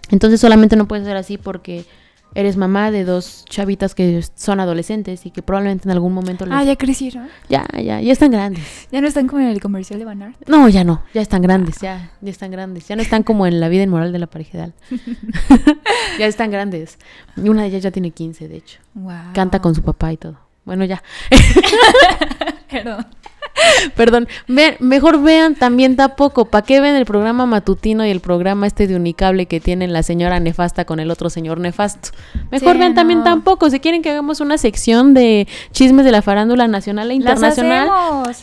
Entonces 0.09 0.39
solamente 0.41 0.75
no 0.75 0.87
puedes 0.87 1.05
ser 1.05 1.17
así 1.17 1.37
porque 1.37 1.85
eres 2.33 2.55
mamá 2.55 2.91
de 2.91 3.03
dos 3.03 3.43
chavitas 3.49 3.93
que 3.93 4.23
son 4.35 4.61
adolescentes 4.61 5.25
y 5.25 5.31
que 5.31 5.41
probablemente 5.41 5.87
en 5.87 5.91
algún 5.91 6.13
momento 6.13 6.45
les- 6.45 6.53
Ah, 6.53 6.63
ya 6.63 6.77
crecieron. 6.77 7.27
ya, 7.49 7.65
ya, 7.73 7.99
ya 7.99 8.11
están 8.13 8.31
grandes. 8.31 8.87
Ya 8.89 9.01
no 9.01 9.07
están 9.07 9.27
como 9.27 9.41
en 9.41 9.49
el 9.49 9.59
comercial 9.59 9.99
de 9.99 10.05
Banart. 10.05 10.37
No, 10.47 10.69
ya 10.69 10.85
no, 10.85 11.03
ya 11.13 11.21
están 11.21 11.41
grandes, 11.41 11.79
ya, 11.81 12.11
ya 12.21 12.31
están 12.31 12.51
grandes. 12.51 12.87
Ya 12.87 12.95
no 12.95 13.01
están 13.01 13.23
como 13.23 13.47
en 13.47 13.59
la 13.59 13.67
vida 13.67 13.83
inmoral 13.83 14.13
de 14.13 14.19
la 14.19 14.27
pareja 14.27 14.51
ideal. 14.57 14.73
ya 16.19 16.25
están 16.25 16.51
grandes. 16.51 16.97
Una 17.35 17.63
de 17.63 17.67
ellas 17.67 17.83
ya 17.83 17.91
tiene 17.91 18.11
15, 18.11 18.47
de 18.47 18.55
hecho. 18.57 18.79
Wow. 18.93 19.33
Canta 19.33 19.59
con 19.61 19.75
su 19.75 19.81
papá 19.81 20.13
y 20.13 20.17
todo. 20.17 20.37
Bueno, 20.63 20.85
ya. 20.85 21.03
Perdón. 22.69 23.05
Perdón, 23.95 24.27
mejor 24.47 25.21
vean 25.21 25.55
también 25.55 25.95
tampoco. 25.95 26.45
¿Para 26.45 26.65
qué 26.65 26.81
ven 26.81 26.95
el 26.95 27.05
programa 27.05 27.45
matutino 27.45 28.05
y 28.05 28.09
el 28.09 28.19
programa 28.19 28.67
este 28.67 28.87
de 28.87 28.95
Unicable 28.95 29.45
que 29.45 29.59
tienen 29.59 29.93
la 29.93 30.03
señora 30.03 30.39
nefasta 30.39 30.85
con 30.85 30.99
el 30.99 31.11
otro 31.11 31.29
señor 31.29 31.59
nefasto? 31.59 32.09
Mejor 32.49 32.73
Sí, 32.73 32.79
vean 32.79 32.95
también 32.95 33.23
tampoco. 33.23 33.69
Si 33.69 33.79
quieren 33.79 34.01
que 34.01 34.11
hagamos 34.11 34.39
una 34.39 34.57
sección 34.57 35.13
de 35.13 35.47
chismes 35.71 36.05
de 36.05 36.11
la 36.11 36.21
farándula 36.21 36.67
nacional 36.67 37.11
e 37.11 37.15
internacional, 37.15 37.89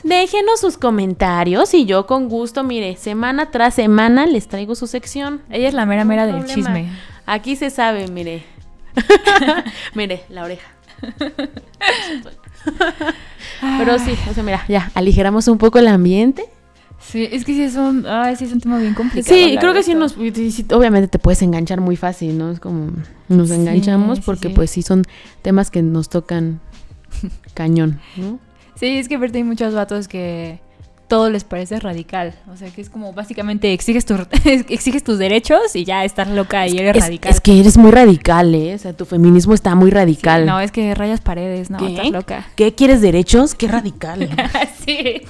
déjenos 0.02 0.60
sus 0.60 0.76
comentarios 0.76 1.74
y 1.74 1.84
yo 1.84 2.06
con 2.06 2.28
gusto, 2.28 2.64
mire, 2.64 2.96
semana 2.96 3.50
tras 3.50 3.74
semana 3.74 4.26
les 4.26 4.48
traigo 4.48 4.74
su 4.74 4.86
sección. 4.86 5.42
Ella 5.50 5.68
es 5.68 5.74
la 5.74 5.86
mera 5.86 6.04
mera 6.04 6.26
del 6.26 6.36
problema. 6.38 6.54
chisme. 6.54 6.90
Aquí 7.26 7.56
se 7.56 7.70
sabe, 7.70 8.08
mire. 8.08 8.44
mire, 9.94 10.24
la 10.28 10.44
oreja. 10.44 10.68
Pero 13.78 13.98
sí, 13.98 14.14
o 14.30 14.34
sea, 14.34 14.42
mira, 14.42 14.64
ya 14.68 14.90
aligeramos 14.94 15.48
un 15.48 15.58
poco 15.58 15.78
el 15.78 15.88
ambiente. 15.88 16.44
Sí, 17.00 17.28
es 17.30 17.44
que 17.44 17.52
sí 17.54 17.62
es 17.62 17.76
un, 17.76 18.06
ay, 18.06 18.34
sí 18.36 18.44
es 18.44 18.52
un 18.52 18.60
tema 18.60 18.78
bien 18.78 18.94
complicado. 18.94 19.34
Sí, 19.34 19.56
creo 19.60 19.72
que 19.72 19.82
sí 19.84 19.94
nos, 19.94 20.16
obviamente 20.16 21.06
te 21.08 21.18
puedes 21.18 21.40
enganchar 21.42 21.80
muy 21.80 21.96
fácil, 21.96 22.36
¿no? 22.36 22.50
Es 22.50 22.58
como 22.60 22.90
nos 23.28 23.48
Sí, 23.48 23.54
enganchamos 23.54 24.18
sí, 24.18 24.24
porque 24.26 24.48
sí. 24.48 24.54
pues 24.54 24.70
sí 24.70 24.82
son 24.82 25.04
temas 25.42 25.70
que 25.70 25.80
nos 25.82 26.08
tocan 26.08 26.60
cañón, 27.54 28.00
¿no? 28.16 28.38
Sí, 28.74 28.98
es 28.98 29.08
que 29.08 29.16
aparte 29.16 29.38
hay 29.38 29.44
muchos 29.44 29.74
vatos 29.74 30.08
que 30.08 30.60
todo 31.08 31.30
les 31.30 31.42
parece 31.44 31.80
radical. 31.80 32.34
O 32.52 32.56
sea, 32.56 32.70
que 32.70 32.80
es 32.80 32.90
como 32.90 33.12
básicamente 33.12 33.72
exiges, 33.72 34.04
tu, 34.06 34.14
exiges 34.68 35.02
tus 35.02 35.18
derechos 35.18 35.74
y 35.74 35.84
ya 35.84 36.04
estás 36.04 36.28
loca 36.28 36.66
y 36.68 36.78
eres 36.78 36.96
Es, 36.96 37.02
radical. 37.04 37.32
es 37.32 37.40
que 37.40 37.58
eres 37.58 37.76
muy 37.76 37.90
radical, 37.90 38.54
¿eh? 38.54 38.74
O 38.74 38.78
sea, 38.78 38.92
tu 38.92 39.04
feminismo 39.06 39.54
está 39.54 39.74
muy 39.74 39.90
Sí, 39.90 39.94
radical. 39.96 40.46
no, 40.46 40.60
es 40.60 40.70
que 40.70 40.94
rayas 40.94 41.20
paredes, 41.20 41.70
no, 41.70 41.78
¿Qué? 41.78 41.86
estás 41.88 42.10
loca. 42.10 42.46
¿Qué 42.56 42.74
quieres 42.74 43.00
derechos? 43.00 43.54
Qué 43.54 43.66
radical. 43.68 44.28
sí. 44.86 45.22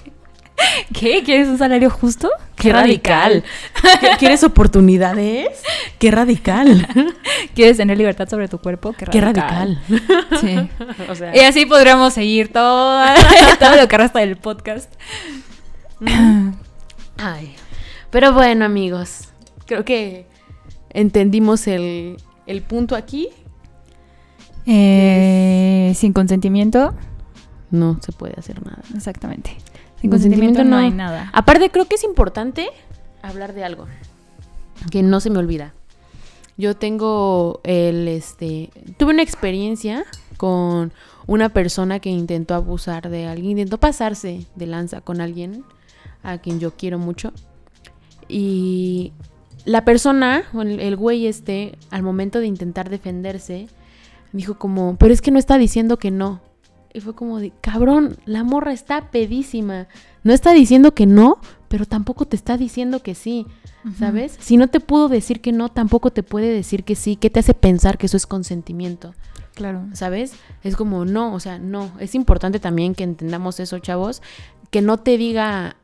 ¿Qué? 0.93 1.23
¿Quieres 1.23 1.47
un 1.47 1.57
salario 1.57 1.89
justo? 1.89 2.29
Qué 2.57 2.73
radical. 2.73 3.45
¿Qué- 4.01 4.09
¿Quieres 4.19 4.43
oportunidades? 4.43 5.47
Qué 6.01 6.11
radical. 6.11 6.89
¿Quieres 7.55 7.77
tener 7.77 7.97
libertad 7.97 8.29
sobre 8.29 8.49
tu 8.49 8.59
cuerpo? 8.59 8.93
Qué 8.93 9.21
radical. 9.21 9.81
Sí. 10.41 10.59
O 11.09 11.15
sea, 11.15 11.37
Y 11.37 11.41
así 11.41 11.65
podríamos 11.65 12.13
seguir 12.15 12.53
todo, 12.53 13.01
todo 13.61 13.77
lo 13.77 13.87
que 13.87 13.99
resta 13.99 14.19
del 14.19 14.37
podcast. 14.37 14.93
Ay. 17.19 17.55
Pero 18.11 18.33
bueno, 18.33 18.65
amigos, 18.65 19.29
creo 19.67 19.85
que 19.85 20.27
entendimos 20.91 21.67
el, 21.67 22.17
el 22.47 22.63
punto 22.63 22.97
aquí. 22.97 23.29
Eh, 24.67 25.93
sin 25.95 26.13
consentimiento, 26.13 26.95
No 27.71 27.99
se 28.03 28.13
puede 28.13 28.35
hacer 28.39 28.65
nada. 28.65 28.83
exactamente. 28.95 29.57
Sin 30.01 30.11
Consentimiento 30.11 30.61
consentimiento 30.61 30.65
no 30.65 30.71
no. 30.71 30.77
hay 30.77 30.91
nada. 30.91 31.31
Aparte, 31.33 31.71
creo 31.71 31.87
que 31.87 31.97
es 31.97 32.05
importante 32.05 32.69
hablar 33.23 33.53
de 33.53 33.65
algo 33.65 33.87
que 34.91 35.03
no 35.03 35.21
se 35.21 35.31
me 35.31 35.39
olvida. 35.39 35.75
Yo 36.57 36.77
tengo 36.77 37.61
el, 37.65 38.09
este, 38.09 38.71
tuve 38.97 39.13
una 39.13 39.23
experiencia 39.23 40.05
con 40.37 40.93
una 41.27 41.49
persona 41.49 41.99
que 42.01 42.11
intentó 42.11 42.55
abusar 42.55 43.11
de 43.11 43.27
alguien, 43.27 43.53
intentó 43.53 43.79
pasarse 43.79 44.47
de 44.55 44.67
lanza 44.67 45.01
con 45.01 45.21
alguien 45.21 45.65
a 46.23 46.39
quien 46.39 46.61
yo 46.61 46.73
quiero 46.73 46.99
mucho. 46.99 47.33
Y 48.29 49.13
la 49.65 49.85
persona, 49.85 50.45
o 50.55 50.63
el, 50.63 50.81
el 50.81 50.97
güey 50.97 51.27
este, 51.27 51.79
al 51.91 52.03
momento 52.03 52.41
de 52.41 52.47
intentar 52.47 52.91
defenderse, 52.91 53.69
dijo 54.33 54.59
como, 54.59 54.97
pero 54.97 55.13
es 55.13 55.23
que 55.23 55.31
no 55.31 55.39
está 55.39 55.59
diciendo 55.59 55.99
que 55.99 56.11
no. 56.11 56.41
Y 56.93 57.01
fue 57.01 57.15
como 57.15 57.39
de, 57.39 57.53
cabrón, 57.61 58.17
la 58.25 58.45
morra 58.45 58.73
está 58.73 59.11
pedísima. 59.11 59.89
No 60.23 60.33
está 60.33 60.53
diciendo 60.53 60.95
que 60.95 61.07
no, 61.07 61.39
pero 61.69 61.85
tampoco 61.85 62.25
te 62.25 62.37
está 62.37 62.57
diciendo 62.57 63.03
que 63.03 63.15
sí, 63.15 63.47
¿sabes? 63.99 64.37
Si 64.41 64.57
no 64.57 64.69
te 64.69 64.81
pudo 64.81 65.09
decir 65.09 65.41
que 65.41 65.53
no, 65.53 65.69
tampoco 65.69 66.11
te 66.11 66.23
puede 66.23 66.53
decir 66.53 66.85
que 66.85 66.95
sí. 66.95 67.17
¿Qué 67.17 67.31
te 67.31 67.41
hace 67.41 67.55
pensar 67.55 67.99
que 67.99 68.07
eso 68.07 68.17
es 68.17 68.27
consentimiento? 68.27 69.15
Claro. 69.55 69.87
¿Sabes? 69.93 70.33
Es 70.63 70.77
como, 70.77 71.05
no, 71.05 71.35
o 71.35 71.41
sea, 71.41 71.59
no. 71.59 71.91
Es 72.01 72.15
importante 72.15 72.59
también 72.59 72.95
que 72.95 73.05
entendamos 73.05 73.61
eso, 73.61 73.79
chavos. 73.81 74.23
Que 74.71 74.81
no 74.81 74.99
te 74.99 75.19
diga 75.19 75.77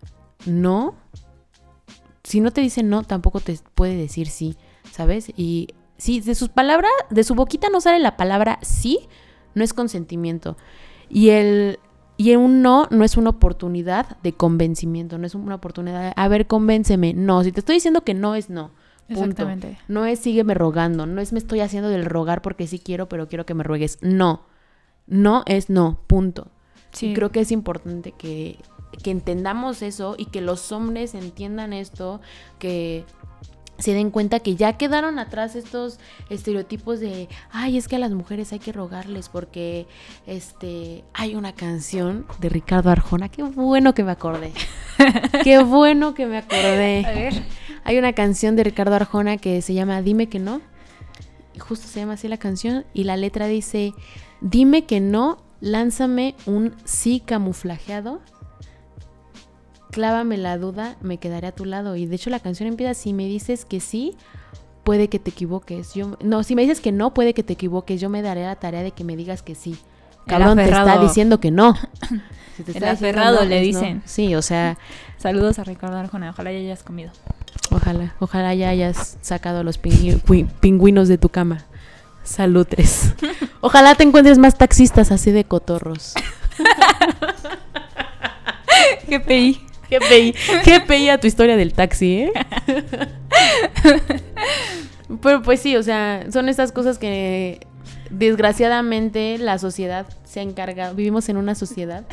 no. 0.47 0.95
Si 2.23 2.41
no 2.41 2.51
te 2.51 2.61
dice 2.61 2.83
no, 2.83 3.03
tampoco 3.03 3.41
te 3.41 3.59
puede 3.75 3.97
decir 3.97 4.29
sí, 4.29 4.57
¿sabes? 4.91 5.33
Y 5.37 5.69
si 5.97 6.21
de 6.21 6.35
sus 6.35 6.49
palabras, 6.49 6.93
de 7.11 7.25
su 7.25 7.35
boquita 7.35 7.69
no 7.71 7.81
sale 7.81 7.99
la 7.99 8.17
palabra 8.17 8.59
sí, 8.63 9.01
no 9.55 9.63
es 9.63 9.73
consentimiento. 9.73 10.57
Y 11.09 11.31
el 11.31 11.79
y 12.17 12.35
un 12.37 12.63
no 12.63 12.87
no 12.91 13.05
es 13.05 13.17
una 13.17 13.31
oportunidad 13.31 14.17
de 14.23 14.33
convencimiento, 14.33 15.19
no 15.19 15.27
es 15.27 15.35
una 15.35 15.57
oportunidad 15.57 16.03
de, 16.03 16.13
a 16.17 16.29
ver, 16.29 16.47
convénceme. 16.47 17.13
No, 17.13 17.43
si 17.45 17.53
te 17.53 17.61
estoy 17.61 17.77
diciendo 17.77 18.03
que 18.03 18.15
no 18.15 18.35
es 18.35 18.51
no. 18.51 18.71
Punto. 19.07 19.21
Exactamente. 19.21 19.79
No 19.87 20.07
es 20.07 20.19
sígueme 20.19 20.55
rogando, 20.55 21.05
no 21.05 21.21
es 21.21 21.33
me 21.33 21.39
estoy 21.39 21.61
haciendo 21.61 21.91
del 21.91 22.07
rogar 22.07 22.41
porque 22.41 22.67
sí 22.67 22.79
quiero, 22.79 23.09
pero 23.09 23.29
quiero 23.29 23.45
que 23.45 23.55
me 23.55 23.63
ruegues. 23.63 23.99
No. 24.01 24.47
No 25.07 25.43
es 25.47 25.69
no, 25.69 26.01
punto. 26.07 26.51
Sí. 26.93 27.09
Y 27.09 27.15
creo 27.15 27.31
que 27.31 27.41
es 27.41 27.53
importante 27.53 28.13
que, 28.13 28.59
que 29.03 29.11
entendamos 29.11 29.83
eso 29.83 30.15
y 30.19 30.27
que 30.27 30.41
los 30.41 30.73
hombres 30.73 31.15
entiendan 31.15 31.73
esto, 31.73 32.21
que 32.59 33.05
se 33.79 33.93
den 33.93 34.11
cuenta 34.11 34.39
que 34.39 34.55
ya 34.55 34.75
quedaron 34.75 35.19
atrás 35.19 35.57
estos 35.57 35.99
estereotipos 36.31 37.01
de, 37.01 37.29
ay, 37.51 37.77
es 37.77 37.89
que 37.89 37.97
a 37.97 37.99
las 37.99 38.13
mujeres 38.13 38.53
hay 38.53 38.61
que 38.61 38.73
rogarles 38.73 39.29
porque 39.29 39.87
este 40.27 41.05
hay 41.13 41.35
una 41.35 41.55
canción 41.55 42.27
de 42.39 42.49
Ricardo 42.49 42.91
Arjona, 42.91 43.29
qué 43.29 43.43
bueno 43.43 43.95
que 43.95 44.05
me 44.05 44.13
acordé. 44.13 44.53
qué 45.45 45.63
bueno 45.63 46.15
que 46.15 46.27
me 46.27 46.39
acordé. 46.39 47.05
A 47.05 47.13
ver. 47.13 47.43
Hay 47.85 47.99
una 47.99 48.15
canción 48.15 48.57
de 48.57 48.65
Ricardo 48.65 48.95
Arjona 48.95 49.37
que 49.37 49.61
se 49.61 49.75
llama 49.75 50.01
Dime 50.01 50.29
que 50.29 50.39
no. 50.39 50.61
Justo 51.59 51.87
se 51.87 52.01
llama 52.01 52.15
así 52.15 52.29
la 52.29 52.39
canción. 52.39 52.87
Y 52.95 53.05
la 53.05 53.17
letra 53.17 53.47
dice, 53.47 53.93
dime 54.41 54.87
que 54.87 55.01
no, 55.01 55.43
lánzame 55.61 56.35
un 56.47 56.75
sí 56.85 57.21
camuflajeado. 57.25 58.21
Clávame 59.95 60.39
la 60.39 60.59
duda, 60.59 60.97
me 61.03 61.19
quedaré 61.19 61.47
a 61.47 61.53
tu 61.53 61.65
lado. 61.65 61.95
Y 61.95 62.07
de 62.07 62.17
hecho 62.17 62.29
la 62.29 62.41
canción 62.41 62.69
empieza, 62.69 62.95
si 62.95 63.13
me 63.13 63.27
dices 63.27 63.65
que 63.65 63.79
sí, 63.79 64.17
puede 64.83 65.07
que 65.07 65.21
te 65.21 65.31
equivoques. 65.31 65.95
Yo, 65.95 66.17
no, 66.21 66.43
si 66.43 66.57
me 66.57 66.63
dices 66.63 66.81
que 66.81 66.91
no, 66.91 67.15
puede 67.15 67.33
que 67.33 67.45
te 67.45 67.53
equivoques. 67.53 68.01
Yo 68.01 68.09
me 68.11 68.21
daré 68.21 68.43
la 68.43 68.57
tarea 68.57 68.83
de 68.83 68.91
que 68.91 69.05
me 69.05 69.15
digas 69.17 69.43
que 69.43 69.55
sí. 69.55 69.79
El 70.27 70.31
Cabrón, 70.33 70.57
te 70.57 70.65
está 70.65 70.99
diciendo 70.99 71.39
que 71.39 71.51
no. 71.53 71.75
Si 72.57 72.63
te 72.63 72.71
El 72.71 72.77
está 72.77 72.91
diciendo 72.93 73.21
aferrado, 73.21 73.45
le 73.45 73.57
no. 73.57 73.63
dicen. 73.63 74.03
Sí, 74.05 74.35
o 74.37 74.43
sea, 74.43 74.79
Saludos 75.19 75.59
a 75.59 75.65
Ricardo 75.65 75.97
Arjona. 75.97 76.31
Ojalá 76.31 76.51
ya 76.53 76.59
hayas 76.59 76.83
comido. 76.83 77.13
Ojalá, 77.71 78.15
ojalá 78.19 78.53
ya 78.55 78.69
hayas 78.69 79.17
sacado 79.23 79.63
los 79.63 79.79
pingüinos 79.79 81.09
de 81.09 81.19
tu 81.19 81.29
cama. 81.31 81.65
Salutres. 82.25 83.15
Ojalá 83.61 83.95
te 83.95 84.03
encuentres 84.05 84.39
más 84.39 84.57
taxistas 84.59 85.11
así 85.13 85.31
de 85.31 85.45
cotorros. 85.45 86.15
GPI. 89.09 89.61
GPI, 89.99 90.35
GPI 90.65 91.09
a 91.09 91.19
tu 91.19 91.27
historia 91.27 91.57
del 91.57 91.73
taxi, 91.73 92.23
¿eh? 92.23 92.33
Pero 95.23 95.43
pues 95.43 95.61
sí, 95.61 95.77
o 95.77 95.83
sea, 95.83 96.27
son 96.33 96.49
estas 96.49 96.73
cosas 96.73 96.99
que 96.99 97.67
desgraciadamente 98.11 99.39
la 99.39 99.59
sociedad 99.59 100.07
se 100.25 100.41
ha 100.41 100.43
encargado, 100.43 100.95
vivimos 100.95 101.29
en 101.29 101.37
una 101.37 101.55
sociedad 101.55 102.05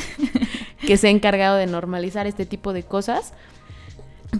que 0.86 0.98
se 0.98 1.08
ha 1.08 1.10
encargado 1.10 1.58
de 1.58 1.68
normalizar 1.68 2.28
este 2.28 2.46
tipo 2.46 2.74
de 2.74 2.84
cosas. 2.84 3.34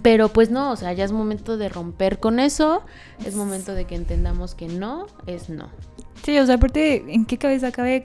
Pero 0.02 0.30
pues 0.30 0.50
no, 0.50 0.72
o 0.72 0.76
sea, 0.76 0.94
ya 0.94 1.04
es 1.04 1.12
momento 1.12 1.58
de 1.58 1.68
romper 1.68 2.18
con 2.18 2.40
eso, 2.40 2.82
es 3.26 3.34
momento 3.34 3.74
de 3.74 3.84
que 3.84 3.94
entendamos 3.94 4.54
que 4.54 4.66
no 4.66 5.06
es 5.26 5.50
no. 5.50 5.68
Sí, 6.24 6.38
o 6.38 6.46
sea, 6.46 6.54
aparte, 6.54 7.04
¿en 7.08 7.26
qué 7.26 7.36
cabeza 7.36 7.72
cabe 7.72 8.04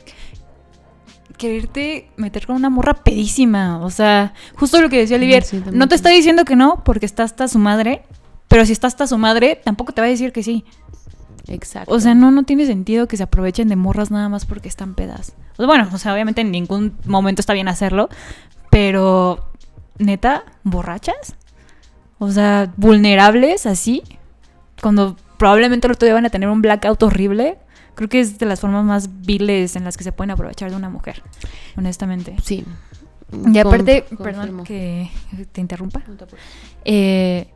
quererte 1.38 2.10
meter 2.18 2.46
con 2.46 2.56
una 2.56 2.70
morra 2.70 2.94
pedísima? 2.94 3.80
O 3.84 3.90
sea, 3.90 4.34
justo 4.56 4.82
lo 4.82 4.90
que 4.90 4.98
decía 4.98 5.18
Olivier, 5.18 5.44
Sí, 5.44 5.64
no 5.72 5.88
te 5.88 5.96
está 5.96 6.10
diciendo 6.10 6.46
que 6.46 6.56
no 6.56 6.84
porque 6.84 7.06
está 7.06 7.24
hasta 7.24 7.48
su 7.48 7.60
madre, 7.60 8.04
pero 8.48 8.66
si 8.66 8.74
está 8.74 8.88
hasta 8.88 9.08
su 9.08 9.18
madre, 9.18 9.62
tampoco 9.64 9.94
te 9.94 10.02
va 10.02 10.08
a 10.08 10.10
decir 10.10 10.32
que 10.32 10.44
sí. 10.44 10.66
Exacto. 11.48 11.94
O 11.94 12.00
sea, 12.00 12.14
no, 12.14 12.32
no 12.32 12.44
tiene 12.44 12.66
sentido 12.66 13.08
que 13.08 13.18
se 13.18 13.24
aprovechen 13.24 13.70
de 13.70 13.76
morras 13.76 14.12
nada 14.12 14.30
más 14.30 14.46
porque 14.46 14.68
están 14.68 14.96
pedas. 14.96 15.34
O 15.54 15.58
sea, 15.58 15.66
bueno, 15.66 15.90
o 15.94 15.98
sea, 15.98 16.14
obviamente 16.14 16.42
en 16.42 16.52
ningún 16.52 16.98
momento 17.06 17.42
está 17.42 17.54
bien 17.54 17.68
hacerlo, 17.68 18.10
pero 18.70 19.50
neta, 19.98 20.44
borrachas. 20.64 21.36
O 22.20 22.32
sea, 22.32 22.74
vulnerables 22.78 23.66
así, 23.66 24.04
cuando 24.82 25.16
probablemente 25.38 25.88
el 25.88 25.94
otro 25.94 26.06
día 26.06 26.16
van 26.16 26.26
a 26.26 26.30
tener 26.30 26.50
un 26.50 26.62
blackout 26.62 27.02
horrible. 27.04 27.58
Creo 27.98 28.08
que 28.08 28.22
es 28.22 28.40
de 28.40 28.46
las 28.46 28.62
formas 28.62 28.86
más 28.86 29.10
viles 29.24 29.76
en 29.76 29.84
las 29.84 29.98
que 29.98 30.06
se 30.06 30.14
pueden 30.14 30.32
aprovechar 30.32 30.70
de 30.70 30.78
una 30.78 30.90
mujer, 30.90 31.22
honestamente. 31.76 32.38
sí. 32.42 32.64
Y 33.54 33.58
aparte, 33.60 34.04
Con- 34.04 34.18
perdón 34.20 34.64
que 34.64 35.12
te 35.52 35.60
interrumpa. 35.60 36.00
Apures. 36.00 36.42
Eh, 36.86 37.50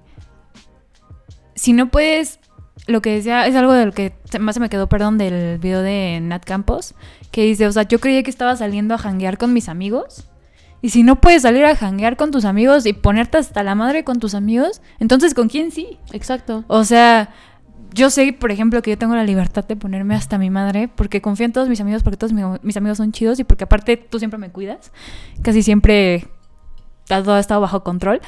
si 1.55 1.71
no 1.71 1.89
puedes, 1.89 2.39
lo 2.87 3.01
que 3.01 3.11
decía 3.11 3.47
es 3.47 3.55
algo 3.55 3.71
de 3.71 3.85
lo 3.85 3.93
que 3.93 4.13
más 4.39 4.55
se 4.55 4.59
me 4.59 4.67
quedó, 4.67 4.89
perdón, 4.89 5.17
del 5.17 5.59
video 5.59 5.81
de 5.81 6.19
Nat 6.21 6.43
Campos, 6.43 6.93
que 7.31 7.43
dice, 7.43 7.67
o 7.67 7.71
sea, 7.71 7.83
yo 7.83 7.99
creía 7.99 8.23
que 8.23 8.29
estaba 8.29 8.55
saliendo 8.57 8.95
a 8.95 8.97
janguear 8.97 9.37
con 9.37 9.53
mis 9.53 9.69
amigos 9.69 10.27
Y 10.81 10.89
si 10.89 11.03
no 11.03 11.21
puedes 11.21 11.43
salir 11.43 11.63
a 11.63 11.75
janguear 11.75 12.17
con 12.17 12.31
tus 12.31 12.43
amigos 12.43 12.85
y 12.87 12.93
ponerte 12.93 13.37
hasta 13.37 13.61
la 13.63 13.75
madre 13.75 14.03
con 14.03 14.19
tus 14.19 14.33
amigos, 14.33 14.81
entonces 14.99 15.33
¿con 15.35 15.47
quién 15.47 15.71
sí? 15.71 15.99
Exacto. 16.11 16.65
O 16.67 16.83
sea, 16.83 17.29
yo 17.93 18.09
sé, 18.09 18.33
por 18.33 18.51
ejemplo, 18.51 18.81
que 18.81 18.91
yo 18.91 18.97
tengo 18.97 19.15
la 19.15 19.23
libertad 19.23 19.65
de 19.65 19.75
ponerme 19.75 20.15
hasta 20.15 20.37
mi 20.37 20.49
madre 20.49 20.87
porque 20.87 21.21
confío 21.21 21.45
en 21.45 21.53
todos 21.53 21.67
mis 21.69 21.81
amigos, 21.81 22.03
porque 22.03 22.17
todos 22.17 22.33
mi- 22.33 22.41
mis 22.61 22.77
amigos 22.77 22.97
son 22.97 23.11
chidos 23.11 23.39
y 23.39 23.43
porque 23.43 23.63
aparte 23.65 23.97
tú 23.97 24.17
siempre 24.19 24.37
me 24.37 24.49
cuidas. 24.49 24.91
Casi 25.41 25.61
siempre 25.63 26.27
todo 27.07 27.33
ha 27.33 27.39
estado 27.39 27.61
bajo 27.61 27.83
control. 27.83 28.21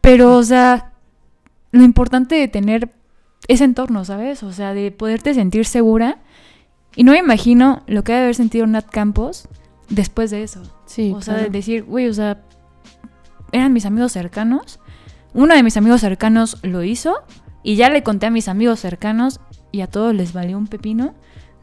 Pero, 0.00 0.36
o 0.36 0.42
sea, 0.42 0.92
lo 1.72 1.82
importante 1.82 2.34
de 2.34 2.48
tener 2.48 2.92
ese 3.48 3.64
entorno, 3.64 4.04
¿sabes? 4.04 4.42
O 4.42 4.52
sea, 4.52 4.72
de 4.74 4.90
poderte 4.90 5.34
sentir 5.34 5.66
segura. 5.66 6.18
Y 6.96 7.04
no 7.04 7.12
me 7.12 7.18
imagino 7.18 7.82
lo 7.86 8.04
que 8.04 8.12
ha 8.12 8.16
de 8.16 8.22
haber 8.22 8.34
sentido 8.34 8.66
Nat 8.66 8.86
Campos 8.88 9.48
después 9.90 10.30
de 10.30 10.42
eso. 10.44 10.62
Sí. 10.86 11.12
O 11.14 11.20
sea, 11.20 11.34
claro. 11.34 11.50
de 11.50 11.58
decir, 11.58 11.84
güey, 11.84 12.08
o 12.08 12.14
sea, 12.14 12.40
eran 13.52 13.72
mis 13.72 13.84
amigos 13.86 14.12
cercanos. 14.12 14.80
Uno 15.34 15.54
de 15.54 15.62
mis 15.62 15.76
amigos 15.76 16.00
cercanos 16.00 16.58
lo 16.62 16.82
hizo 16.84 17.16
y 17.64 17.76
ya 17.76 17.88
le 17.88 18.02
conté 18.02 18.26
a 18.26 18.30
mis 18.30 18.46
amigos 18.46 18.78
cercanos 18.78 19.40
y 19.72 19.80
a 19.80 19.88
todos 19.88 20.14
les 20.14 20.34
valió 20.34 20.58
un 20.58 20.68
pepino. 20.68 21.14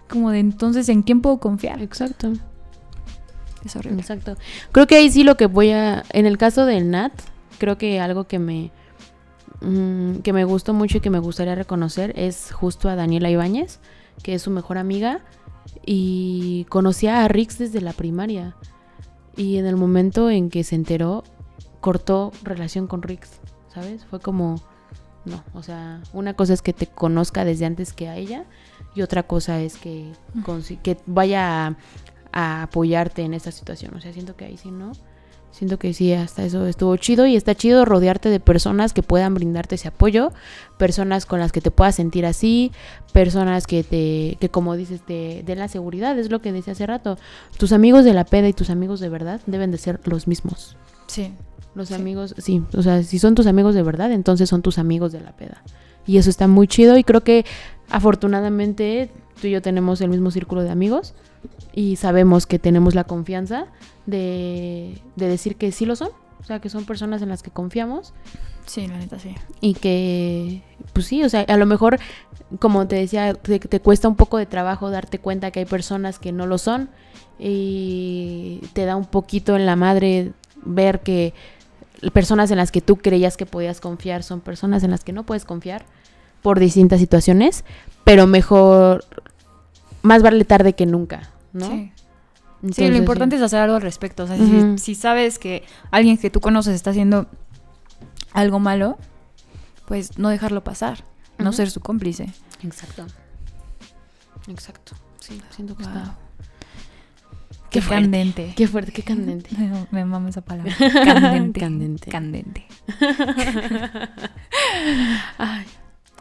Como 0.10 0.32
de 0.32 0.40
entonces, 0.40 0.90
¿en 0.90 1.04
quién 1.04 1.22
puedo 1.22 1.38
confiar? 1.40 1.82
Exacto. 1.82 2.34
Es 3.64 3.76
horrible. 3.76 4.02
Exacto. 4.02 4.36
Creo 4.72 4.88
que 4.88 4.96
ahí 4.96 5.12
sí 5.12 5.24
lo 5.24 5.38
que 5.38 5.46
voy 5.46 5.70
a. 5.70 6.04
En 6.12 6.26
el 6.26 6.40
caso 6.40 6.66
del 6.66 6.90
Nat, 6.90 7.14
creo 7.60 7.78
que 7.78 8.02
algo 8.02 8.26
que 8.26 8.40
me. 8.40 8.72
mm, 9.62 10.18
que 10.24 10.34
me 10.34 10.44
gustó 10.44 10.74
mucho 10.74 10.98
y 10.98 11.02
que 11.02 11.12
me 11.12 11.20
gustaría 11.20 11.54
reconocer 11.54 12.14
es 12.18 12.52
justo 12.52 12.90
a 12.90 12.96
Daniela 12.96 13.30
Ibáñez, 13.30 13.80
que 14.24 14.34
es 14.34 14.42
su 14.42 14.50
mejor 14.50 14.80
amiga. 14.80 15.22
Y 15.86 16.66
conocía 16.70 17.24
a 17.24 17.28
Rix 17.28 17.60
desde 17.60 17.80
la 17.80 17.94
primaria. 17.94 18.56
Y 19.38 19.58
en 19.58 19.68
el 19.68 19.78
momento 19.78 20.32
en 20.32 20.50
que 20.50 20.64
se 20.64 20.76
enteró, 20.76 21.24
cortó 21.80 22.32
relación 22.44 22.88
con 22.88 23.04
Rix. 23.04 23.40
¿Sabes? 23.72 24.04
Fue 24.06 24.20
como. 24.20 24.56
No, 25.26 25.44
o 25.54 25.62
sea, 25.62 26.02
una 26.14 26.34
cosa 26.34 26.54
es 26.54 26.62
que 26.62 26.74
te 26.74 26.88
conozca 26.88 27.46
desde 27.46 27.66
antes 27.66 27.94
que 27.94 28.10
a 28.10 28.18
ella. 28.18 28.46
Y 28.96 29.04
otra 29.04 29.24
cosa 29.24 29.62
es 29.62 29.78
que, 29.78 30.12
que 30.84 30.98
vaya 31.06 31.68
a, 31.68 31.76
a 32.32 32.64
apoyarte 32.64 33.22
en 33.22 33.34
esta 33.34 33.52
situación. 33.52 33.96
O 33.96 34.02
sea, 34.02 34.14
siento 34.14 34.36
que 34.36 34.46
ahí 34.46 34.58
sí, 34.58 34.72
¿no? 34.72 34.92
Siento 35.52 35.78
que 35.78 35.94
sí, 35.94 36.14
hasta 36.14 36.46
eso 36.46 36.66
estuvo 36.66 36.96
chido 36.96 37.26
y 37.26 37.36
está 37.36 37.56
chido 37.56 37.84
rodearte 37.84 38.30
de 38.30 38.40
personas 38.40 38.94
que 38.94 39.04
puedan 39.04 39.34
brindarte 39.34 39.76
ese 39.76 39.90
apoyo, 39.90 40.32
personas 40.78 41.26
con 41.26 41.40
las 41.40 41.52
que 41.52 41.60
te 41.60 41.72
puedas 41.72 41.96
sentir 41.96 42.26
así, 42.26 42.72
personas 43.12 43.68
que 43.68 43.84
te, 43.84 44.38
que 44.40 44.50
como 44.50 44.78
dices, 44.78 45.02
te 45.06 45.44
den 45.46 45.60
la 45.60 45.68
seguridad, 45.68 46.18
es 46.18 46.32
lo 46.32 46.42
que 46.42 46.54
decía 46.54 46.72
hace 46.72 46.88
rato. 46.88 47.18
Tus 47.58 47.74
amigos 47.74 48.06
de 48.06 48.14
la 48.14 48.24
peda 48.24 48.48
y 48.48 48.54
tus 48.54 48.70
amigos 48.70 49.02
de 49.02 49.10
verdad 49.10 49.42
deben 49.46 49.72
de 49.72 49.78
ser 49.78 50.00
los 50.06 50.26
mismos. 50.26 50.78
Sí. 51.12 51.34
Los 51.76 51.88
Sí. 51.90 51.94
amigos, 51.94 52.36
sí, 52.38 52.62
o 52.74 52.82
sea, 52.82 53.02
si 53.04 53.18
son 53.20 53.34
tus 53.36 53.48
amigos 53.48 53.76
de 53.76 53.82
verdad, 53.84 54.12
entonces 54.12 54.50
son 54.50 54.62
tus 54.62 54.78
amigos 54.78 55.12
de 55.12 55.22
la 55.22 55.32
peda. 55.36 55.62
Y 56.06 56.18
eso 56.18 56.30
está 56.30 56.48
muy 56.48 56.68
chido 56.68 56.98
y 56.98 57.04
creo 57.04 57.22
que 57.24 57.46
afortunadamente 57.90 59.10
tú 59.40 59.48
y 59.48 59.52
yo 59.52 59.62
tenemos 59.62 60.02
el 60.02 60.10
mismo 60.10 60.32
círculo 60.32 60.64
de 60.64 60.70
amigos 60.70 61.14
y 61.74 61.96
sabemos 61.96 62.46
que 62.46 62.60
tenemos 62.60 62.94
la 62.96 63.04
confianza 63.06 63.68
de, 64.06 64.98
de 65.16 65.28
decir 65.28 65.56
que 65.56 65.72
sí 65.72 65.86
lo 65.86 65.96
son, 65.96 66.10
o 66.42 66.44
sea, 66.44 66.60
que 66.60 66.70
son 66.70 66.86
personas 66.86 67.22
en 67.22 67.30
las 67.30 67.42
que 67.44 67.52
confiamos 67.52 68.14
Sí, 68.66 68.88
la 68.88 68.98
neta 68.98 69.18
sí. 69.20 69.34
y 69.62 69.74
que, 69.76 70.62
pues 70.94 71.06
sí, 71.08 71.24
o 71.24 71.30
sea, 71.30 71.42
a 71.42 71.58
lo 71.58 71.66
mejor, 71.66 72.00
como 72.60 72.88
te 72.88 72.96
decía, 72.98 73.34
te, 73.34 73.60
te 73.60 73.80
cuesta 73.80 74.08
un 74.08 74.16
poco 74.16 74.38
de 74.38 74.46
trabajo 74.46 74.90
darte 74.92 75.20
cuenta 75.20 75.52
que 75.52 75.60
hay 75.62 75.66
personas 75.66 76.20
que 76.20 76.32
no 76.32 76.46
lo 76.48 76.58
son 76.58 76.90
y 77.40 78.62
te 78.74 78.86
da 78.86 78.96
un 78.96 79.06
poquito 79.06 79.56
en 79.56 79.66
la 79.66 79.76
madre 79.76 80.34
ver 80.64 81.02
que 81.02 81.34
personas 82.14 82.50
en 82.52 82.58
las 82.58 82.72
que 82.72 82.82
tú 82.82 82.98
creías 82.98 83.38
que 83.38 83.46
podías 83.46 83.80
confiar 83.82 84.24
son 84.24 84.42
personas 84.42 84.84
en 84.84 84.92
las 84.92 85.04
que 85.04 85.14
no 85.14 85.24
puedes 85.24 85.46
confiar 85.46 85.86
por 86.42 86.60
distintas 86.60 87.00
situaciones, 87.00 87.64
pero 88.04 88.26
mejor, 88.28 89.06
más 90.02 90.24
vale 90.24 90.44
tarde 90.46 90.74
que 90.74 90.86
nunca, 90.86 91.30
¿no? 91.54 91.68
Sí. 91.68 91.92
Sí, 92.74 92.88
lo 92.90 92.96
importante 92.98 93.36
es 93.36 93.42
hacer 93.42 93.60
algo 93.60 93.76
al 93.76 93.82
respecto. 93.82 94.24
O 94.24 94.28
sea, 94.28 94.38
si- 94.78 94.94
sabes 94.96 95.40
que 95.40 95.64
alguien 95.90 96.18
que 96.18 96.30
tú 96.30 96.42
conoces 96.42 96.76
está 96.76 96.92
haciendo 96.92 97.26
algo 98.34 98.60
malo, 98.60 98.98
pues 99.88 100.20
no 100.20 100.30
dejarlo 100.30 100.64
pasar, 100.64 101.04
no 101.40 101.54
ser 101.54 101.72
su 101.72 101.80
cómplice. 101.82 102.28
Exacto. 102.64 103.06
Exacto. 104.48 104.96
Sí, 105.20 105.42
siento 105.56 105.76
que 105.76 105.84
Wow. 105.84 105.92
está... 105.94 106.18
Qué, 107.72 107.80
Qué 107.80 107.82
fuerte. 107.82 108.04
candente. 108.04 108.54
Qué 108.56 108.68
fuerte, 108.68 108.92
qué 108.92 109.02
candente. 109.02 109.50
Me, 109.58 109.72
me 109.92 110.06
mama 110.06 110.30
esa 110.30 110.42
palabra. 110.42 110.74
Candente. 110.78 111.60
Candente. 111.60 112.12
Candente. 112.12 112.66
Ay, 115.38 115.64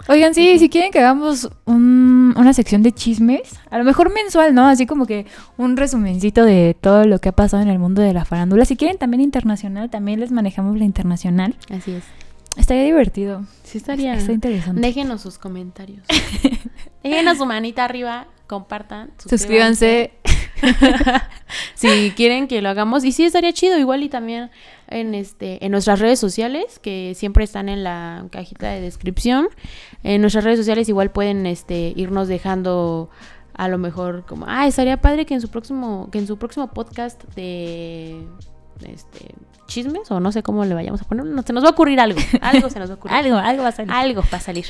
Oigan, 0.09 0.33
sí, 0.35 0.59
si 0.59 0.71
quieren 0.71 0.91
que 0.93 0.99
hagamos 0.99 1.51
un- 1.67 2.33
una 2.37 2.55
sección 2.55 2.83
de 2.83 2.91
chismes, 2.93 3.43
a 3.71 3.77
lo 3.79 3.85
mejor 3.85 4.11
mensual, 4.15 4.55
¿no? 4.55 4.67
Así 4.67 4.87
como 4.87 5.05
que 5.05 5.27
un 5.59 5.77
resumencito 5.77 6.43
de 6.45 6.75
todo 6.81 7.05
lo 7.05 7.19
que 7.19 7.29
ha 7.29 7.33
pasado 7.33 7.63
en 7.63 7.69
el 7.69 7.79
mundo 7.79 8.01
de 8.01 8.15
la 8.15 8.25
farándula. 8.25 8.65
Si 8.65 8.77
quieren 8.77 8.97
también 8.97 9.21
internacional, 9.21 9.91
también 9.91 10.19
les 10.21 10.33
manejamos 10.33 10.79
la 10.79 10.85
internacional. 10.85 11.55
así 11.71 11.93
es. 11.93 12.05
Estaría 12.57 12.83
divertido. 12.85 13.45
Sí 13.63 13.77
estaría. 13.79 14.15
Está 14.15 14.33
interesante. 14.33 14.81
Déjenos 14.81 15.21
sus 15.21 15.37
comentarios. 15.39 16.05
Déjenos 17.03 17.37
su 17.39 17.45
manita 17.47 17.85
arriba, 17.85 18.27
compartan, 18.47 19.11
Suscríbanse. 19.29 20.13
si 21.75 22.13
quieren 22.17 22.49
que 22.49 22.63
lo 22.63 22.69
hagamos 22.69 23.05
y 23.05 23.13
sí 23.13 23.25
estaría 23.25 23.53
chido 23.53 23.79
igual 23.79 24.03
y 24.03 24.09
también 24.09 24.51
en 24.89 25.15
este 25.15 25.65
en 25.65 25.73
nuestras 25.73 26.01
redes 26.01 26.19
sociales 26.19 26.79
que 26.79 27.15
siempre 27.15 27.45
están 27.45 27.69
en 27.69 27.85
la 27.85 28.27
cajita 28.31 28.71
de 28.71 28.81
descripción 28.81 29.49
en 30.03 30.21
nuestras 30.21 30.45
redes 30.45 30.59
sociales 30.59 30.89
igual 30.89 31.11
pueden 31.11 31.47
este 31.47 31.93
irnos 31.97 32.29
dejando 32.29 33.11
a 33.55 33.69
lo 33.69 33.79
mejor 33.79 34.25
como 34.27 34.47
ah 34.49 34.67
estaría 34.67 35.01
padre 35.01 35.27
que 35.27 35.35
en 35.35 35.41
su 35.41 35.49
próximo 35.49 36.09
que 36.11 36.19
en 36.19 36.27
su 36.27 36.39
próximo 36.39 36.69
podcast 36.69 37.23
de 37.35 38.25
este 38.83 39.35
chismes 39.71 40.11
o 40.11 40.21
no 40.21 40.33
sé 40.33 40.43
cómo 40.43 40.65
le 40.67 40.75
vayamos 40.75 41.01
a 41.01 41.05
poner 41.05 41.25
no, 41.25 41.43
se 41.43 41.53
nos 41.55 41.65
va 41.65 41.69
a 41.69 41.73
ocurrir 41.73 41.99
algo 42.01 42.19
algo 42.43 42.69
se 42.69 42.79
nos 42.79 42.91
va 42.91 42.95
a 42.95 42.97
ocurrir 42.97 43.17
Algo, 43.17 43.37
algo 43.39 43.63
va 43.63 43.69
a 43.71 43.73
salir. 43.73 43.91
algo 43.93 44.23
va 44.33 44.37
a 44.39 44.41
salir. 44.41 44.67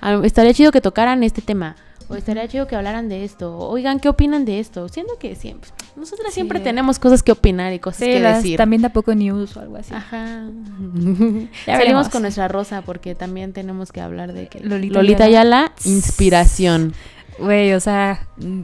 Ah, 0.00 0.20
Estaría 0.24 0.52
chido 0.54 0.70
que 0.72 0.80
tocaran 0.80 1.22
este 1.24 1.42
tema. 1.42 1.74
O 2.08 2.16
estaría 2.16 2.46
chido 2.48 2.66
que 2.66 2.76
hablaran 2.76 3.08
de 3.08 3.24
esto. 3.24 3.56
Oigan, 3.56 3.98
¿qué 4.00 4.08
opinan 4.08 4.44
de 4.44 4.58
esto? 4.60 4.88
Siento 4.88 5.14
que 5.18 5.34
siempre. 5.36 5.70
Nosotras 5.96 6.28
Sí. 6.30 6.34
siempre 6.34 6.60
tenemos 6.60 6.98
cosas 6.98 7.22
que 7.22 7.32
opinar 7.32 7.72
y 7.72 7.78
cosas 7.78 8.00
Sí, 8.00 8.04
que 8.06 8.20
las- 8.20 8.42
decir. 8.42 8.56
también 8.58 8.82
tampoco 8.82 9.14
news 9.14 9.56
o 9.56 9.60
algo 9.60 9.76
así. 9.76 9.94
Ajá. 9.94 10.42
Ya 11.66 11.78
Salimos 11.78 12.08
con 12.10 12.22
nuestra 12.22 12.48
rosa 12.48 12.82
porque 12.82 13.14
también 13.14 13.52
tenemos 13.52 13.92
que 13.92 14.00
hablar 14.00 14.32
de 14.32 14.48
que 14.48 14.60
Lolita 14.60 14.94
Lolita, 14.98 15.24
Ayala. 15.24 15.56
Ayala, 15.58 15.72
inspiración. 15.84 16.94
Güey, 17.38 17.72
o 17.72 17.80
sea, 17.80 18.26
mm, 18.38 18.62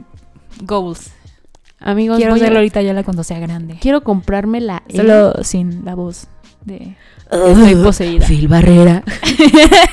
goals. 0.63 1.11
Amigos, 1.81 2.17
Quiero 2.17 2.31
voy 2.33 2.39
ser 2.41 2.51
a- 2.51 2.53
Lolita 2.55 2.79
Ayala 2.81 3.03
cuando 3.03 3.23
sea 3.23 3.39
grande. 3.39 3.77
quiero 3.81 4.01
comprarme 4.03 4.59
la 4.61 4.83
E. 4.89 4.97
Solo 4.97 5.33
sin 5.43 5.85
la 5.85 5.95
voz 5.95 6.27
de... 6.65 6.95
Estoy 7.31 7.75
poseída. 7.75 8.25
Phil 8.25 8.47
Barrera. 8.47 9.03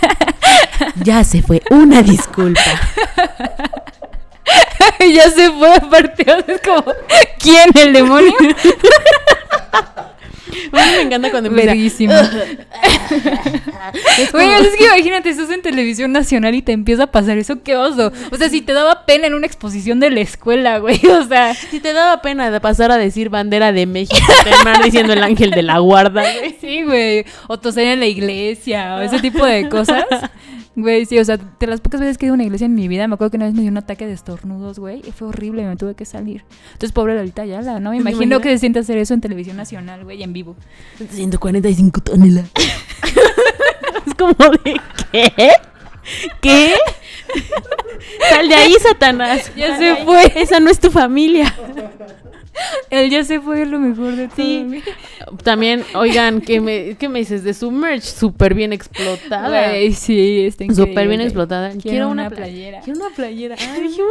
ya 1.05 1.23
se 1.23 1.43
fue. 1.43 1.63
Una 1.71 2.03
disculpa. 2.03 2.61
ya 5.15 5.31
se 5.31 5.51
fue 5.53 5.75
aparte. 5.75 6.25
Es 6.49 6.61
como, 6.63 6.83
¿quién? 7.39 7.71
¿El 7.75 7.93
demonio? 7.93 8.33
A 10.73 10.77
mí 10.77 10.93
me 10.97 11.03
encanta 11.03 11.31
cuando 11.31 11.51
empieza. 11.51 11.75
Güey, 14.33 14.49
es 14.49 14.77
que 14.77 14.85
imagínate, 14.85 15.31
estás 15.31 15.51
en 15.51 15.63
televisión 15.63 16.11
nacional 16.13 16.55
y 16.55 16.63
te 16.63 16.73
empieza 16.73 17.05
a 17.05 17.07
pasar 17.07 17.39
eso, 17.39 17.63
qué 17.63 17.77
oso. 17.77 18.13
O 18.31 18.37
sea, 18.37 18.49
si 18.49 18.61
te 18.63 18.73
daba 18.73 19.07
pena 19.07 19.27
en 19.27 19.35
una 19.35 19.47
exposición 19.47 20.01
de 20.01 20.11
la 20.11 20.21
escuela, 20.21 20.79
güey, 20.79 21.01
o 21.07 21.25
sea... 21.27 21.55
Si 21.55 21.81
te 21.81 21.93
daba 21.93 22.21
pena 22.23 22.51
de 22.51 22.61
pasar 22.61 22.91
a 22.91 22.99
decir 22.99 23.29
bandera 23.29 23.73
de 23.73 23.87
México, 23.87 24.27
terminar 24.45 24.83
diciendo 24.83 25.13
el 25.13 25.23
ángel 25.23 25.51
de 25.51 25.63
la 25.63 25.79
guarda, 25.79 26.23
güey. 26.23 26.57
Sí, 26.61 26.83
güey. 26.83 27.25
O 27.49 27.59
toser 27.59 27.87
en 27.87 28.01
la 28.01 28.07
iglesia 28.07 28.97
o 28.97 29.01
ese 29.01 29.21
tipo 29.21 29.45
de 29.45 29.69
cosas. 29.69 30.05
Güey, 30.77 31.07
sí, 31.07 31.19
o 31.19 31.25
sea, 31.25 31.39
de 31.39 31.67
las 31.67 31.81
pocas 31.81 32.01
veces 32.01 32.19
que 32.19 32.27
he 32.27 32.29
ido 32.29 32.35
a 32.35 32.37
una 32.37 32.45
iglesia 32.45 32.67
en 32.67 32.75
mi 32.75 32.87
vida, 32.87 33.09
me 33.09 33.15
acuerdo 33.15 33.31
que 33.31 33.39
una 33.39 33.47
vez 33.47 33.55
me 33.55 33.63
dio 33.63 33.71
un 33.71 33.79
ataque 33.79 34.07
de 34.07 34.13
estornudos, 34.13 34.79
güey, 34.79 35.01
y 35.07 35.11
fue 35.11 35.29
horrible, 35.29 35.67
me 35.67 35.75
tuve 35.77 35.95
que 35.95 36.05
salir. 36.05 36.45
Entonces, 36.67 36.93
pobre 36.93 37.15
Lolita 37.15 37.43
Ayala, 37.43 37.81
¿no? 37.81 37.91
Me 37.91 37.97
¿Te 37.97 38.03
imagino 38.11 38.41
que 38.41 38.51
se 38.51 38.59
siente 38.59 38.81
hacer 38.81 38.99
eso 38.99 39.15
en 39.15 39.23
televisión 39.23 39.57
nacional, 39.57 40.05
güey, 40.05 40.23
en 40.23 40.35
vivo. 40.35 40.55
145 41.11 42.01
toneladas. 42.03 42.51
es 44.07 44.15
como 44.15 44.35
de, 44.35 44.81
¿qué? 45.13 45.33
¿Qué? 46.43 46.75
Sal 48.29 48.49
de 48.49 48.55
ahí, 48.55 48.75
Satanás. 48.81 49.51
Ya 49.57 49.79
se 49.79 50.05
fue. 50.05 50.33
Esa 50.37 50.61
no 50.61 50.71
es 50.71 50.79
tu 50.79 50.91
familia. 50.91 51.55
Él 52.91 53.11
ya 53.11 53.23
se 53.25 53.41
fue 53.41 53.67
lo 53.67 53.79
mejor 53.79 54.17
de. 54.17 54.29
Sí. 54.35 54.65
güey. 54.67 54.83
También, 55.43 55.85
oigan, 55.95 56.41
¿qué 56.41 56.61
me, 56.61 56.97
qué 56.97 57.09
me 57.09 57.19
dices 57.19 57.45
de 57.45 57.53
su 57.55 57.71
merch? 57.71 58.03
Súper 58.03 58.55
bien 58.55 58.73
explotada. 58.73 59.49
Güey, 59.71 59.93
sí, 59.93 60.47
está 60.47 60.65
increíble. 60.65 60.93
Súper 60.93 61.09
bien 61.09 61.21
explotada. 61.21 61.71
Quiero, 61.71 61.83
Quiero, 61.83 62.09
una, 62.09 62.29
pla- 62.29 62.39
playera. 62.39 62.81
Quiero 62.81 63.01
una 63.01 63.15
playera. 63.15 63.57
Ay, 63.59 63.83
mismo. 63.83 64.05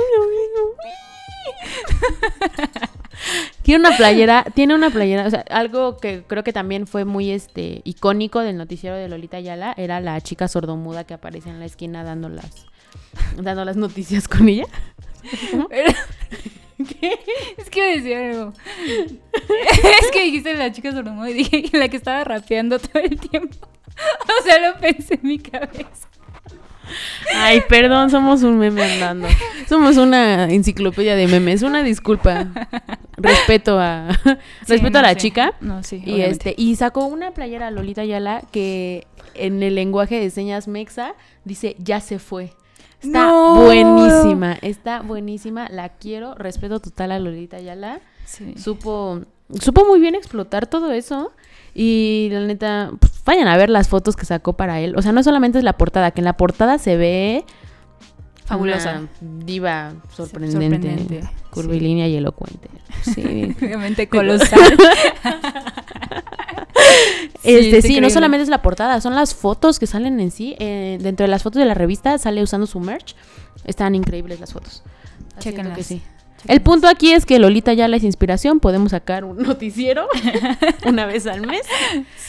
Tiene 3.62 3.88
una 3.88 3.96
playera, 3.98 4.46
tiene 4.54 4.76
una 4.76 4.90
playera, 4.90 5.26
o 5.26 5.30
sea, 5.30 5.44
algo 5.50 5.98
que 5.98 6.24
creo 6.28 6.44
que 6.44 6.54
también 6.54 6.86
fue 6.86 7.06
muy 7.06 7.32
este 7.32 7.82
icónico 7.84 8.42
del 8.42 8.58
noticiero 8.58 8.96
de 8.96 9.08
Lolita 9.08 9.38
Ayala 9.38 9.74
era 9.78 10.00
la 10.02 10.20
chica 10.22 10.48
sordomuda 10.48 11.06
que 11.06 11.14
aparece 11.16 11.50
en 11.50 11.60
la 11.60 11.66
esquina 11.66 12.04
dando 12.04 12.30
las 12.30 12.66
dando 13.42 13.64
las 13.66 13.78
noticias 13.78 14.28
con 14.28 14.50
ella. 14.50 14.66
Es 16.78 17.70
que 17.70 17.80
iba 17.80 17.88
a 17.88 17.96
decir 17.96 18.16
algo. 18.18 18.54
es 20.02 20.12
que 20.12 20.24
dijiste 20.24 20.54
la 20.56 20.72
chica 20.72 20.92
sordomuda 20.92 21.30
y 21.30 21.34
dije 21.34 21.70
la 21.74 21.88
que 21.88 21.98
estaba 21.98 22.24
rapeando 22.24 22.80
todo 22.80 23.02
el 23.02 23.20
tiempo. 23.20 23.68
O 23.98 24.44
sea, 24.44 24.60
lo 24.60 24.78
pensé 24.78 25.14
en 25.14 25.22
mi 25.24 25.40
cabeza. 25.40 26.10
Ay, 27.34 27.62
perdón, 27.68 28.10
somos 28.12 28.44
un 28.44 28.58
meme 28.58 28.84
andando. 28.84 29.28
Somos 29.70 29.96
una 29.98 30.52
enciclopedia 30.52 31.16
de 31.16 31.28
memes. 31.28 31.64
Una 31.64 31.82
disculpa. 31.82 32.48
Respeto 33.18 33.80
a 33.80 34.10
Sí, 34.24 34.74
respeto 34.74 34.92
no, 34.92 35.00
a 35.00 35.02
la 35.02 35.10
sí. 35.12 35.16
chica. 35.16 35.54
No, 35.62 35.82
sí. 35.84 36.04
Y 36.06 36.14
obviamente. 36.16 36.50
este 36.50 36.62
y 36.62 36.76
sacó 36.76 37.06
una 37.06 37.32
playera 37.32 37.72
Lolita 37.72 38.02
Ayala 38.02 38.42
que 38.52 39.08
en 39.34 39.64
el 39.64 39.76
lenguaje 39.76 40.20
de 40.20 40.30
señas 40.30 40.68
mexa 40.68 41.16
dice 41.46 41.76
ya 41.80 42.02
se 42.02 42.20
fue. 42.20 42.52
Está 43.02 43.28
No. 43.28 43.56
buenísima, 43.64 44.54
está 44.62 45.02
buenísima, 45.02 45.68
la 45.70 45.90
quiero, 45.90 46.34
respeto 46.36 46.80
total 46.80 47.12
a 47.12 47.20
Lolita 47.20 47.58
Ayala. 47.58 48.00
Sí. 48.26 48.56
Supo 48.58 49.22
supo 49.60 49.86
muy 49.86 50.00
bien 50.00 50.16
explotar 50.16 50.66
todo 50.66 50.92
eso 50.92 51.32
y 51.76 52.30
la 52.32 52.40
neta 52.48 52.92
pues, 53.00 53.14
vayan 53.26 53.48
a 53.48 53.56
ver 53.58 53.70
las 53.70 53.88
fotos 53.90 54.16
que 54.16 54.26
sacó 54.26 54.54
para 54.54 54.80
él. 54.80 54.96
O 54.98 55.02
sea, 55.04 55.12
no 55.12 55.22
solamente 55.22 55.60
es 55.60 55.64
la 55.64 55.74
portada, 55.78 56.10
que 56.12 56.22
en 56.22 56.26
la 56.26 56.34
portada 56.38 56.80
se 56.80 56.98
ve 56.98 57.46
Fabulosa. 58.46 59.02
una 59.02 59.10
diva 59.46 59.94
sorprendente, 60.16 60.78
sorprendente, 60.80 61.30
curvilínea 61.52 62.08
y 62.08 62.16
elocuente. 62.16 62.70
Sí. 63.04 63.56
Obviamente 63.62 64.10
colosal. 64.10 64.60
Este, 67.44 67.82
sí, 67.82 68.02
no 68.02 68.10
solamente 68.10 68.44
es 68.44 68.50
la 68.50 68.62
portada, 68.62 69.00
son 69.02 69.14
las 69.16 69.36
fotos 69.36 69.78
que 69.80 69.86
salen 69.88 70.20
en 70.20 70.32
sí. 70.32 70.56
eh, 70.60 70.98
dentro 71.02 71.24
de 71.26 71.28
las 71.28 71.44
fotos 71.44 71.60
de 71.60 71.66
la 71.66 71.74
revista 71.76 72.18
sale 72.18 72.42
usando 72.42 72.66
su 72.68 72.80
merch. 72.80 73.16
Están 73.66 73.94
increíbles 73.96 74.40
las 74.40 74.54
fotos. 74.54 74.84
Chéquenlas. 75.40 75.78
que 75.78 75.84
sí. 75.84 76.02
El 76.48 76.62
punto 76.62 76.88
aquí 76.88 77.12
es 77.12 77.26
que 77.26 77.40
Lolita 77.40 77.74
ya 77.74 77.86
es 77.88 78.04
inspiración. 78.04 78.60
Podemos 78.60 78.92
sacar 78.92 79.26
un 79.26 79.38
noticiero 79.44 80.08
una 80.86 81.06
vez 81.06 81.26
al 81.28 81.46
mes 81.46 81.62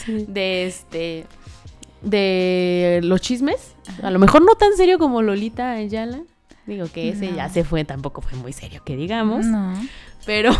de 0.07 0.65
este 0.67 1.25
de 2.01 2.99
los 3.03 3.21
chismes. 3.21 3.73
A 4.03 4.11
lo 4.11 4.19
mejor 4.19 4.41
no 4.43 4.55
tan 4.55 4.75
serio 4.77 4.99
como 4.99 5.21
Lolita 5.21 5.71
Ayala. 5.71 6.19
Digo 6.65 6.87
que 6.93 7.09
ese 7.09 7.29
No. 7.31 7.37
ya 7.37 7.49
se 7.49 7.63
fue, 7.63 7.85
tampoco 7.85 8.21
fue 8.21 8.37
muy 8.37 8.51
serio, 8.53 8.81
que 8.83 8.95
digamos. 8.97 9.45
No. 9.45 9.73
Pero, 10.25 10.51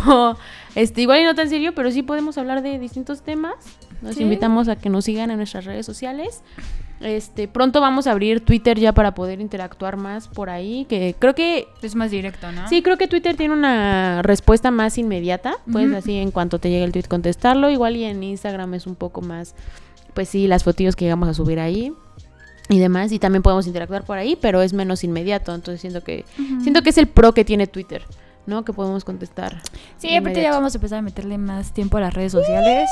este, 0.74 1.02
igual 1.02 1.20
y 1.20 1.24
no 1.24 1.34
tan 1.34 1.50
serio, 1.50 1.74
pero 1.74 1.90
sí 1.90 2.02
podemos 2.02 2.38
hablar 2.38 2.62
de 2.62 2.78
distintos 2.78 3.20
temas. 3.20 3.54
Nos 4.02 4.14
Sí. 4.16 4.22
invitamos 4.22 4.68
a 4.68 4.76
que 4.76 4.88
nos 4.90 5.04
sigan 5.04 5.30
en 5.30 5.38
nuestras 5.38 5.64
redes 5.64 5.84
sociales. 5.86 6.42
Este, 7.00 7.46
pronto 7.46 7.80
vamos 7.80 8.06
a 8.08 8.10
abrir 8.10 8.44
Twitter 8.44 8.78
ya 8.78 8.92
para 8.92 9.14
poder 9.14 9.40
interactuar 9.40 9.96
más 9.96 10.26
por 10.28 10.50
ahí. 10.50 10.84
Que 10.88 11.14
creo 11.18 11.34
que, 11.34 11.68
Es 11.82 11.94
más 11.94 12.10
directo, 12.10 12.50
¿no? 12.52 12.68
sí, 12.68 12.82
creo 12.82 12.96
que 12.96 13.06
Twitter 13.08 13.36
tiene 13.36 13.54
una 13.54 14.22
respuesta 14.22 14.70
más 14.70 14.98
inmediata. 14.98 15.54
Puedes 15.70 15.88
Ujú. 15.88 15.98
así 15.98 16.16
en 16.16 16.30
cuanto 16.32 16.58
te 16.58 16.70
llegue 16.70 16.84
el 16.84 16.92
tweet 16.92 17.04
contestarlo. 17.08 17.70
Igual 17.70 17.96
y 17.96 18.04
en 18.04 18.22
Instagram 18.22 18.74
es 18.74 18.86
un 18.86 18.96
poco 18.96 19.20
más, 19.20 19.54
pues 20.14 20.28
sí, 20.28 20.48
las 20.48 20.64
fotillos 20.64 20.96
que 20.96 21.04
llegamos 21.04 21.28
a 21.28 21.34
subir 21.34 21.60
ahí. 21.60 21.92
Y 22.70 22.78
demás, 22.80 23.12
y 23.12 23.18
también 23.18 23.42
podemos 23.42 23.66
interactuar 23.66 24.04
por 24.04 24.18
ahí, 24.18 24.36
pero 24.38 24.60
es 24.60 24.72
menos 24.74 25.02
inmediato. 25.02 25.54
Entonces 25.54 25.80
siento 25.80 26.02
que, 26.04 26.24
siento 26.62 26.82
que 26.82 26.90
es 26.90 26.98
el 26.98 27.06
pro 27.08 27.32
que 27.32 27.42
tiene 27.44 27.66
Twitter, 27.66 28.02
¿no? 28.46 28.62
Que 28.64 28.72
podemos 28.74 29.04
contestar. 29.04 29.62
Sí, 29.96 30.14
aparte 30.16 30.42
ya 30.42 30.50
vamos 30.50 30.74
a 30.74 30.78
empezar 30.78 30.98
a 30.98 31.02
meterle 31.02 31.38
más 31.38 31.72
tiempo 31.72 31.96
a 31.96 32.00
las 32.00 32.12
redes 32.12 32.32
sociales. 32.32 32.90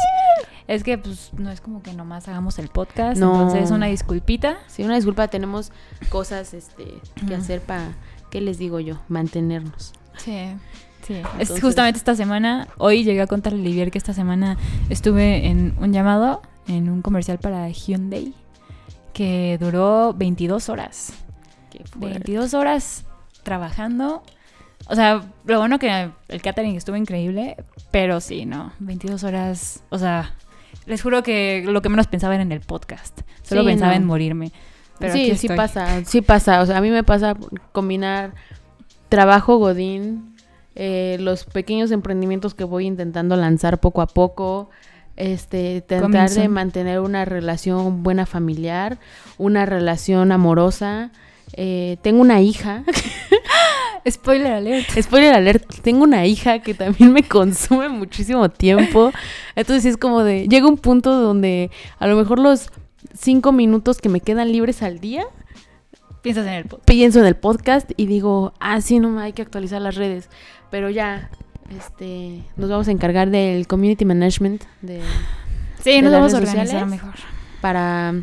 Es 0.68 0.82
que 0.82 0.98
pues 0.98 1.30
no 1.34 1.50
es 1.50 1.60
como 1.60 1.82
que 1.82 1.92
nomás 1.92 2.26
hagamos 2.28 2.58
el 2.58 2.68
podcast, 2.68 3.20
No. 3.20 3.32
entonces 3.34 3.70
una 3.70 3.86
disculpita. 3.86 4.58
Sí, 4.66 4.82
una 4.82 4.96
disculpa, 4.96 5.28
tenemos 5.28 5.70
cosas 6.08 6.54
este, 6.54 7.00
que 7.26 7.34
hacer 7.34 7.60
para, 7.60 7.92
¿qué 8.30 8.40
les 8.40 8.58
digo 8.58 8.80
yo? 8.80 9.00
Mantenernos. 9.08 9.92
Sí. 10.18 10.54
Sí, 11.06 11.22
es 11.38 11.60
justamente 11.60 11.98
esta 11.98 12.16
semana, 12.16 12.66
hoy 12.78 13.04
llegué 13.04 13.20
a 13.20 13.28
contarle 13.28 13.60
a 13.60 13.62
Olivier 13.62 13.92
que 13.92 13.98
esta 13.98 14.12
semana 14.12 14.56
estuve 14.90 15.46
en 15.46 15.76
un 15.78 15.92
llamado, 15.92 16.42
en 16.66 16.90
un 16.90 17.00
comercial 17.00 17.38
para 17.38 17.68
Hyundai, 17.68 18.34
que 19.12 19.56
duró 19.60 20.14
22 20.14 20.68
horas. 20.68 21.12
Qué 21.70 21.84
fuerte. 21.84 22.18
22 22.18 22.54
horas 22.54 23.04
trabajando. 23.44 24.24
O 24.88 24.96
sea, 24.96 25.22
lo 25.44 25.58
bueno 25.60 25.78
que 25.78 26.10
el 26.26 26.42
catering 26.42 26.74
estuvo 26.74 26.96
increíble, 26.96 27.56
pero 27.92 28.20
sí, 28.20 28.44
no, 28.44 28.72
22 28.80 29.22
horas, 29.22 29.84
o 29.90 29.98
sea, 29.98 30.34
les 30.86 31.02
juro 31.02 31.22
que 31.22 31.64
lo 31.66 31.82
que 31.82 31.88
menos 31.88 32.06
pensaba 32.06 32.34
era 32.34 32.42
en 32.42 32.52
el 32.52 32.60
podcast. 32.60 33.20
Solo 33.42 33.62
Sí, 33.62 33.66
pensaba 33.68 33.92
no. 33.92 33.96
en 33.98 34.04
morirme. 34.04 34.52
Pero 34.98 35.12
sí, 35.12 35.26
sí 35.36 35.46
estoy. 35.46 35.56
pasa, 35.56 36.04
sí 36.04 36.22
pasa. 36.22 36.62
O 36.62 36.66
sea, 36.66 36.78
a 36.78 36.80
mí 36.80 36.90
me 36.90 37.04
pasa 37.04 37.36
combinar 37.72 38.32
trabajo 39.08 39.58
godín, 39.58 40.34
eh, 40.74 41.16
los 41.20 41.44
pequeños 41.44 41.90
emprendimientos 41.90 42.54
que 42.54 42.64
voy 42.64 42.86
intentando 42.86 43.36
lanzar 43.36 43.78
poco 43.80 44.00
a 44.02 44.06
poco, 44.06 44.70
este, 45.16 45.80
tratar 45.82 46.30
de 46.30 46.48
mantener 46.48 47.00
una 47.00 47.24
relación 47.24 48.02
buena 48.02 48.26
familiar, 48.26 48.98
una 49.38 49.66
relación 49.66 50.32
amorosa. 50.32 51.10
Eh, 51.52 51.96
tengo 52.02 52.20
una 52.20 52.40
hija, 52.40 52.82
Spoiler 54.08 54.52
alert. 54.52 54.88
spoiler 55.00 55.34
alert, 55.34 55.64
tengo 55.82 56.04
una 56.04 56.26
hija 56.26 56.60
que 56.60 56.74
también 56.74 57.12
me 57.12 57.22
consume 57.22 57.88
muchísimo 57.88 58.48
tiempo. 58.48 59.12
Entonces 59.56 59.84
es 59.84 59.96
como 59.96 60.22
de, 60.22 60.46
llega 60.48 60.68
un 60.68 60.78
punto 60.78 61.12
donde 61.20 61.70
a 61.98 62.06
lo 62.06 62.16
mejor 62.16 62.38
los 62.38 62.70
cinco 63.18 63.52
minutos 63.52 64.00
que 64.00 64.08
me 64.08 64.20
quedan 64.20 64.52
libres 64.52 64.82
al 64.82 65.00
día 65.00 65.24
Piensas 66.22 66.46
en 66.46 66.52
el 66.54 66.64
podcast. 66.64 66.86
pienso 66.88 67.20
en 67.20 67.26
el 67.26 67.36
podcast 67.36 67.90
y 67.96 68.06
digo, 68.06 68.52
ah, 68.60 68.80
sí, 68.80 68.98
no, 68.98 69.18
hay 69.20 69.32
que 69.32 69.42
actualizar 69.42 69.80
las 69.80 69.94
redes. 69.94 70.28
Pero 70.70 70.90
ya, 70.90 71.30
este, 71.76 72.42
nos 72.56 72.68
vamos 72.68 72.88
a 72.88 72.90
encargar 72.90 73.30
del 73.30 73.66
community 73.66 74.04
management 74.04 74.64
de, 74.82 75.00
Sí, 75.82 75.90
¿De 75.92 76.02
nos 76.02 76.10
las 76.12 76.20
vamos 76.20 76.34
a 76.34 76.40
redes 76.40 76.50
organizar 76.50 76.80
sociales? 76.80 76.90
mejor. 76.90 77.14
para, 77.60 78.14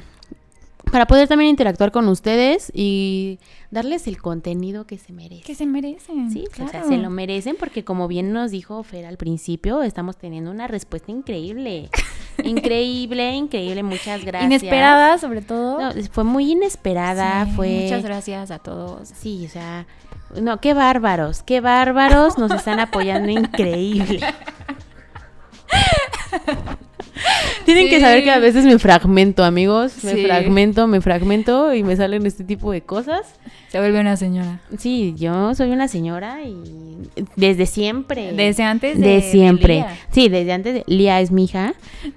para 0.92 1.08
poder 1.08 1.30
también 1.30 1.50
interactuar 1.50 1.92
con 1.92 2.08
ustedes 2.10 2.72
y 2.76 3.40
darles 3.74 4.08
el 4.08 4.22
contenido 4.22 4.86
que 4.86 4.98
se 4.98 5.12
merecen. 5.12 5.44
Que 5.44 5.56
se 5.56 5.66
merecen. 5.66 6.32
Sí, 6.32 6.46
o 6.50 6.56
sea, 6.56 6.68
claro. 6.68 6.88
se 6.88 6.98
lo 6.98 7.10
merecen 7.10 7.58
porque 7.60 7.84
como 7.84 8.08
bien 8.08 8.32
nos 8.32 8.52
dijo 8.52 8.82
Fer 8.84 9.06
al 9.06 9.18
principio, 9.18 9.82
estamos 9.82 10.16
teniendo 10.16 10.52
una 10.52 10.68
respuesta 10.68 11.12
increíble. 11.12 11.90
increíble, 12.44 13.34
increíble, 13.34 13.82
muchas 13.82 14.24
gracias. 14.24 14.46
Inesperada, 14.46 15.18
sobre 15.18 15.42
todo. 15.42 15.80
No, 15.80 15.92
fue 16.12 16.24
muy 16.24 16.52
inesperada, 16.52 17.46
Sí, 17.46 17.52
fue... 17.56 17.82
Muchas 17.84 18.04
gracias 18.04 18.52
a 18.52 18.60
todos. 18.60 19.10
Sí, 19.10 19.48
o 19.48 19.50
sea, 19.50 19.88
no, 20.40 20.62
qué 20.62 20.76
bárbaros, 20.76 21.42
qué 21.42 21.60
bárbaros, 21.60 22.38
nos 22.38 22.52
están 22.52 22.80
apoyando 22.80 23.30
increíble. 23.32 24.20
Tienen 27.66 27.90
que 27.90 28.00
saber 28.00 28.24
que 28.24 28.32
a 28.32 28.40
veces 28.40 28.66
me 28.66 28.78
fragmento, 28.80 29.44
amigos. 29.44 30.04
Me 30.04 30.14
Sí. 30.14 30.26
fragmento, 30.26 30.88
me 30.88 31.02
fragmento 31.02 31.74
y 31.74 31.84
me 31.84 31.96
salen 31.96 32.26
este 32.26 32.44
tipo 32.44 32.72
de 32.72 32.82
cosas. 32.82 33.22
Se 33.70 33.80
vuelve 33.80 34.00
una 34.00 34.18
señora. 34.18 34.60
Sí, 34.78 35.16
yo 35.18 35.56
soy 35.56 35.72
una 35.72 35.88
señora 35.88 36.44
y 36.44 36.56
desde 37.36 37.66
siempre. 37.66 38.32
Desde 38.34 38.64
antes 38.64 39.00
de, 39.00 39.08
de 39.08 39.22
siempre. 39.22 39.76
Lía. 39.76 39.98
Sí, 40.12 40.30
desde 40.30 40.54
antes 40.54 40.74
de 40.76 40.84
Lía 40.88 41.22
es 41.22 41.32
mi 41.32 41.46
hija. 41.46 41.74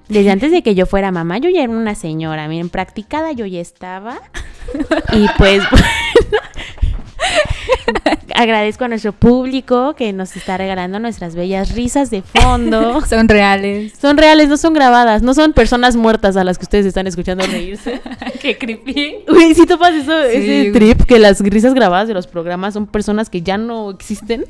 Desde 0.08 0.30
antes 0.30 0.50
de 0.50 0.62
que 0.62 0.74
yo 0.74 0.86
fuera 0.86 1.10
mamá, 1.12 1.38
yo 1.38 1.48
ya 1.48 1.62
era 1.62 1.72
una 1.72 1.94
señora. 1.94 2.46
Miren, 2.48 2.68
practicada 2.68 3.32
yo 3.32 3.46
ya 3.46 3.60
estaba. 3.60 4.18
Y 5.12 5.26
pues 5.38 5.62
agradezco 8.36 8.84
a 8.84 8.88
nuestro 8.88 9.12
público 9.12 9.94
que 9.94 10.12
nos 10.12 10.36
está 10.36 10.58
regalando 10.58 10.98
nuestras 10.98 11.34
bellas 11.34 11.74
risas 11.74 12.10
de 12.10 12.22
fondo. 12.22 13.00
Son 13.06 13.28
reales. 13.28 13.94
Son 14.00 14.16
reales, 14.16 14.48
no 14.48 14.56
son 14.56 14.74
grabadas, 14.74 15.22
no 15.22 15.34
son 15.34 15.52
personas 15.52 15.96
muertas 15.96 16.36
a 16.36 16.44
las 16.44 16.58
que 16.58 16.64
ustedes 16.64 16.86
están 16.86 17.06
escuchando 17.06 17.44
reírse. 17.46 18.00
Qué 18.40 18.58
creepy. 18.58 19.24
Uy, 19.28 19.54
si 19.54 19.66
topas 19.66 19.94
eso, 19.94 20.12
Sí, 20.30 20.36
ese 20.36 20.70
trip 20.72 21.02
que 21.04 21.18
las 21.18 21.40
risas 21.40 21.74
grabadas 21.74 22.08
de 22.08 22.14
los 22.14 22.26
programas 22.26 22.74
son 22.74 22.86
personas 22.86 23.30
que 23.30 23.42
ya 23.42 23.56
no 23.56 23.90
existen. 23.90 24.44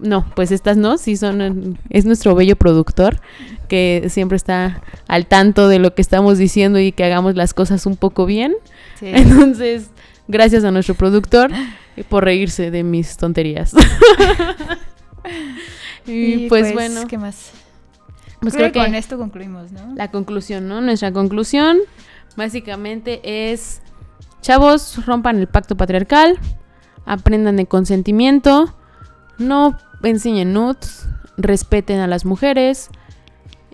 No, 0.00 0.24
pues 0.34 0.50
estas 0.50 0.76
no, 0.76 0.96
sí 0.96 1.16
son, 1.16 1.78
es 1.90 2.04
nuestro 2.04 2.34
bello 2.34 2.56
productor 2.56 3.20
que 3.68 4.06
siempre 4.08 4.36
está 4.36 4.80
al 5.08 5.26
tanto 5.26 5.68
de 5.68 5.78
lo 5.78 5.94
que 5.94 6.02
estamos 6.02 6.38
diciendo 6.38 6.78
y 6.78 6.92
que 6.92 7.04
hagamos 7.04 7.34
las 7.34 7.52
cosas 7.52 7.84
un 7.84 7.96
poco 7.96 8.24
bien. 8.24 8.54
Sí. 8.98 9.06
Entonces, 9.12 9.90
gracias 10.28 10.64
a 10.64 10.70
nuestro 10.70 10.94
productor 10.94 11.50
por 12.04 12.24
reírse 12.24 12.70
de 12.70 12.82
mis 12.82 13.16
tonterías. 13.16 13.74
y, 16.06 16.48
pues, 16.48 16.72
bueno, 16.72 17.06
¿Qué 17.06 17.18
más? 17.18 17.52
pues 18.40 18.54
creo, 18.54 18.70
creo 18.70 18.84
que 18.84 18.88
con 18.88 18.94
esto 18.94 19.18
concluimos, 19.18 19.72
¿no? 19.72 19.94
la 19.94 20.10
conclusión, 20.10 20.68
¿no? 20.68 20.80
Nuestra 20.80 21.12
conclusión 21.12 21.78
básicamente 22.36 23.50
es, 23.52 23.82
chavos, 24.40 25.04
rompan 25.04 25.38
el 25.38 25.48
pacto 25.48 25.76
patriarcal, 25.76 26.38
aprendan 27.04 27.56
de 27.56 27.66
consentimiento, 27.66 28.74
no 29.38 29.76
enseñen 30.02 30.52
nudes, 30.52 31.08
respeten 31.36 32.00
a 32.00 32.06
las 32.06 32.24
mujeres. 32.24 32.90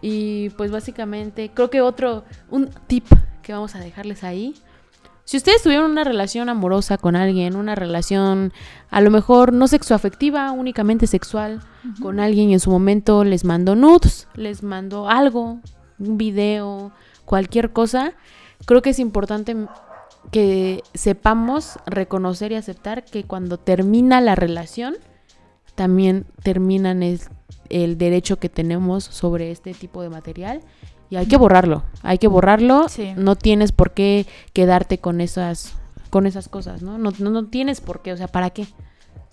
Y 0.00 0.50
pues 0.50 0.70
básicamente, 0.70 1.50
creo 1.52 1.70
que 1.70 1.80
otro, 1.80 2.24
un 2.50 2.70
tip 2.86 3.06
que 3.42 3.52
vamos 3.52 3.74
a 3.74 3.80
dejarles 3.80 4.24
ahí. 4.24 4.54
Si 5.24 5.38
ustedes 5.38 5.62
tuvieron 5.62 5.90
una 5.90 6.04
relación 6.04 6.50
amorosa 6.50 6.98
con 6.98 7.16
alguien, 7.16 7.56
una 7.56 7.74
relación 7.74 8.52
a 8.90 9.00
lo 9.00 9.10
mejor 9.10 9.54
no 9.54 9.68
sexoafectiva, 9.68 10.52
únicamente 10.52 11.06
sexual, 11.06 11.62
con 12.02 12.20
alguien 12.20 12.50
y 12.50 12.54
en 12.54 12.60
su 12.60 12.70
momento 12.70 13.24
les 13.24 13.44
mandó 13.44 13.74
nudes, 13.74 14.28
les 14.34 14.62
mandó 14.62 15.08
algo, 15.08 15.60
un 15.98 16.18
video, 16.18 16.92
cualquier 17.24 17.72
cosa, 17.72 18.12
creo 18.66 18.82
que 18.82 18.90
es 18.90 18.98
importante 18.98 19.56
que 20.30 20.82
sepamos 20.92 21.78
reconocer 21.86 22.52
y 22.52 22.56
aceptar 22.56 23.04
que 23.04 23.24
cuando 23.24 23.58
termina 23.58 24.20
la 24.20 24.34
relación, 24.34 24.96
también 25.74 26.26
terminan 26.42 27.02
el, 27.02 27.20
el 27.70 27.96
derecho 27.96 28.38
que 28.38 28.50
tenemos 28.50 29.04
sobre 29.04 29.50
este 29.50 29.72
tipo 29.72 30.02
de 30.02 30.10
material 30.10 30.60
y 31.10 31.16
hay 31.16 31.26
que 31.26 31.36
borrarlo, 31.36 31.84
hay 32.02 32.18
que 32.18 32.28
borrarlo, 32.28 32.88
Sí. 32.88 33.12
no 33.16 33.36
tienes 33.36 33.72
por 33.72 33.92
qué 33.92 34.26
quedarte 34.52 34.98
con 34.98 35.20
esas 35.20 35.74
con 36.10 36.26
esas 36.26 36.48
cosas, 36.48 36.80
¿no? 36.82 36.96
No, 36.98 37.12
no, 37.18 37.30
no 37.30 37.46
tienes 37.46 37.80
por 37.80 38.00
qué, 38.02 38.12
o 38.12 38.16
sea, 38.16 38.28
¿para 38.28 38.50
qué? 38.50 38.66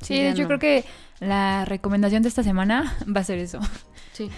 Sí, 0.01 0.19
hecho 0.19 0.41
no. 0.43 0.47
creo 0.47 0.59
que 0.59 0.83
la 1.19 1.63
recomendación 1.65 2.23
de 2.23 2.29
esta 2.29 2.41
semana 2.41 2.97
va 3.15 3.21
a 3.21 3.23
ser 3.23 3.37
eso. 3.37 3.59
Sí. 4.13 4.29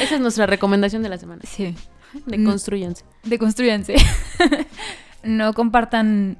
Esa 0.00 0.14
es 0.16 0.20
nuestra 0.20 0.46
recomendación 0.46 1.02
de 1.02 1.08
la 1.08 1.18
semana. 1.18 1.42
Sí. 1.44 1.74
De 2.26 2.38
Mm. 2.38 2.44
construyanse. 2.44 3.04
Deconstruyanse. 3.24 3.96
no 5.24 5.52
compartan 5.54 6.38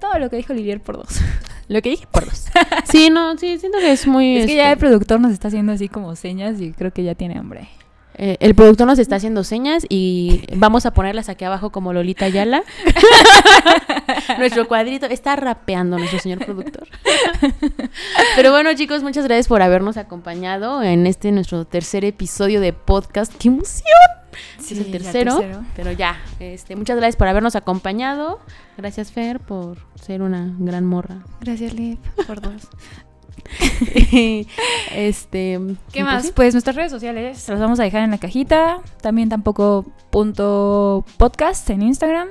todo 0.00 0.18
lo 0.18 0.28
que 0.30 0.36
dijo 0.36 0.52
Livier 0.54 0.80
por 0.82 0.96
dos. 0.98 1.20
Lo 1.68 1.80
que 1.82 1.90
dije 1.90 2.06
por 2.10 2.24
dos. 2.24 2.46
Sí, 2.84 3.10
no, 3.10 3.36
sí, 3.38 3.58
siento 3.58 3.78
que 3.78 3.92
es 3.92 4.06
muy... 4.06 4.38
Es 4.38 4.46
que 4.46 4.52
este, 4.52 4.56
ya 4.56 4.72
el 4.72 4.78
productor 4.78 5.20
nos 5.20 5.32
está 5.32 5.48
haciendo 5.48 5.70
así 5.72 5.88
como 5.88 6.16
señas 6.16 6.60
y 6.60 6.72
creo 6.72 6.92
que 6.92 7.04
ya 7.04 7.14
tiene 7.14 7.38
hambre. 7.38 7.68
Eh, 8.22 8.36
el 8.40 8.54
productor 8.54 8.86
nos 8.86 8.98
está 8.98 9.16
haciendo 9.16 9.44
señas 9.44 9.86
y 9.88 10.42
vamos 10.54 10.84
a 10.84 10.92
ponerlas 10.92 11.30
aquí 11.30 11.46
abajo 11.46 11.72
como 11.72 11.94
Lolita 11.94 12.26
Ayala. 12.26 12.62
nuestro 14.38 14.68
cuadrito 14.68 15.06
está 15.06 15.36
rapeando 15.36 15.96
nuestro 15.96 16.18
señor 16.18 16.44
productor. 16.44 16.86
Pero 18.36 18.52
bueno, 18.52 18.74
chicos, 18.74 19.02
muchas 19.02 19.24
gracias 19.24 19.48
por 19.48 19.62
habernos 19.62 19.96
acompañado 19.96 20.82
en 20.82 21.06
este 21.06 21.32
nuestro 21.32 21.64
tercer 21.64 22.04
episodio 22.04 22.60
de 22.60 22.74
podcast. 22.74 23.32
¡Qué 23.38 23.48
emoción! 23.48 23.86
Sí, 24.58 24.74
es 24.74 24.80
el 24.80 24.92
tercero, 24.92 25.40
pero 25.74 25.90
ya, 25.90 26.20
este, 26.40 26.76
muchas 26.76 26.98
gracias 26.98 27.16
por 27.16 27.26
habernos 27.26 27.56
acompañado. 27.56 28.38
Gracias 28.76 29.12
Fer 29.12 29.40
por 29.40 29.78
ser 29.94 30.20
una 30.20 30.54
gran 30.58 30.84
morra. 30.84 31.24
Gracias, 31.40 31.72
Liv, 31.72 31.98
por 32.26 32.42
dos. 32.42 32.68
este, 34.94 35.60
¿Qué 35.92 36.00
pues 36.00 36.04
más? 36.04 36.32
Pues 36.32 36.54
nuestras 36.54 36.76
redes 36.76 36.90
sociales 36.90 37.38
se 37.38 37.52
las 37.52 37.60
vamos 37.60 37.80
a 37.80 37.82
dejar 37.82 38.02
en 38.02 38.10
la 38.10 38.18
cajita. 38.18 38.80
También 39.00 39.28
tampoco 39.28 39.86
punto 40.10 41.04
podcast 41.16 41.68
en 41.70 41.82
Instagram. 41.82 42.28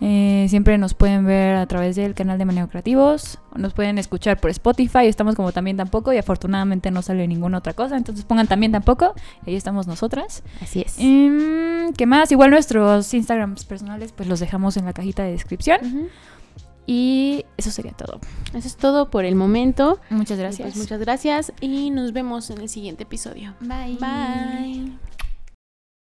Eh, 0.00 0.46
siempre 0.48 0.78
nos 0.78 0.94
pueden 0.94 1.26
ver 1.26 1.56
a 1.56 1.66
través 1.66 1.96
del 1.96 2.14
canal 2.14 2.38
de 2.38 2.44
Manejo 2.44 2.68
Creativos. 2.68 3.38
Nos 3.56 3.74
pueden 3.74 3.98
escuchar 3.98 4.40
por 4.40 4.50
Spotify. 4.50 5.06
Estamos 5.06 5.34
como 5.34 5.52
también 5.52 5.76
tampoco. 5.76 6.12
Y 6.12 6.18
afortunadamente 6.18 6.90
no 6.90 7.02
sale 7.02 7.26
ninguna 7.26 7.58
otra 7.58 7.72
cosa. 7.72 7.96
Entonces 7.96 8.24
pongan 8.24 8.46
también 8.46 8.72
tampoco. 8.72 9.14
y 9.44 9.50
Ahí 9.50 9.56
estamos 9.56 9.86
nosotras. 9.86 10.42
Así 10.62 10.82
es. 10.82 10.96
Em, 10.98 11.92
¿Qué 11.94 12.06
más? 12.06 12.30
Igual 12.30 12.50
nuestros 12.50 13.12
Instagrams 13.12 13.64
personales 13.64 14.12
pues 14.12 14.28
los 14.28 14.40
dejamos 14.40 14.76
en 14.76 14.84
la 14.84 14.92
cajita 14.92 15.24
de 15.24 15.32
descripción. 15.32 16.10
Y 16.90 17.44
eso 17.58 17.70
sería 17.70 17.92
todo. 17.92 18.18
Eso 18.54 18.66
es 18.66 18.76
todo 18.78 19.10
por 19.10 19.26
el 19.26 19.34
momento. 19.34 20.00
Muchas 20.08 20.38
Y 20.38 20.40
gracias. 20.40 20.68
pues 20.68 20.76
muchas 20.78 20.98
gracias 21.00 21.52
y 21.60 21.90
nos 21.90 22.14
vemos 22.14 22.48
en 22.48 22.62
el 22.62 22.70
siguiente 22.70 23.02
episodio. 23.02 23.54
Bye. 23.60 23.98
Bye. 24.00 25.07